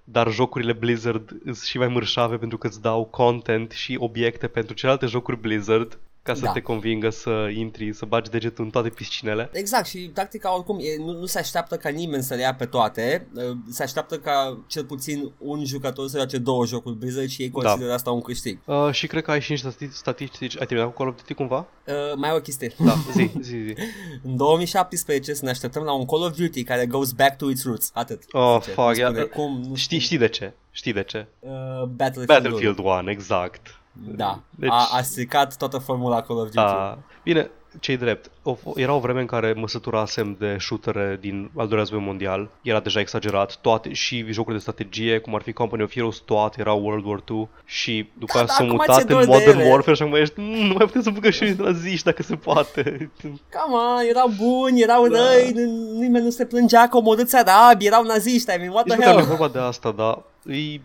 [0.04, 4.74] dar jocurile Blizzard sunt și mai mărșave pentru că îți dau content și obiecte pentru
[4.74, 5.98] celelalte jocuri Blizzard.
[6.22, 6.50] Ca să Da.
[6.52, 9.50] te convingă să intri, să bagi degetul în toate piscinele.
[9.52, 12.64] Exact și tactica oricum e, nu, nu se așteaptă ca nimeni să le ia pe
[12.66, 17.42] toate, uh, se așteaptă ca cel puțin un jucător să joace două jocuri Blizzard și
[17.42, 17.94] ei consideră da.
[17.94, 18.58] asta un câștig.
[18.64, 20.60] Uh, și cred că ai și niște stati- statistici.
[20.60, 21.66] Ai terminat cu Call of Duty cumva?
[21.86, 22.72] Uh, mai e o chestie.
[22.78, 23.74] Da, zi, zi, zi.
[24.26, 27.64] În 2017 să ne așteptăm la un Call of Duty care goes back to its
[27.64, 27.90] roots.
[27.94, 28.22] Atât.
[28.32, 30.52] Oh, Sincer, fuck, nu spune ia- cum, nu Știi, știi de ce?
[30.70, 31.26] Știi de ce?
[31.38, 31.50] Uh,
[31.96, 33.80] Battlefield, Battlefield 1, exact.
[33.92, 34.38] Da.
[34.50, 36.54] Deci- A, a stricat toată formula Call of Duty.
[36.56, 36.98] Da.
[37.22, 37.50] Bine,
[37.80, 38.30] cei drept.
[38.42, 42.48] O, era o vreme în care mă săturasem de shootere din al doilea război mondial.
[42.62, 43.56] Era deja exagerat.
[43.60, 47.22] Toate, și jocuri de strategie, cum ar fi Company of Heroes, toate erau World War
[47.30, 47.48] II.
[47.64, 49.70] Și după Da, aia da, s-au acum mutat ți-e în dor de Modern ele.
[49.70, 53.10] Warfare și acum ești, "Mm, nu mai putem să băgăm și naziști dacă se poate.
[53.56, 55.18] Come on, erau buni, erau Da.
[55.18, 58.94] răi, nu- nimeni nu se plângea că omorâți arabi, erau naziști, I mean, what Nici
[58.94, 59.36] the măcar nu e hell?
[59.36, 60.18] vorba de asta, dar
[60.56, 60.80] e,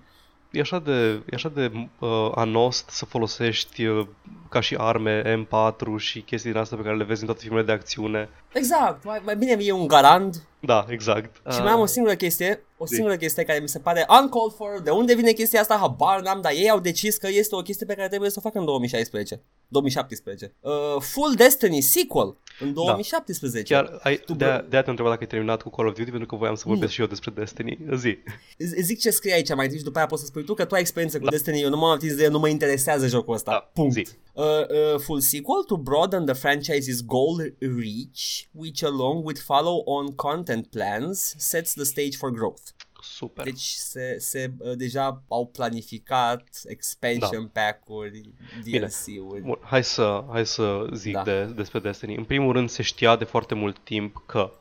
[0.52, 4.07] e așa de, e așa de uh, anost să folosești uh,
[4.49, 7.65] ca și arme M4 și chestii din astea pe care le vezi în toate filmele
[7.65, 8.30] de acțiune.
[8.53, 11.36] Exact, mai, mai bine e un garand Da, exact.
[11.36, 12.94] și Uh, mai am o singură chestie, o zi.
[12.94, 16.41] singură chestie care mi se pare uncalled for, de unde vine chestia asta, habar n-am,
[16.41, 18.65] dar ei au decis că este o chestie pe care trebuie să o facă în
[18.65, 20.53] 2016, 2017.
[20.60, 23.74] Uh, Full Destiny sequel în 2017.
[23.74, 23.82] Da.
[23.82, 26.10] Chiar ai, Tu de, bă- de te-am întrebat dacă ai terminat cu Call of Duty
[26.10, 27.78] pentru că voiam să vorbesc și eu despre Destiny.
[27.95, 28.18] Zi.
[28.57, 30.65] Z- Zic ce scrie aici mai întâi și după aia poți să spui tu că
[30.65, 33.34] tu ai experiență cu Destiny, eu nu m-am atins de el, nu mă interesează jocul
[33.34, 33.52] ăsta.
[33.52, 33.94] Da, Punct.
[33.94, 34.07] zi.
[34.38, 40.69] Uh, uh, full sequel to broaden the franchise's goal reach, which along with follow-on content
[40.69, 42.72] plans sets the stage for growth.
[43.01, 43.43] Super.
[43.43, 48.30] Deci se, se uh, deja au planificat expansion pack-uri,
[48.65, 49.41] DLC-uri.
[49.41, 51.23] Bun, hai să, hai să zic Da.
[51.23, 52.15] de, despre Destiny.
[52.15, 54.51] În primul rând se știa de foarte mult timp că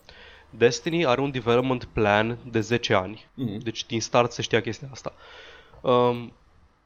[0.51, 3.27] Destiny are un development plan de 10 ani.
[3.35, 3.59] Mhm.
[3.59, 5.13] Deci din start se știa chestia asta.
[5.81, 6.33] Um,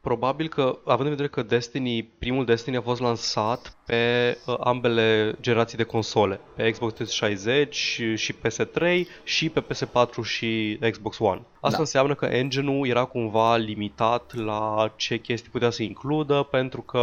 [0.01, 5.35] probabil că, având în vedere că Destiny, primul Destiny a fost lansat pe uh, ambele
[5.41, 8.83] generații de console, pe Xbox 360 și, și PS3
[9.25, 11.43] și pe PS4 și Xbox One.
[11.55, 11.79] Asta Da.
[11.79, 17.01] înseamnă că engine-ul era cumva limitat la ce chestii putea să includă pentru că,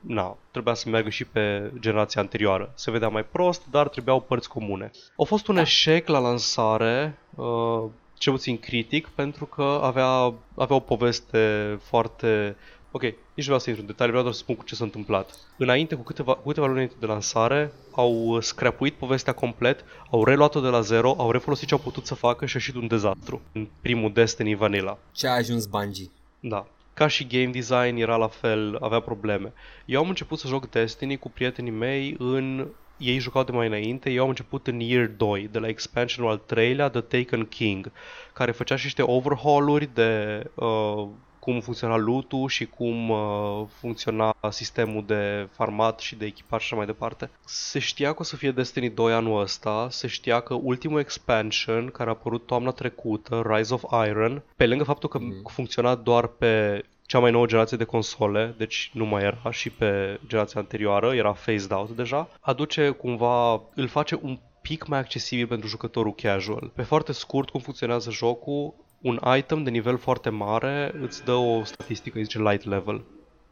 [0.00, 2.72] na, trebuia să meargă și pe generația anterioară.
[2.74, 4.90] Se vedea mai prost, dar trebuiau părți comune.
[5.16, 5.60] A fost un Da.
[5.60, 7.84] eșec la lansare, uh,
[8.20, 12.56] cel puțin critic, pentru că avea, avea o poveste foarte...
[12.90, 14.84] Ok, nici nu vreau să intru în detalii, vreau doar să spun cu ce s-a
[14.84, 15.36] întâmplat.
[15.56, 20.60] Înainte, cu câteva, cu câteva luni înainte de lansare, au scrapuit povestea complet, au reluat-o
[20.60, 23.40] de la zero, au refolosit ce au putut să facă și a ieșit un dezastru
[23.52, 24.98] în primul Destiny Vanilla.
[25.12, 26.10] Ce a ajuns Bungie.
[26.40, 26.66] Da.
[26.94, 29.52] Ca și game design era la fel, avea probleme.
[29.84, 32.66] Eu am început să joc Destiny cu prietenii mei în...
[33.00, 36.36] Ei jucau de mai înainte, eu am început în Year 2, de la expansionul al
[36.46, 37.92] treilea, The Taken King,
[38.32, 41.06] care făcea și niște overhaul-uri de uh,
[41.38, 46.76] cum funcționa loot și cum uh, funcționa sistemul de farmat și de echipaj și așa
[46.76, 47.30] mai departe.
[47.44, 51.86] Se știa că o să fie Destiny 2 anul ăsta, se știa că ultimul expansion
[51.90, 55.48] care a apărut toamna trecută, Rise of Iron, pe lângă faptul că Mhm.
[55.52, 60.20] funcționa doar pe cea mai nouă generație de console, deci nu mai era și pe
[60.26, 65.68] generația anterioară, era phased out deja, aduce cumva, îl face un pic mai accesibil pentru
[65.68, 66.72] jucătorul casual.
[66.74, 71.64] Pe foarte scurt, cum funcționează jocul, un item de nivel foarte mare îți dă o
[71.64, 73.04] statistică, îi zice light level,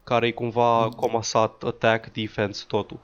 [0.03, 2.99] care e cumva comasat attack, defense, totul.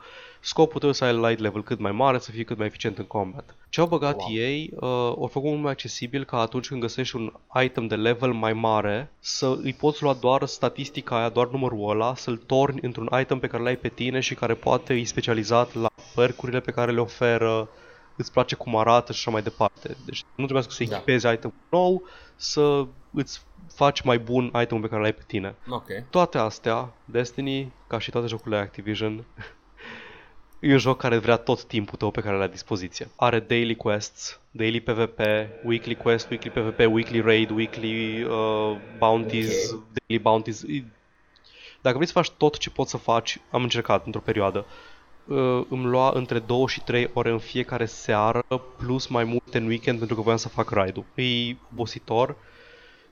[0.46, 3.06] Scopul trebuie să ai light level cât mai mare, să fie cât mai eficient în
[3.06, 3.56] combat.
[3.70, 4.32] Ce au băgat Wow.
[4.32, 8.34] ei, uh, au făcut mult mai accesibil ca atunci când găsești un item de level
[8.34, 13.10] mai mare, să îi poți lua doar statistica aia, doar numărul ăla, să-l torni într-un
[13.22, 16.92] item pe care l-ai pe tine și care poate e specializat la percurile pe care
[16.92, 17.70] le oferă,
[18.16, 19.98] îți place cum arată și așa mai departe.
[20.06, 20.96] Deci nu trebuie să Da.
[20.96, 22.04] echipezi item nou,
[22.36, 23.42] să îți
[23.74, 25.56] faci mai bun itemul pe care l-ai pe tine.
[25.70, 25.88] Ok.
[26.10, 29.26] Toate astea, Destiny, ca și toate jocurile Activision,
[30.66, 33.08] e un joc care vrea tot timpul tău pe care l-ai la dispoziție.
[33.16, 35.20] Are daily quests, daily PvP,
[35.64, 39.82] weekly quest, weekly PvP, weekly raid, weekly uh, bounties, Ok.
[40.08, 40.64] daily bounties.
[40.64, 40.84] E-
[41.82, 44.66] Dacă vrei să faci tot ce poți să faci, am încercat într-o perioadă,
[45.26, 48.44] uh, îmi lua între 2 și 3 ore în fiecare seară,
[48.78, 51.06] plus mai multe în weekend pentru că voiam să fac raid-ul.
[51.16, 52.36] E obositor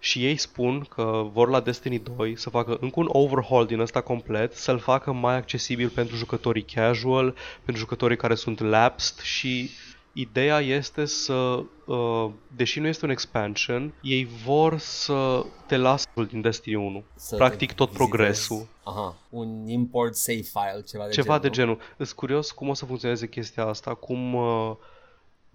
[0.03, 4.01] și ei spun că vor la Destiny 2 să facă încă un overhaul din ăsta
[4.01, 9.69] complet, să-l facă mai accesibil pentru jucătorii casual, pentru jucătorii care sunt lapsed și
[10.13, 16.41] ideea este să, uh, deși nu este un expansion, ei vor să te lasă din
[16.41, 17.03] Destiny 1.
[17.15, 18.09] Să Practic te tot vizitezi.
[18.09, 18.67] progresul.
[18.83, 21.75] Aha, un import save file, ceva de Ceva de genul.
[21.75, 21.93] genul.
[21.97, 24.71] Îs curios cum o să funcționeze chestia asta, cum uh,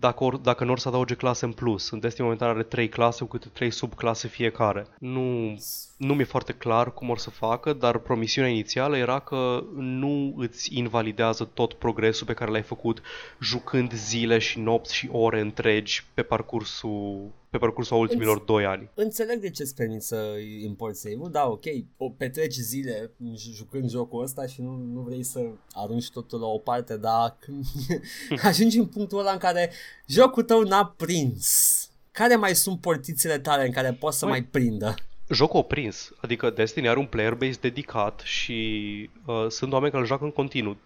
[0.00, 1.90] dacă, or, dacă nu or să adauge clase în plus.
[1.90, 4.86] În Destiny momentan are 3 clase cu câte 3 subclase fiecare.
[4.98, 5.58] Nu
[5.98, 10.76] nu mi-e foarte clar cum or să facă, dar promisiunea inițială era că nu îți
[10.76, 13.02] invalidează tot progresul pe care l-ai făcut
[13.40, 18.90] jucând zile și nopți și ore întregi pe parcursul pe parcursul ultimilor 2 ani.
[18.94, 21.64] Înțeleg de ce îți permit să import save-ul, da, ok,
[21.96, 23.10] o petreci zile
[23.54, 25.40] jucând jocul ăsta și nu, nu vrei să
[25.72, 27.64] arunci totul la o parte, dar când
[28.48, 29.70] ajungi în punctul ăla în care
[30.06, 31.76] jocul tău n-a prins,
[32.10, 34.94] care mai sunt portițele tale în care poți să Băi, mai prindă?
[35.30, 40.08] Jocul oprins, adică Destiny are un player base dedicat și uh, sunt oameni care îl
[40.08, 40.76] joacă în continuu.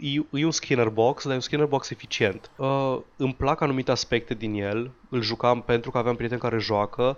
[0.00, 2.50] E, e un skinner box, dar e un skinner box eficient.
[2.56, 7.16] Uh, îmi plac anumite aspecte din el, îl jucam pentru că aveam prieteni care joacă,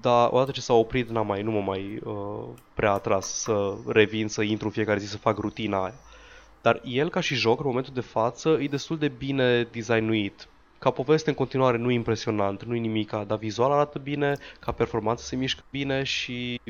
[0.00, 2.44] dar odată ce s-a oprit n-am mai, nu mă mai uh,
[2.74, 5.94] prea atras să revin, să intru în fiecare zi să fac rutina aia.
[6.62, 10.48] Dar el ca și joc, în momentul de față, e destul de bine designuit
[10.78, 14.72] ca poveste în continuare nu e impresionant, nu e nimic, dar vizual arată bine, ca
[14.72, 16.60] performanță se mișcă bine și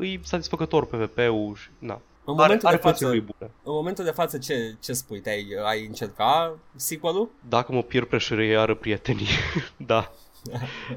[0.00, 2.00] e satisfăcător PvP-ul și na.
[2.24, 3.50] În are, momentul, are de față, bune.
[3.62, 5.20] în momentul de față ce, ce spui?
[5.20, 7.30] Te-ai, ai încercat sequel-ul?
[7.48, 9.28] Dacă mă pierd pressure iară prietenii,
[9.76, 10.12] da.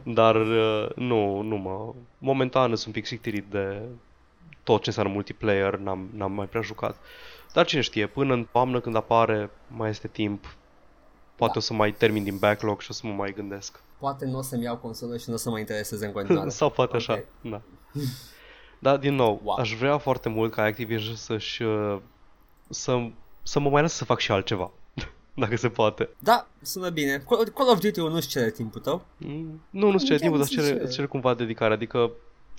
[0.03, 1.93] Dar uh, nu, nu mă...
[2.17, 3.81] Momentan sunt un pic sictirit de
[4.63, 6.95] tot ce înseamnă multiplayer, n-am, n-am mai prea jucat.
[7.53, 10.55] Dar cine știe, până în toamnă când apare, mai este timp,
[11.35, 11.60] Poate da.
[11.60, 13.80] o să mai termin din backlog și o să mă mai gândesc.
[13.99, 16.49] Poate nu o să-mi iau consolă și nu o să mă intereseze în continuare.
[16.60, 17.15] Sau poate okay.
[17.15, 17.61] așa, da.
[18.80, 19.55] Da, din nou, wow.
[19.55, 21.99] aș vrea foarte mult ca Activision să-și uh,
[22.69, 23.10] să,
[23.43, 24.72] să mă mai lasă să fac și altceva.
[25.34, 26.10] Dacă se poate.
[26.19, 27.23] Da, sună bine.
[27.27, 29.05] Call of Duty nu-ți cere timpul tău?
[29.18, 31.73] Mm, nu, nu-ți cere timpul, dar cere, cere cumva dedicare.
[31.73, 32.11] Adică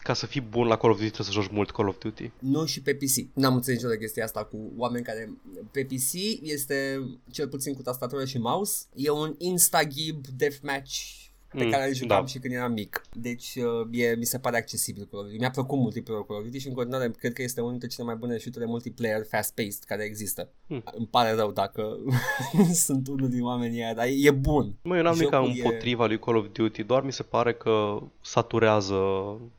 [0.05, 2.31] ca să fii bun la Call of Duty trebuie să joci mult Call of Duty.
[2.39, 3.35] Nu și pe PC.
[3.35, 5.33] N-am înțeles niciodată chestia asta cu oameni care
[5.71, 6.13] pe PC
[6.43, 7.01] este
[7.31, 8.85] cel puțin cu tastatură și mouse.
[8.95, 11.24] E un instagib deathmatch
[11.55, 12.27] pe mm, care îl jucam da.
[12.27, 13.03] și când eram mic.
[13.13, 15.39] Deci uh, e, mi se pare accesibil Call of Duty.
[15.39, 18.07] Mi-a plăcut multiplayer Call of Duty și în continuare cred că este unul dintre cele
[18.07, 20.49] mai bune shootere multiplayer fast-paced care există.
[20.67, 20.83] Mm.
[20.85, 21.99] Îmi pare rău dacă
[22.87, 24.75] sunt unul din oamenii aia, dar e bun.
[24.83, 26.07] Mă, eu n-am nimic împotriva e...
[26.07, 28.95] lui Call of Duty, doar mi se pare că saturează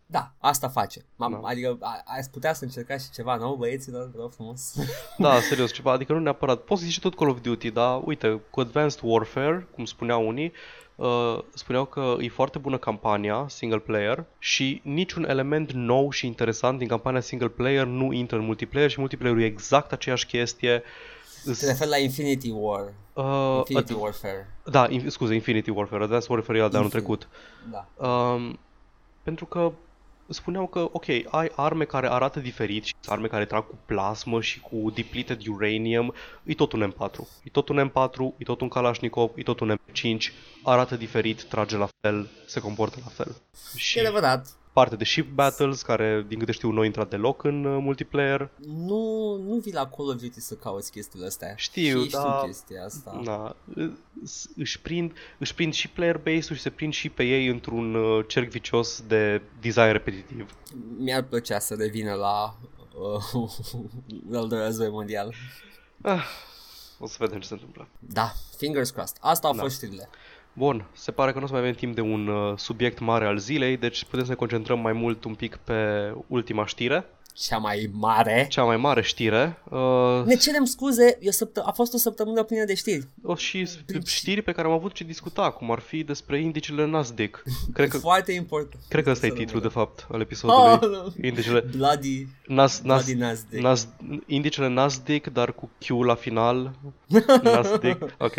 [0.07, 1.01] da, asta face.
[1.01, 1.39] M- da.
[1.43, 1.77] Adică
[2.17, 4.75] ați putea să încercați și ceva nou, băieților, vreau frumos.
[5.17, 6.61] Da, serios, ceva, adică nu neapărat.
[6.61, 10.51] Poți să zici tot Call of Duty, dar uite, cu Advanced Warfare, cum spuneau unii,
[10.95, 16.77] uh, spuneau că e foarte bună campania single player și niciun element nou și interesant
[16.77, 20.83] din campania single player nu intră în multiplayer și multiplayer e exact aceeași chestie.
[21.51, 22.93] Se refer la Infinity War.
[23.13, 24.53] Uh, Infinity ad- Warfare.
[24.63, 26.03] Da, in, scuze, Infinity Warfare.
[26.03, 27.27] Advanced Warfare e al de anul trecut.
[27.71, 28.07] Da.
[28.07, 28.59] Um,
[29.23, 29.71] pentru că
[30.29, 34.59] spuneau că, ok, ai arme care arată diferit și arme care trag cu plasmă și
[34.59, 37.19] cu depleted uranium, e tot un M4.
[37.43, 40.17] E tot un M4, e tot un Kalashnikov, e tot un M5,
[40.63, 43.35] arată diferit, trage la fel, se comportă la fel.
[43.75, 43.97] Și...
[43.97, 47.77] E adevărat parte de ship battles, care, din câte știu, nu intrat deloc în uh,
[47.81, 48.49] multiplayer.
[48.65, 51.55] Nu, nu vii la Call of Duty să cauți chestiile astea.
[51.55, 53.21] Știu, și da, știu chestia asta.
[53.23, 53.55] Da,
[54.55, 58.25] își prind, își prind și player base-ul și se prind și pe ei într-un uh,
[58.27, 60.55] cerc vicios de design repetitiv.
[60.97, 62.57] Mi-ar plăcea să revină la
[62.99, 63.49] uh,
[64.33, 65.33] al doilea război mondial.
[66.01, 66.25] Ah,
[66.99, 67.87] o să vedem ce se întâmplă.
[67.99, 69.17] Da, fingers crossed.
[69.19, 69.61] Asta au da.
[69.61, 70.09] fost știrile.
[70.57, 73.25] Bun, se pare că nu o să mai avem timp de un uh, subiect mare
[73.25, 75.73] al zilei, deci putem să ne concentrăm mai mult un pic pe
[76.27, 77.05] ultima știre.
[77.33, 78.45] Cea mai mare.
[78.49, 79.57] Cea mai mare știre.
[79.69, 80.23] Uh...
[80.25, 83.07] Ne cerem scuze, e săpt- a fost o săptămână plină de știri.
[83.23, 83.67] O, și
[84.05, 87.43] știri pe care am avut ce discuta, cum ar fi despre indicele Nasdaq.
[87.73, 88.83] Cred că, Foarte important.
[88.89, 90.71] Cred că ăsta e titlul, de fapt, al episodului.
[90.71, 91.27] Oh, no.
[91.27, 91.59] Indicele...
[91.59, 93.61] Bloody, Nas, Nas, Bloody Nasdaq.
[93.61, 93.87] Nas,
[94.25, 96.71] indicele Nasdaq, dar cu Q la final.
[97.43, 98.35] Nasdaq, ok.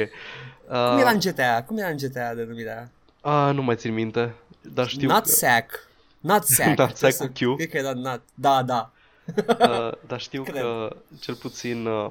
[0.70, 1.62] Uh, Cum era în GTA?
[1.66, 2.90] Cum era în GTA denumirea?
[3.20, 4.34] Ah, nu mai țin minte.
[4.60, 5.28] Dar știu Not că...
[5.28, 5.88] sack.
[6.20, 6.78] Not sack.
[6.78, 7.56] Not sack cu Q.
[7.56, 8.22] Cred că era not.
[8.34, 8.90] Da, da.
[9.36, 10.62] uh, dar știu Cred.
[10.62, 12.10] că cel puțin uh,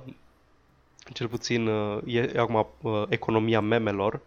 [1.13, 4.19] cel puțin uh, e, e acum uh, economia memelor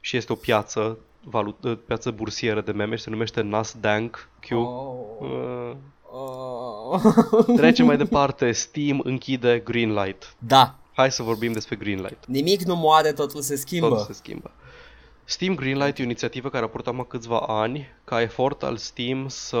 [0.00, 4.50] și este o piață valut, uh, piață bursieră de meme și se numește Nasdaq Q.
[4.50, 4.94] Oh.
[5.20, 5.72] Uh,
[6.10, 7.00] oh.
[7.56, 8.52] Trecem mai departe.
[8.52, 10.34] Steam închide Greenlight.
[10.38, 12.26] Da, Hai să vorbim despre Greenlight.
[12.26, 13.88] Nimic nu moare, totul se schimbă.
[13.88, 14.50] Totul se schimbă.
[15.24, 19.28] Steam Greenlight e o inițiativă care a purtat acum câțiva ani ca efort al Steam
[19.28, 19.58] să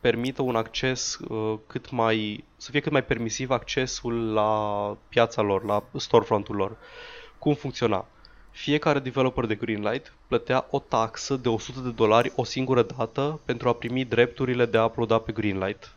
[0.00, 5.64] permită un acces uh, cât mai, să fie cât mai permisiv accesul la piața lor,
[5.64, 6.76] la storefront-ul lor.
[7.38, 8.06] Cum funcționa?
[8.50, 13.68] Fiecare developer de Greenlight plătea o taxă de 100 de dolari o singură dată pentru
[13.68, 15.94] a primi drepturile de a uploada pe Greenlight.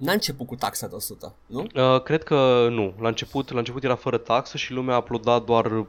[0.00, 1.66] N-a început cu taxa de 100, nu?
[1.74, 2.94] Uh, cred că nu.
[3.00, 5.86] La început, la început era fără taxă și lumea a uploadat doar uh,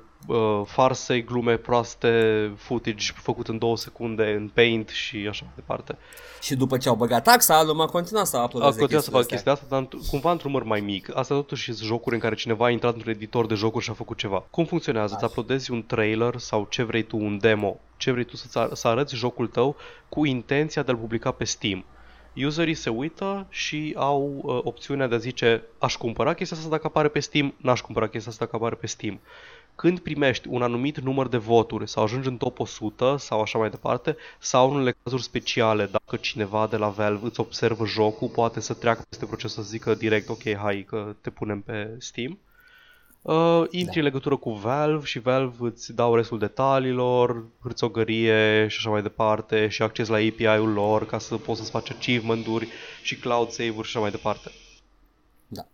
[0.65, 5.97] farse, glume proaste, footage făcut în două secunde în Paint și așa mai departe.
[6.41, 9.51] Și după ce au băgat taxa, lumea continua să A uploadeze continuat să facă chestiile
[9.51, 11.15] chestia asta, dar într- cumva într-un număr mai mic.
[11.17, 13.93] Asta totuși sunt jocuri în care cineva a intrat într-un editor de jocuri și a
[13.93, 14.43] făcut ceva.
[14.49, 15.13] Cum funcționează?
[15.13, 15.31] Îți Așa.
[15.31, 18.87] uploadezi un trailer sau ce vrei tu, un demo, ce vrei tu să-ți ar- să
[18.87, 19.75] arăți jocul tău
[20.09, 21.85] cu intenția de a-l publica pe Steam.
[22.35, 26.87] Userii se uită și au uh, opțiunea de a zice aș cumpăra chestia asta dacă
[26.87, 29.19] apare pe Steam, n-aș cumpăra chestia asta dacă apare pe Steam.
[29.75, 33.69] Când primești un anumit număr de voturi sau ajungi în top 100 sau așa mai
[33.69, 38.59] departe, sau în unele cazuri speciale, dacă cineva de la Valve îți observă jocul, poate
[38.59, 42.31] să treacă peste proces să zică direct ok, hai că te punem pe Steam.
[42.31, 42.50] Uh,
[43.69, 43.99] intri Da.
[43.99, 49.67] în legătură cu Valve și Valve îți dau restul detaliilor, hârțogărie și așa mai departe
[49.67, 52.67] și acces la API-ul lor ca să poți să-ți faci achievement-uri
[53.01, 54.51] și cloud save-uri și așa mai departe.
[55.47, 55.65] Da.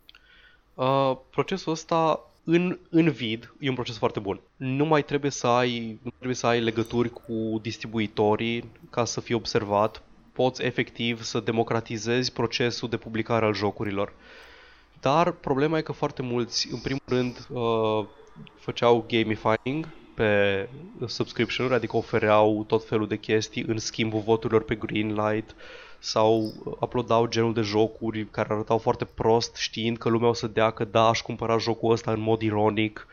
[0.74, 4.40] Uh, procesul ăsta în, în vid e un proces foarte bun.
[4.56, 9.36] Nu mai trebuie să ai, nu trebuie să ai legături cu distribuitorii ca să fii
[9.36, 10.02] observat.
[10.34, 14.14] Poți efectiv să democratizezi procesul de publicare al jocurilor.
[15.00, 18.06] Dar problema e că foarte mulți, în primul rând, uh,
[18.56, 20.70] făceau gamifying pe
[21.06, 25.56] subscription-uri, adică ofereau tot felul de chestii în schimbul voturilor pe Greenlight
[26.00, 30.70] sau uploadau genul de jocuri care arătau foarte prost știind că lumea o să dea
[30.70, 33.08] că da, aș cumpăra jocul ăsta în mod ironic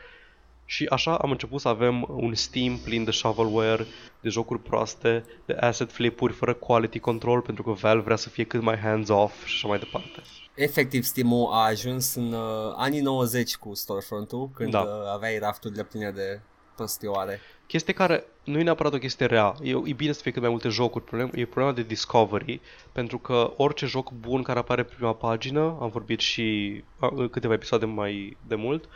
[0.64, 3.86] și așa am început să avem un Steam plin de shovelware,
[4.20, 8.44] de jocuri proaste, de asset flip-uri fără quality control pentru că Valve vrea să fie
[8.44, 10.22] cât mai hands-off și așa mai departe.
[10.54, 14.80] Efectiv, Steam-ul a ajuns în uh, anii 90 cu storefront-ul, când Da.
[14.80, 16.40] uh, aveai rafturile pline de
[16.76, 17.40] prostioare.
[17.66, 19.54] Chestie care nu e neapărat o chestie rea.
[19.62, 21.04] E, e bine să fie cât mai multe jocuri.
[21.04, 22.60] Problem, e problema de discovery,
[22.92, 27.28] pentru că orice joc bun care apare pe prima pagină, am vorbit și a, în
[27.28, 28.90] câteva episoade mai de mult, uh,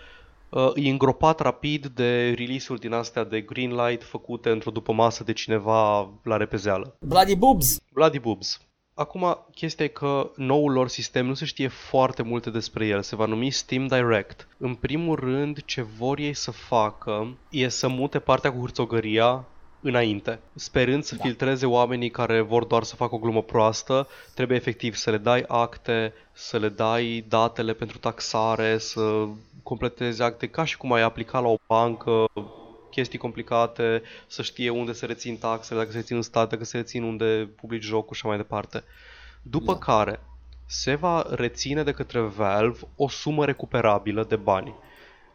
[0.75, 6.11] e îngropat rapid de release-uri din astea de Greenlight făcute într-o după masă de cineva
[6.23, 6.97] la repezeală.
[7.01, 7.81] Bloody Boobs!
[7.93, 8.61] Bloody Boobs.
[8.95, 13.03] Acum, chestia e că noul lor sistem nu se știe foarte multe despre el.
[13.03, 14.49] Se va numi Steam Direct.
[14.57, 19.45] În primul rând, ce vor ei să facă e să mute partea cu hârțogăria
[19.81, 21.23] înainte, sperând să Da.
[21.23, 25.45] filtreze oamenii care vor doar să facă o glumă proastă, trebuie efectiv să le dai
[25.49, 29.27] acte, să le dai datele pentru taxare, să
[29.63, 32.25] completezi acte ca și cum ai aplica la o bancă,
[32.91, 36.77] chestii complicate, să știe unde se rețin taxele, dacă se rețin în stat, dacă se
[36.77, 38.85] rețin unde publici jocul și așa mai departe.
[39.43, 39.79] După Da.
[39.79, 40.21] care
[40.67, 44.75] se va reține de către Valve o sumă recuperabilă de bani.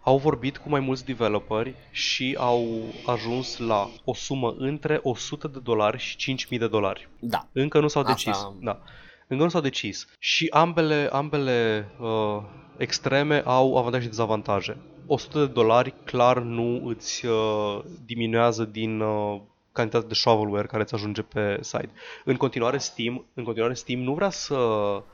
[0.04, 5.60] Au vorbit cu mai mulți developeri și au ajuns la o sumă între 100 de
[5.60, 7.10] dolari și 5000 de dolari.
[7.20, 7.48] Da.
[7.52, 8.48] Încă nu s-au Asta- decis.
[8.60, 8.80] Da.
[9.28, 10.08] Încă nu s-au decis.
[10.20, 12.42] Și ambele, ambele uh,
[12.78, 14.78] extreme au avantaje și dezavantaje.
[15.08, 19.40] 100 de dolari clar nu îți uh, diminuează din uh,
[19.72, 21.90] cantitatea de shovelware care îți ajunge pe site.
[22.26, 24.56] În continuare Steam, în continuare Steam nu vrea să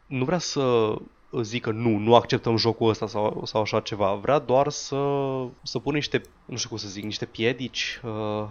[0.08, 0.96] nu vrea să
[1.42, 4.14] zică nu, nu acceptăm jocul ăsta sau, sau așa ceva.
[4.14, 4.96] Vrea doar să,
[5.64, 8.44] să pună niște, nu știu cum să zic, niște piedici uh,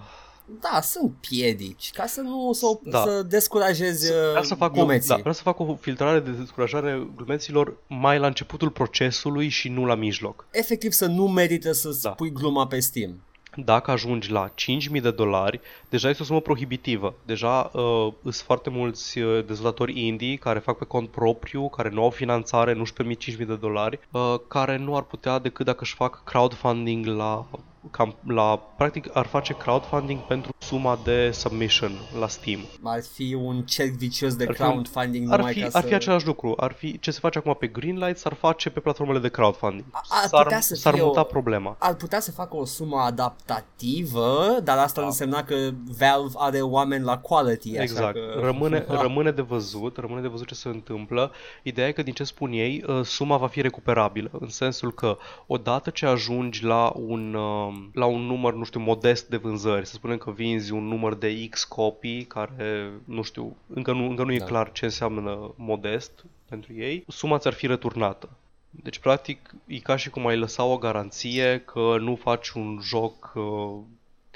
[0.60, 3.02] Da, sunt piedici, ca să nu să, Da.
[3.02, 5.08] să descurajezi Vreau uh, să, fac o, glumeții.
[5.08, 9.84] da, vreau să fac o filtrare de descurajare glumeților mai la începutul procesului și nu
[9.84, 10.46] la mijloc.
[10.50, 12.10] Efectiv să nu merită să Da.
[12.10, 13.20] pui gluma pe Steam.
[13.54, 14.50] Dacă ajungi la
[14.94, 17.14] 5.000 de dolari, deja este o sumă prohibitivă.
[17.24, 22.02] Deja uh, sunt foarte mulți uh, dezvoltatori indie care fac pe cont propriu, care nu
[22.02, 25.94] au finanțare, nu-și permit 5.000 de dolari, uh, care nu ar putea decât dacă își
[25.94, 27.46] fac crowdfunding la,
[27.90, 28.56] cam, la...
[28.76, 31.90] Practic ar face crowdfunding pentru suma de submission
[32.20, 32.60] la Steam.
[32.82, 35.82] Ar fi un cerc vicios de Ar fi un- crowdfunding Ar numai fi, ca ar
[35.82, 35.88] să...
[35.88, 36.54] fi același lucru.
[36.56, 39.84] Ar fi ce se face acum pe Greenlight, s-ar face pe platformele de crowdfunding.
[39.92, 41.76] A- ar S-ar, putea să s-ar fie muta o- problema.
[41.78, 45.06] Ar putea să facă o sumă adaptativă, dar asta Da.
[45.06, 45.54] însemna că
[45.98, 48.12] Valve are oameni la quality, așa Exact.
[48.14, 48.40] că...
[48.42, 51.32] Rămâne, rămâne de văzut, rămâne de văzut ce se întâmplă.
[51.62, 55.16] Ideea e că din ce spun ei, uh, suma va fi recuperabilă, în sensul că
[55.46, 59.92] odată ce ajungi la un, uh, la un număr, nu știu, modest de vânzări, să
[59.92, 64.32] spunem că vinzi un număr de X copii care, nu știu, încă nu, încă nu
[64.32, 64.44] e Da.
[64.44, 68.28] clar ce înseamnă modest pentru ei, suma ți-ar fi returnată.
[68.70, 73.32] Deci, practic, e ca și cum ai lăsa o garanție că nu faci un joc
[73.34, 73.80] uh,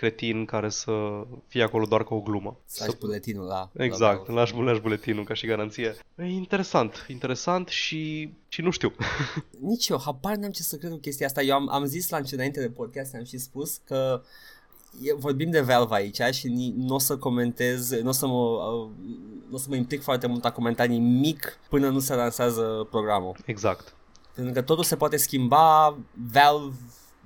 [0.03, 0.93] cretin care să
[1.47, 2.61] fie acolo doar ca o glumă.
[2.65, 3.71] Să lași buletinul la...
[3.73, 4.33] la Exact, Valve.
[4.33, 5.97] lași, lași buletinul ca și garanție.
[6.17, 8.93] E interesant, interesant și, și nu știu.
[9.71, 11.43] Nici eu, habar n-am ce să cred cu chestia asta.
[11.43, 14.23] Eu am, am zis la înainte de podcast, am și spus că
[15.03, 18.91] e, vorbim de Valve aici și nu o să comentez, nu o să mă, uh,
[19.51, 23.37] n-o să mă implic foarte mult a comenta nimic până nu se lansează programul.
[23.45, 23.95] Exact.
[24.35, 25.99] Pentru că totul se poate schimba,
[26.33, 26.77] Valve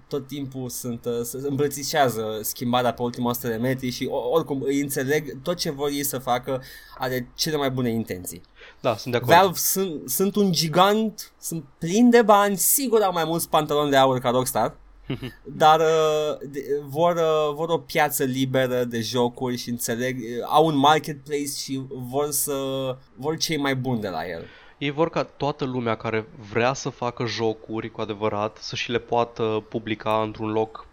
[0.09, 4.81] tot timpul sunt, uh, se îmbrățișează schimbarea pe ultima 100 de metri și oricum îi
[4.81, 6.63] înțeleg tot ce vor ei să facă
[6.99, 8.43] are cele mai bune intenții.
[8.81, 9.37] Da, sunt de acord.
[9.37, 13.97] Valve sunt, sunt un gigant, sunt plini de bani, sigur au mai mulți pantaloni de
[13.97, 14.77] aur ca Rockstar,
[15.63, 20.67] dar uh, de, vor, uh, vor o piață liberă de jocuri și înțeleg, uh, au
[20.67, 22.55] un marketplace și vor să
[23.17, 24.45] vor cei mai buni de la el.
[24.79, 28.99] Ei vor ca toată lumea care vrea să facă jocuri cu adevărat să și le
[28.99, 30.87] poată publica într-un loc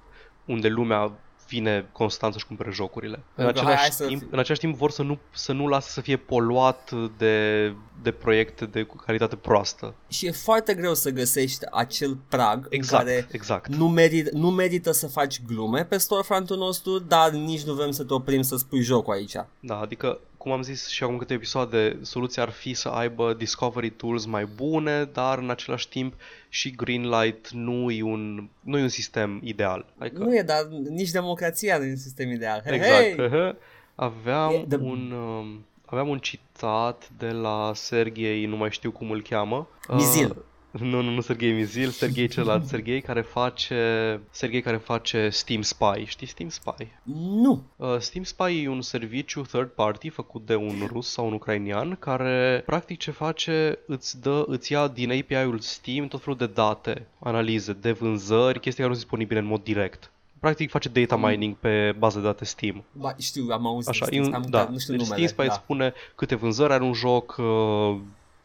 [0.45, 1.11] unde lumea
[1.47, 3.23] vine constant să-și cumpere jocurile.
[3.35, 6.91] În același, timp, în același timp vor să nu, să nu lasă să fie poluat
[7.17, 7.67] de,
[8.01, 9.93] de proiecte de calitate proastă.
[10.07, 13.75] Și e foarte greu să găsești acel prag exact, în care exact.
[13.75, 18.03] Nu, merit, nu merită să faci glume pe storefront-ul nostru, dar nici nu vrem să
[18.03, 19.35] te oprim să spui jocul aici.
[19.59, 23.89] Da, adică cum am zis și acum câte episoade, soluția ar fi să aibă discovery
[23.89, 26.13] tools mai bune, dar în același timp
[26.49, 29.85] și Greenlight nu e un, nu e un sistem ideal.
[29.97, 30.23] Adică...
[30.23, 32.61] Nu e, dar nici democrația nu e un sistem ideal.
[32.65, 33.29] Hey, exact.
[33.31, 33.55] Hey!
[33.95, 34.77] Aveam the...
[34.77, 35.11] un...
[35.11, 39.67] Um, aveam un citat de la Sergei, nu mai știu cum îl cheamă.
[39.89, 40.29] Mizil.
[40.29, 40.43] Uh,
[40.79, 46.03] nu, nu, nu Sergei Mizil, Sergei celălalt, Sergei care face Sergei care face Steam Spy.
[46.05, 46.87] Știi Steam Spy?
[47.13, 47.63] Nu.
[47.75, 51.95] Uh, Steam Spy e un serviciu third party făcut de un rus sau un ucrainian
[51.95, 57.07] care practic ce face îți dă, îți ia din API-ul Steam tot felul de date,
[57.19, 61.55] analize, de vânzări, chestii care nu sunt disponibile în mod direct practic face data mining
[61.55, 62.83] pe bază de date Steam.
[62.91, 63.89] Ba, știu, am auzit.
[63.89, 64.67] Așa, Steam, am, da.
[64.71, 65.27] nu știu deci numele.
[65.27, 65.61] Steam Spy da.
[65.63, 67.95] spune câte vânzări are un joc, uh,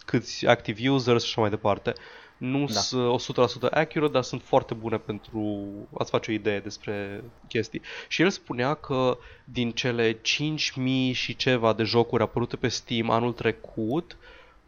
[0.05, 1.93] câți active users și așa mai departe.
[2.39, 2.81] Nu da.
[2.81, 3.39] sunt
[3.69, 5.65] 100% accurate, dar sunt foarte bune pentru
[5.99, 7.81] a-ți face o idee despre chestii.
[8.09, 13.33] Și el spunea că din cele 5000 și ceva de jocuri apărute pe Steam anul
[13.33, 14.17] trecut,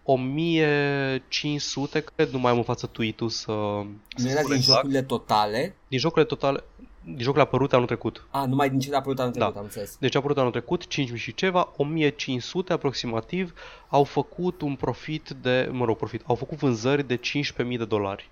[0.02, 3.52] 1500, cred, nu mai am în față tweet-ul să...
[3.52, 4.64] Nu era din exact.
[4.64, 5.74] jocurile totale?
[5.88, 6.64] Din jocurile totale,
[7.04, 8.26] din jocurile apărute anul trecut.
[8.30, 9.58] A, numai din cele apărute anul trecut, da.
[9.58, 9.96] am înțeles.
[10.00, 13.52] Deci a apărut anul trecut, 5.000 și ceva, 1.500 aproximativ
[13.88, 18.30] au făcut un profit de, mă rog, profit, au făcut vânzări de 15.000 de dolari.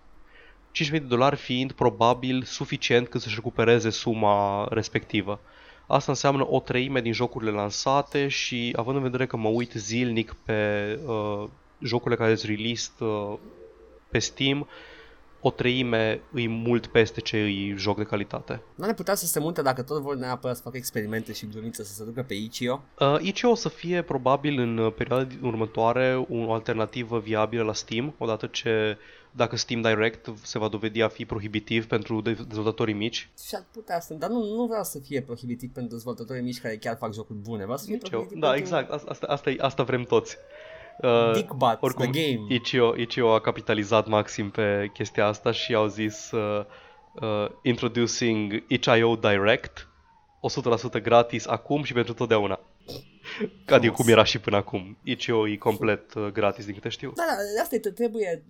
[0.84, 5.40] 5.000 de dolari fiind probabil suficient cât să-și recupereze suma respectivă.
[5.86, 10.36] Asta înseamnă o treime din jocurile lansate și având în vedere că mă uit zilnic
[10.44, 11.44] pe uh,
[11.82, 13.34] jocurile care sunt released uh,
[14.08, 14.68] pe Steam,
[15.40, 18.62] o treime îi mult peste ce îi joc de calitate.
[18.74, 21.84] Nu ne putea să se munte dacă tot vor neapărat să facă experimente și glumițe
[21.84, 22.82] să se ducă pe Itch.io?
[22.98, 28.46] Uh, Itch.io o să fie probabil în perioada următoare o alternativă viabilă la Steam, odată
[28.46, 28.98] ce
[29.30, 33.30] dacă Steam Direct se va dovedi a fi prohibitiv pentru dezvoltatorii mici.
[33.46, 36.76] Și ar putea să, dar nu, nu vreau să fie prohibitiv pentru dezvoltatorii mici care
[36.76, 38.40] chiar fac jocuri bune, vreau să fie Nici prohibitiv eu.
[38.40, 38.64] Da, pentru...
[38.64, 40.36] exact, asta, asta, asta vrem toți.
[41.02, 42.54] Uh, Dick Butts, oricum, the game.
[42.54, 46.64] Ichio, Ichio a capitalizat maxim pe chestia asta și au zis uh,
[47.20, 49.88] uh, Introducing Itch.io Direct
[50.98, 52.60] 100% gratis acum și pentru totdeauna.
[53.66, 54.96] Adică cum era și până acum.
[55.02, 57.12] Itch.io e complet uh, gratis din câte știu.
[57.16, 58.44] Da, da, asta e, trebuie,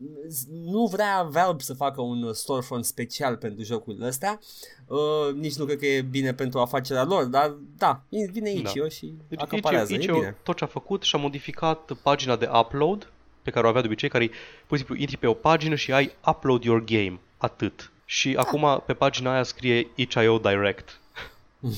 [0.49, 4.41] nu vrea Valve să facă un storefront special pentru jocurile astea,
[4.87, 8.89] uh, nici nu cred că e bine pentru afacerea lor, dar da, vine Itch.io da.
[8.89, 10.37] și deci, acaparează, Itch.io, e bine.
[10.43, 14.09] tot ce a făcut și-a modificat pagina de upload pe care o avea de obicei,
[14.09, 14.27] care
[14.67, 17.93] pur și simplu intri pe o pagină și ai upload your game, atât.
[18.05, 18.41] Și da.
[18.41, 21.01] acum pe pagina aia scrie itch.io Direct
[21.61, 21.71] uh,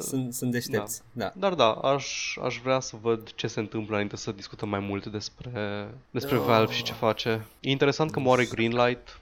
[0.00, 1.24] sunt, sunt deștepți, da.
[1.24, 1.32] da.
[1.36, 5.06] Dar da, aș, aș vrea să văd ce se întâmplă înainte să discutăm mai mult
[5.06, 6.44] despre, despre oh.
[6.44, 7.46] Valve și ce face.
[7.60, 9.20] E interesant că moare Greenlight.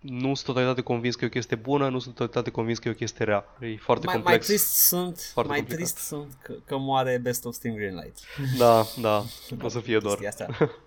[0.00, 2.90] Nu sunt totalitate convins că e o chestie bună, nu sunt totalitate convins că e
[2.90, 3.44] o chestie rea.
[3.60, 4.48] E foarte mai, complex.
[4.48, 5.92] Mai trist sunt, foarte mai complicat.
[5.92, 8.18] trist sunt că, că moare Best of Steam Greenlight.
[8.58, 9.24] Da, da,
[9.62, 10.18] o să fie doar.
[10.26, 10.46] Asta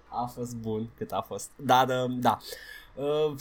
[0.09, 1.49] a fost bun cât a fost.
[1.55, 2.39] Dar, da.
[2.93, 3.35] Uh,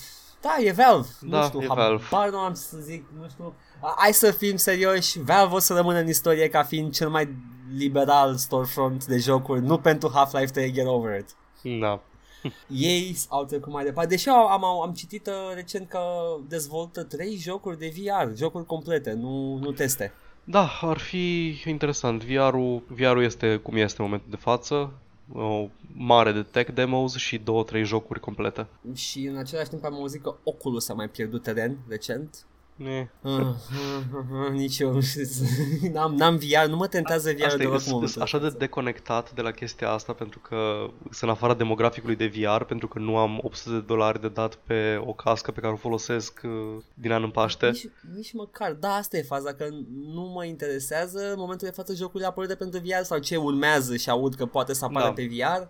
[0.46, 1.08] da, e Valve.
[1.20, 2.04] Da, nu știu, e Valve.
[2.10, 3.54] Bar nu am să zic, nu știu.
[3.96, 7.34] Hai să fim serioși, Valve o să rămână în istorie ca fiind cel mai
[7.76, 11.36] liberal storefront de jocuri, nu pentru Half-Life 3 Get Over It.
[11.80, 12.00] Da.
[12.68, 14.10] Ei au trecut mai departe.
[14.10, 16.00] Deși am, am, am citit uh, recent că
[16.48, 20.12] dezvoltă trei jocuri de VR, jocuri complete, nu, nu teste.
[20.44, 22.24] Da, ar fi interesant.
[22.24, 24.92] VR-ul, VR-ul este cum este în momentul de față
[25.32, 28.66] o mare de tech demos și două, trei jocuri complete.
[28.94, 32.46] Și în același timp am auzit că Oculus a mai pierdut teren recent.
[32.76, 33.08] Ne.
[34.52, 35.22] Nici eu nu știu.
[35.92, 38.48] N-am, n-am VR, nu mă tentează VR Asta e, deloc în sunt momentul așa de
[38.48, 42.98] deconectat de la chestia asta pentru că sunt în afara demograficului de VR pentru că
[42.98, 46.82] nu am 800 de dolari de dat pe o cască pe care o folosesc uh,
[46.94, 47.66] din an în Paște.
[47.70, 49.68] Nici, nici măcar, da, asta e faza, că
[50.06, 54.10] nu mă interesează în momentul de față jocurile apărute pentru VR sau ce urmează și
[54.10, 55.12] aud că poate să apară Da.
[55.12, 55.68] pe VR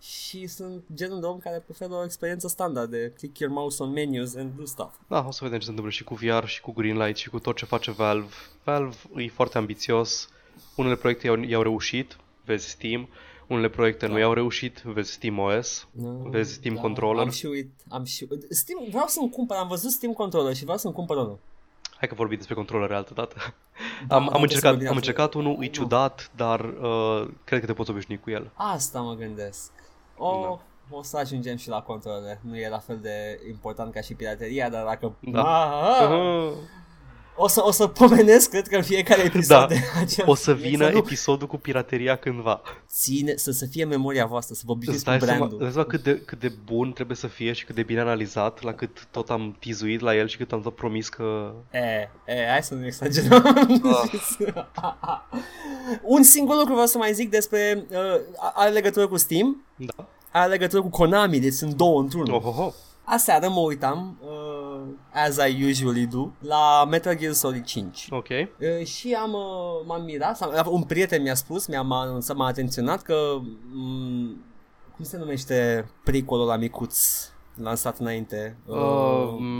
[0.00, 3.90] și sunt genul de om care preferă o experiență standard de click your mouse on
[3.90, 4.94] menus and do stuff.
[5.08, 7.38] Da, o să vedem ce se întâmplă și cu VR și cu Greenlight și cu
[7.38, 8.34] tot ce face Valve.
[8.64, 10.28] Valve e foarte ambițios.
[10.76, 13.08] Unele proiecte i-au, i-au reușit, vezi Steam.
[13.46, 15.88] Unele proiecte nu i-au reușit, vezi Steam OS.
[15.90, 17.24] Nu, Vezi Steam da, Controller?
[17.24, 20.78] Am și uit, am și Steam, vreau să-mi cumpăr, am văzut Steam Controller și vreau
[20.78, 21.38] să-mi cumpăr unul.
[21.98, 23.36] Hai că vorbim despre controlere altă dată.
[24.08, 25.72] Da, am, putem am, să încercat, vorbim am despre- încercat unul, e Nu.
[25.72, 28.50] ciudat, dar uh, cred că te poți obișnui cu el.
[28.54, 29.70] Asta mă gândesc.
[30.16, 30.58] O, Da.
[30.96, 32.40] o să ajungem și la controle.
[32.42, 35.12] Nu e la fel de important ca și pirateria, dar dacă...
[35.20, 35.42] Da.
[35.42, 36.52] Ah, Uh,
[37.36, 39.66] o, să, o să pomenesc, cred că în fiecare episod Da.
[39.66, 42.60] de acel o să subiect, vină nu episodul cu pirateria cândva.
[42.88, 45.56] ține, să, să fie memoria voastră, să vă Îți obișnuiți cu dai seama, brandul.
[45.66, 48.00] îți dai seama cât, de, cât de bun trebuie să fie și cât de bine
[48.00, 51.52] analizat, la cât tot am tizuit la el și cât am tot promis că...
[51.70, 51.78] E,
[52.32, 53.44] e, hai să nu exagerăm.
[56.02, 57.86] Un singur lucru vreau să mai zic despre...
[57.90, 57.96] Uh,
[58.54, 60.08] are legătură cu Steam, Da.
[60.30, 62.34] are legătură cu Konami, deci sunt două într-unul.
[62.34, 62.72] Oh, oh, oh.
[63.08, 64.80] Aseară mă uitam, uh,
[65.26, 68.06] as I usually do, la Metal Gear Solid 5.
[68.10, 68.26] Ok.
[68.28, 72.46] Uh, și am, uh, m-am mirat, sau- un prieten mi-a spus, mi-a m-a anunțat, m-a
[72.46, 74.36] atenționat că, m-
[74.96, 76.98] cum se numește prequelul la micuț,
[77.62, 78.56] lansat înainte?
[78.66, 78.76] Uh,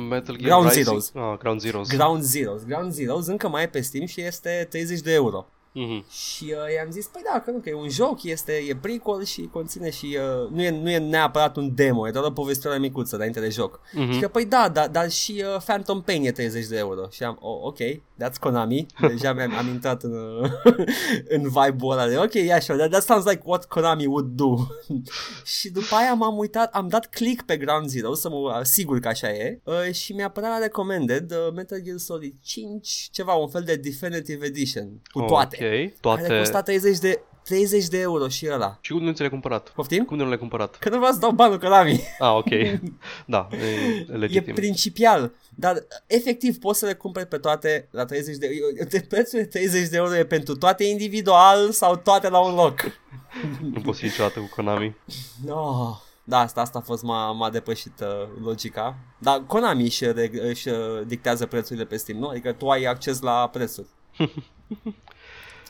[0.08, 0.84] Metal Gear Ground Rising?
[0.84, 1.12] Zeroes.
[1.14, 1.88] Ah, Ground Zeroes.
[1.88, 2.64] Ground Zeroes.
[2.64, 5.46] Ground Zeroes încă mai e pe Steam și este 30 de euro.
[5.78, 6.04] Mhm.
[6.10, 9.24] Și uh, i-am zis, păi da, că nu, că e un joc, este, e prequel
[9.24, 12.78] și conține și, uh, nu, e, nu e neapărat un demo, e doar o povestire
[12.78, 13.80] micuță înainte de joc.
[13.92, 14.12] Mhm.
[14.12, 17.08] Și că, păi da, da, dar și uh, Phantom Pain e 30 de euro.
[17.10, 17.78] Și am, oh, ok,
[18.22, 18.86] that's Konami.
[19.08, 20.50] Deja mi-am am intrat în, uh,
[21.36, 24.56] în vibe-ul ăla de, ok, yeah, sure, that, that sounds like what Konami would do.
[25.58, 29.08] și după aia m-am uitat, am dat click pe Ground Zero să mă asigur că
[29.08, 33.48] așa e uh, și mi-a apărat la recommended uh, Metal Gear Solid 5, ceva, un
[33.48, 35.65] fel de Definitive Edition, cu toate.
[35.66, 35.72] Ok.
[35.72, 36.38] Care Toate...
[36.38, 38.78] costa 30 de, 30 de euro și ăla.
[38.80, 39.68] Și cum nu ți le-ai cumpărat?
[39.68, 40.04] Poftim?
[40.04, 40.76] Cum de nu le-ai cumpărat?
[40.76, 42.00] Că nu vreau să dau banul Konami.
[42.18, 42.48] Ah, ok.
[43.26, 44.54] da, e, e E legitim.
[44.54, 48.88] principial, dar efectiv poți să le cumperi pe toate la 30 de euro.
[48.90, 52.80] De prețul de 30 de euro e pentru toate individual sau toate la un loc.
[53.74, 54.96] Nu poți fi niciodată cu Konami.
[55.44, 55.96] No.
[56.28, 58.96] Da, asta, asta a fost, m-a, m-a depășit uh, logica.
[59.18, 60.76] Dar Konami își, reg- își uh,
[61.06, 62.28] dictează prețurile pe Steam, nu?
[62.28, 63.86] Adică tu ai acces la prețuri.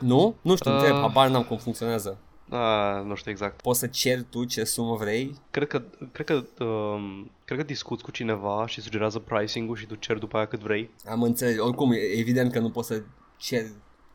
[0.01, 0.35] nu?
[0.43, 0.77] Nu știu, Uh.
[0.77, 2.19] întreb, habar n-am cum funcționează.
[2.51, 3.61] Ah, nu știu exact.
[3.63, 5.35] Poți să ceri tu ce sumă vrei?
[5.51, 5.83] Cred că,
[6.13, 10.37] cred că, um, cred că discuți cu cineva și sugerează pricing-ul și tu ceri după
[10.37, 10.91] aia cât vrei.
[11.09, 11.59] Am înțeles.
[11.59, 13.03] Oricum, e evident că nu poți să
[13.37, 13.73] ceri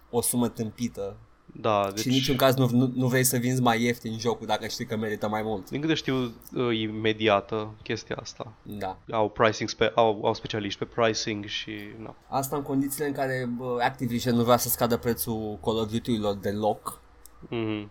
[0.10, 1.16] o sumă tâmpită
[1.54, 1.94] Da, Deci...
[1.94, 2.02] deci...
[2.02, 4.86] Și în niciun caz nu, nu, nu vrei să vinzi mai ieftin jocul dacă știi
[4.86, 5.70] că merită mai mult.
[5.70, 8.54] Din câte știu, e imediată chestia asta.
[8.64, 8.98] Da.
[9.12, 11.72] Au pricing, spe- au, au specialiști pe pricing și...
[11.98, 12.16] Na.
[12.28, 16.36] Asta în condițiile în care bă, Activision nu vrea să scadă prețul Call of Duty-urilor
[16.36, 17.02] deloc.
[17.46, 17.88] Mm-hmm.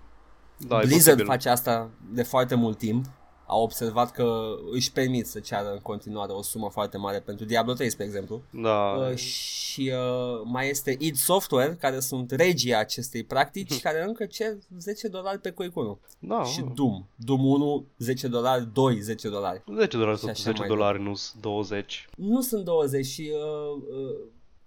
[0.57, 1.25] Da, e Blizzard posibil.
[1.25, 3.07] face asta de foarte mult timp.
[3.53, 7.73] Au observat că își permit să ceară în continuare o sumă foarte mare pentru Diablo
[7.73, 8.41] 3, spre exemplu.
[8.51, 14.25] Da, Uh, și uh, mai este id Software, care sunt regii acestei practici, care încă
[14.27, 15.99] cer 10 dolari pe Quake 1.
[16.19, 16.45] da.
[16.45, 17.05] Și Doom.
[17.17, 19.63] Doom 1, 10 dolari, 2, 10 dolari.
[19.77, 22.09] 10 dolari Și sau așa 10 mai dolari, nu 20.
[22.17, 24.17] Nu sunt 20 și uh, uh,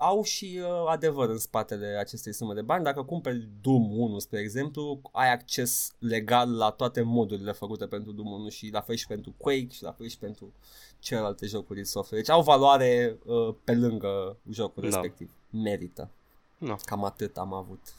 [0.04, 2.84] au și uh, adevăr în spatele acestei sume de bani.
[2.84, 8.32] Dacă cumperi Doom 1, spre exemplu, ai acces legal la toate modurile făcute pentru Doom
[8.32, 10.54] 1 și la fel și pentru Quake și la fel și pentru
[11.00, 12.24] celelalte jocuri din software.
[12.24, 14.88] Deci au valoare uh, pe lângă jocul Da.
[14.88, 15.32] respectiv.
[15.50, 16.10] Merită.
[16.58, 16.76] Da.
[16.86, 17.94] Cam atât am avut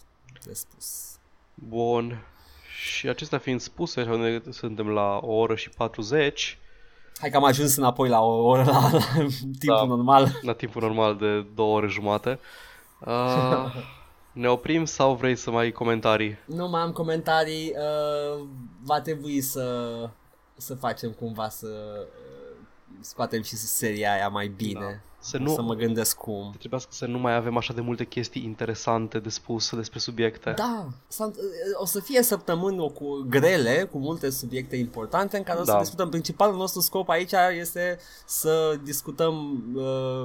[0.45, 1.17] de spus.
[1.55, 2.27] Bun.
[2.83, 6.59] Și acestea fiind spuse, așa unde suntem la o oră și 40,
[7.21, 8.99] Hai că am ajuns înapoi la o oră la, la
[9.59, 9.85] timpul Da.
[9.85, 10.39] normal.
[10.43, 12.39] la timpul normal de două ore jumate.
[13.07, 13.75] Uh,
[14.33, 16.39] ne oprim sau vrei să mai ai comentarii?
[16.45, 17.73] Nu mai am comentarii.
[17.77, 18.45] Uh,
[18.83, 19.91] va trebui să,
[20.57, 22.24] să facem cumva să uh,
[23.01, 24.81] scoatem și seria aia mai bine.
[24.81, 25.13] Da.
[25.19, 26.55] Să Să, nu- să mă gândesc cum.
[26.59, 30.53] Trebuiască să nu mai avem așa de multe chestii interesante de spus despre subiecte.
[30.57, 31.37] Da, sunt-
[31.75, 35.79] o să fie săptămâni cu grele, cu multe subiecte importante în care o să Da.
[35.79, 36.09] discutăm.
[36.09, 39.83] Principalul nostru scop aici este să discutăm uh,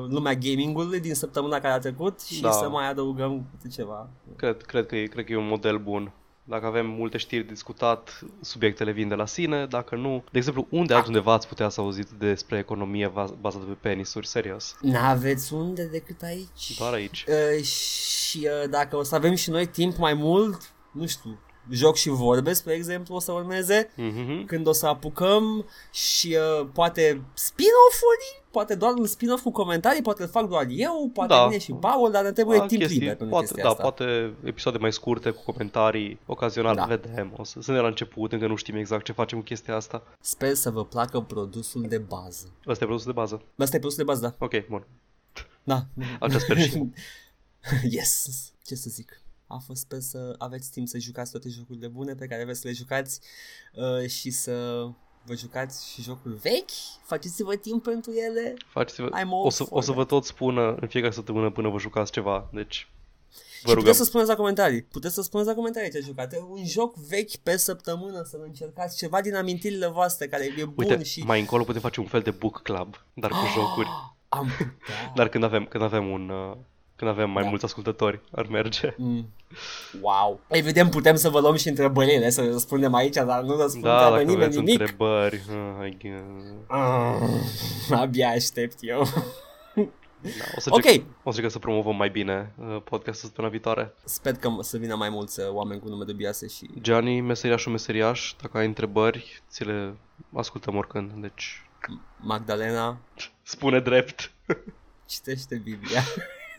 [0.10, 2.52] lumea gamingului din săptămâna care a trecut și Da.
[2.52, 4.10] să mai adăugăm câte ceva.
[4.36, 6.12] Cred, cred, că e, cred că e un model bun.
[6.49, 9.65] Dacă avem multe știri de discutat, subiectele vin de la sine.
[9.65, 13.77] Dacă nu, de exemplu, unde altundeva ați putea să auziți despre economie va- bazată pe
[13.89, 14.27] penisuri?
[14.27, 14.76] Serios.
[14.81, 16.77] N-aveți unde decât aici.
[16.77, 17.26] Doar aici.
[17.27, 21.39] Uh, și uh, dacă o să avem și noi timp mai mult, nu știu,
[21.71, 24.45] joc și vorbe, spre exemplu, o să urmeze, Mhm.
[24.45, 30.21] când o să apucăm și uh, poate spin-off-uri, poate doar un spin-off cu comentarii, poate
[30.21, 31.45] îl fac doar eu, poate Da.
[31.47, 33.81] vine și Paul, dar ne trebuie Da, timp chestii, liber pentru poate, chestia da, asta.
[33.81, 36.85] poate episoade mai scurte cu comentarii, ocazional, Da.
[36.85, 37.34] vedem.
[37.38, 40.03] O să suntem la început, încă nu știm exact ce facem cu chestia asta.
[40.21, 42.51] Sper să vă placă produsul de bază.
[42.67, 43.41] Ăsta e produsul de bază.
[43.57, 44.45] Asta e produsul de bază, da.
[44.45, 44.85] Ok, bun.
[45.63, 45.85] Da.
[46.19, 46.89] Așa sper și eu.
[47.97, 48.26] yes.
[48.65, 49.21] Ce să zic.
[49.47, 52.67] A fost sper să aveți timp să jucați toate jocurile bune pe care vreți să
[52.67, 53.19] le jucați
[53.73, 54.85] uh, și să
[55.30, 56.77] vă jucați și jocuri vechi.
[57.03, 58.56] Faceți-vă timp pentru ele.
[58.68, 60.07] Faceți-vă, I'm all o, să, for o să vă that.
[60.07, 62.89] tot spună în fiecare săptămână până vă jucați ceva, deci
[63.30, 63.76] vă și rugăm.
[63.76, 64.81] puteți să spuneți la comentarii.
[64.81, 66.34] Puteți să spuneți la comentarii ce jucat.
[66.49, 71.03] Un joc vechi pe săptămână să încercați ceva din amintirile voastre care e bun Uite,
[71.03, 73.88] și mai încolo putem face un fel de book club, dar cu jocuri.
[74.30, 75.11] am putea.
[75.15, 76.30] Dar când avem, când avem un...
[76.30, 76.57] Uh,
[76.99, 77.49] când avem mai Da.
[77.49, 78.93] mulți ascultători, ar merge.
[78.97, 79.30] Mm.
[80.01, 80.39] Wow.
[80.47, 84.17] Evident putem să vă luăm și întrebările, să răspundem aici, dar nu răspunde Da, dacă
[84.21, 84.80] nimeni aveți nimic.
[84.80, 85.41] întrebări.
[85.80, 86.23] Uh, I guess.
[86.67, 89.03] Ah, abia aștept eu.
[90.21, 90.76] da, o, să Ok.
[90.85, 93.93] încerc, o să încercăm să promovăm mai bine uh, podcastul săptămâna viitoare.
[94.03, 96.69] Sper că să vină mai mulți uh, oameni cu nume dubioase și...
[96.81, 99.93] Gianni, meseriașul meseriaș, dacă ai întrebări, ți le
[100.35, 101.63] ascultăm oricând, deci
[102.19, 102.97] Magdalena
[103.43, 104.31] spune drept.
[105.05, 106.01] citește Biblia.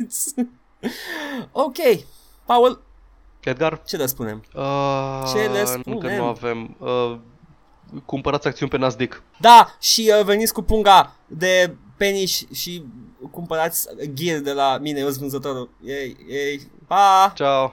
[1.53, 1.77] ok.
[2.47, 2.83] Paul,
[3.41, 3.83] Edgar?
[3.87, 4.45] ce le spunem?
[4.55, 6.17] Uh, Ce le Încă spunem?
[6.17, 6.77] nu avem.
[6.79, 7.17] Uh,
[8.05, 9.23] cumpărați acțiuni pe Nasdaq.
[9.41, 12.85] Da, și uh, veniți cu punga de penis și
[13.31, 15.71] cumpărați gear de la mine, eu sunt vânzătorul.
[15.85, 17.33] Ei, ei, pa!
[17.35, 17.69] Ciao!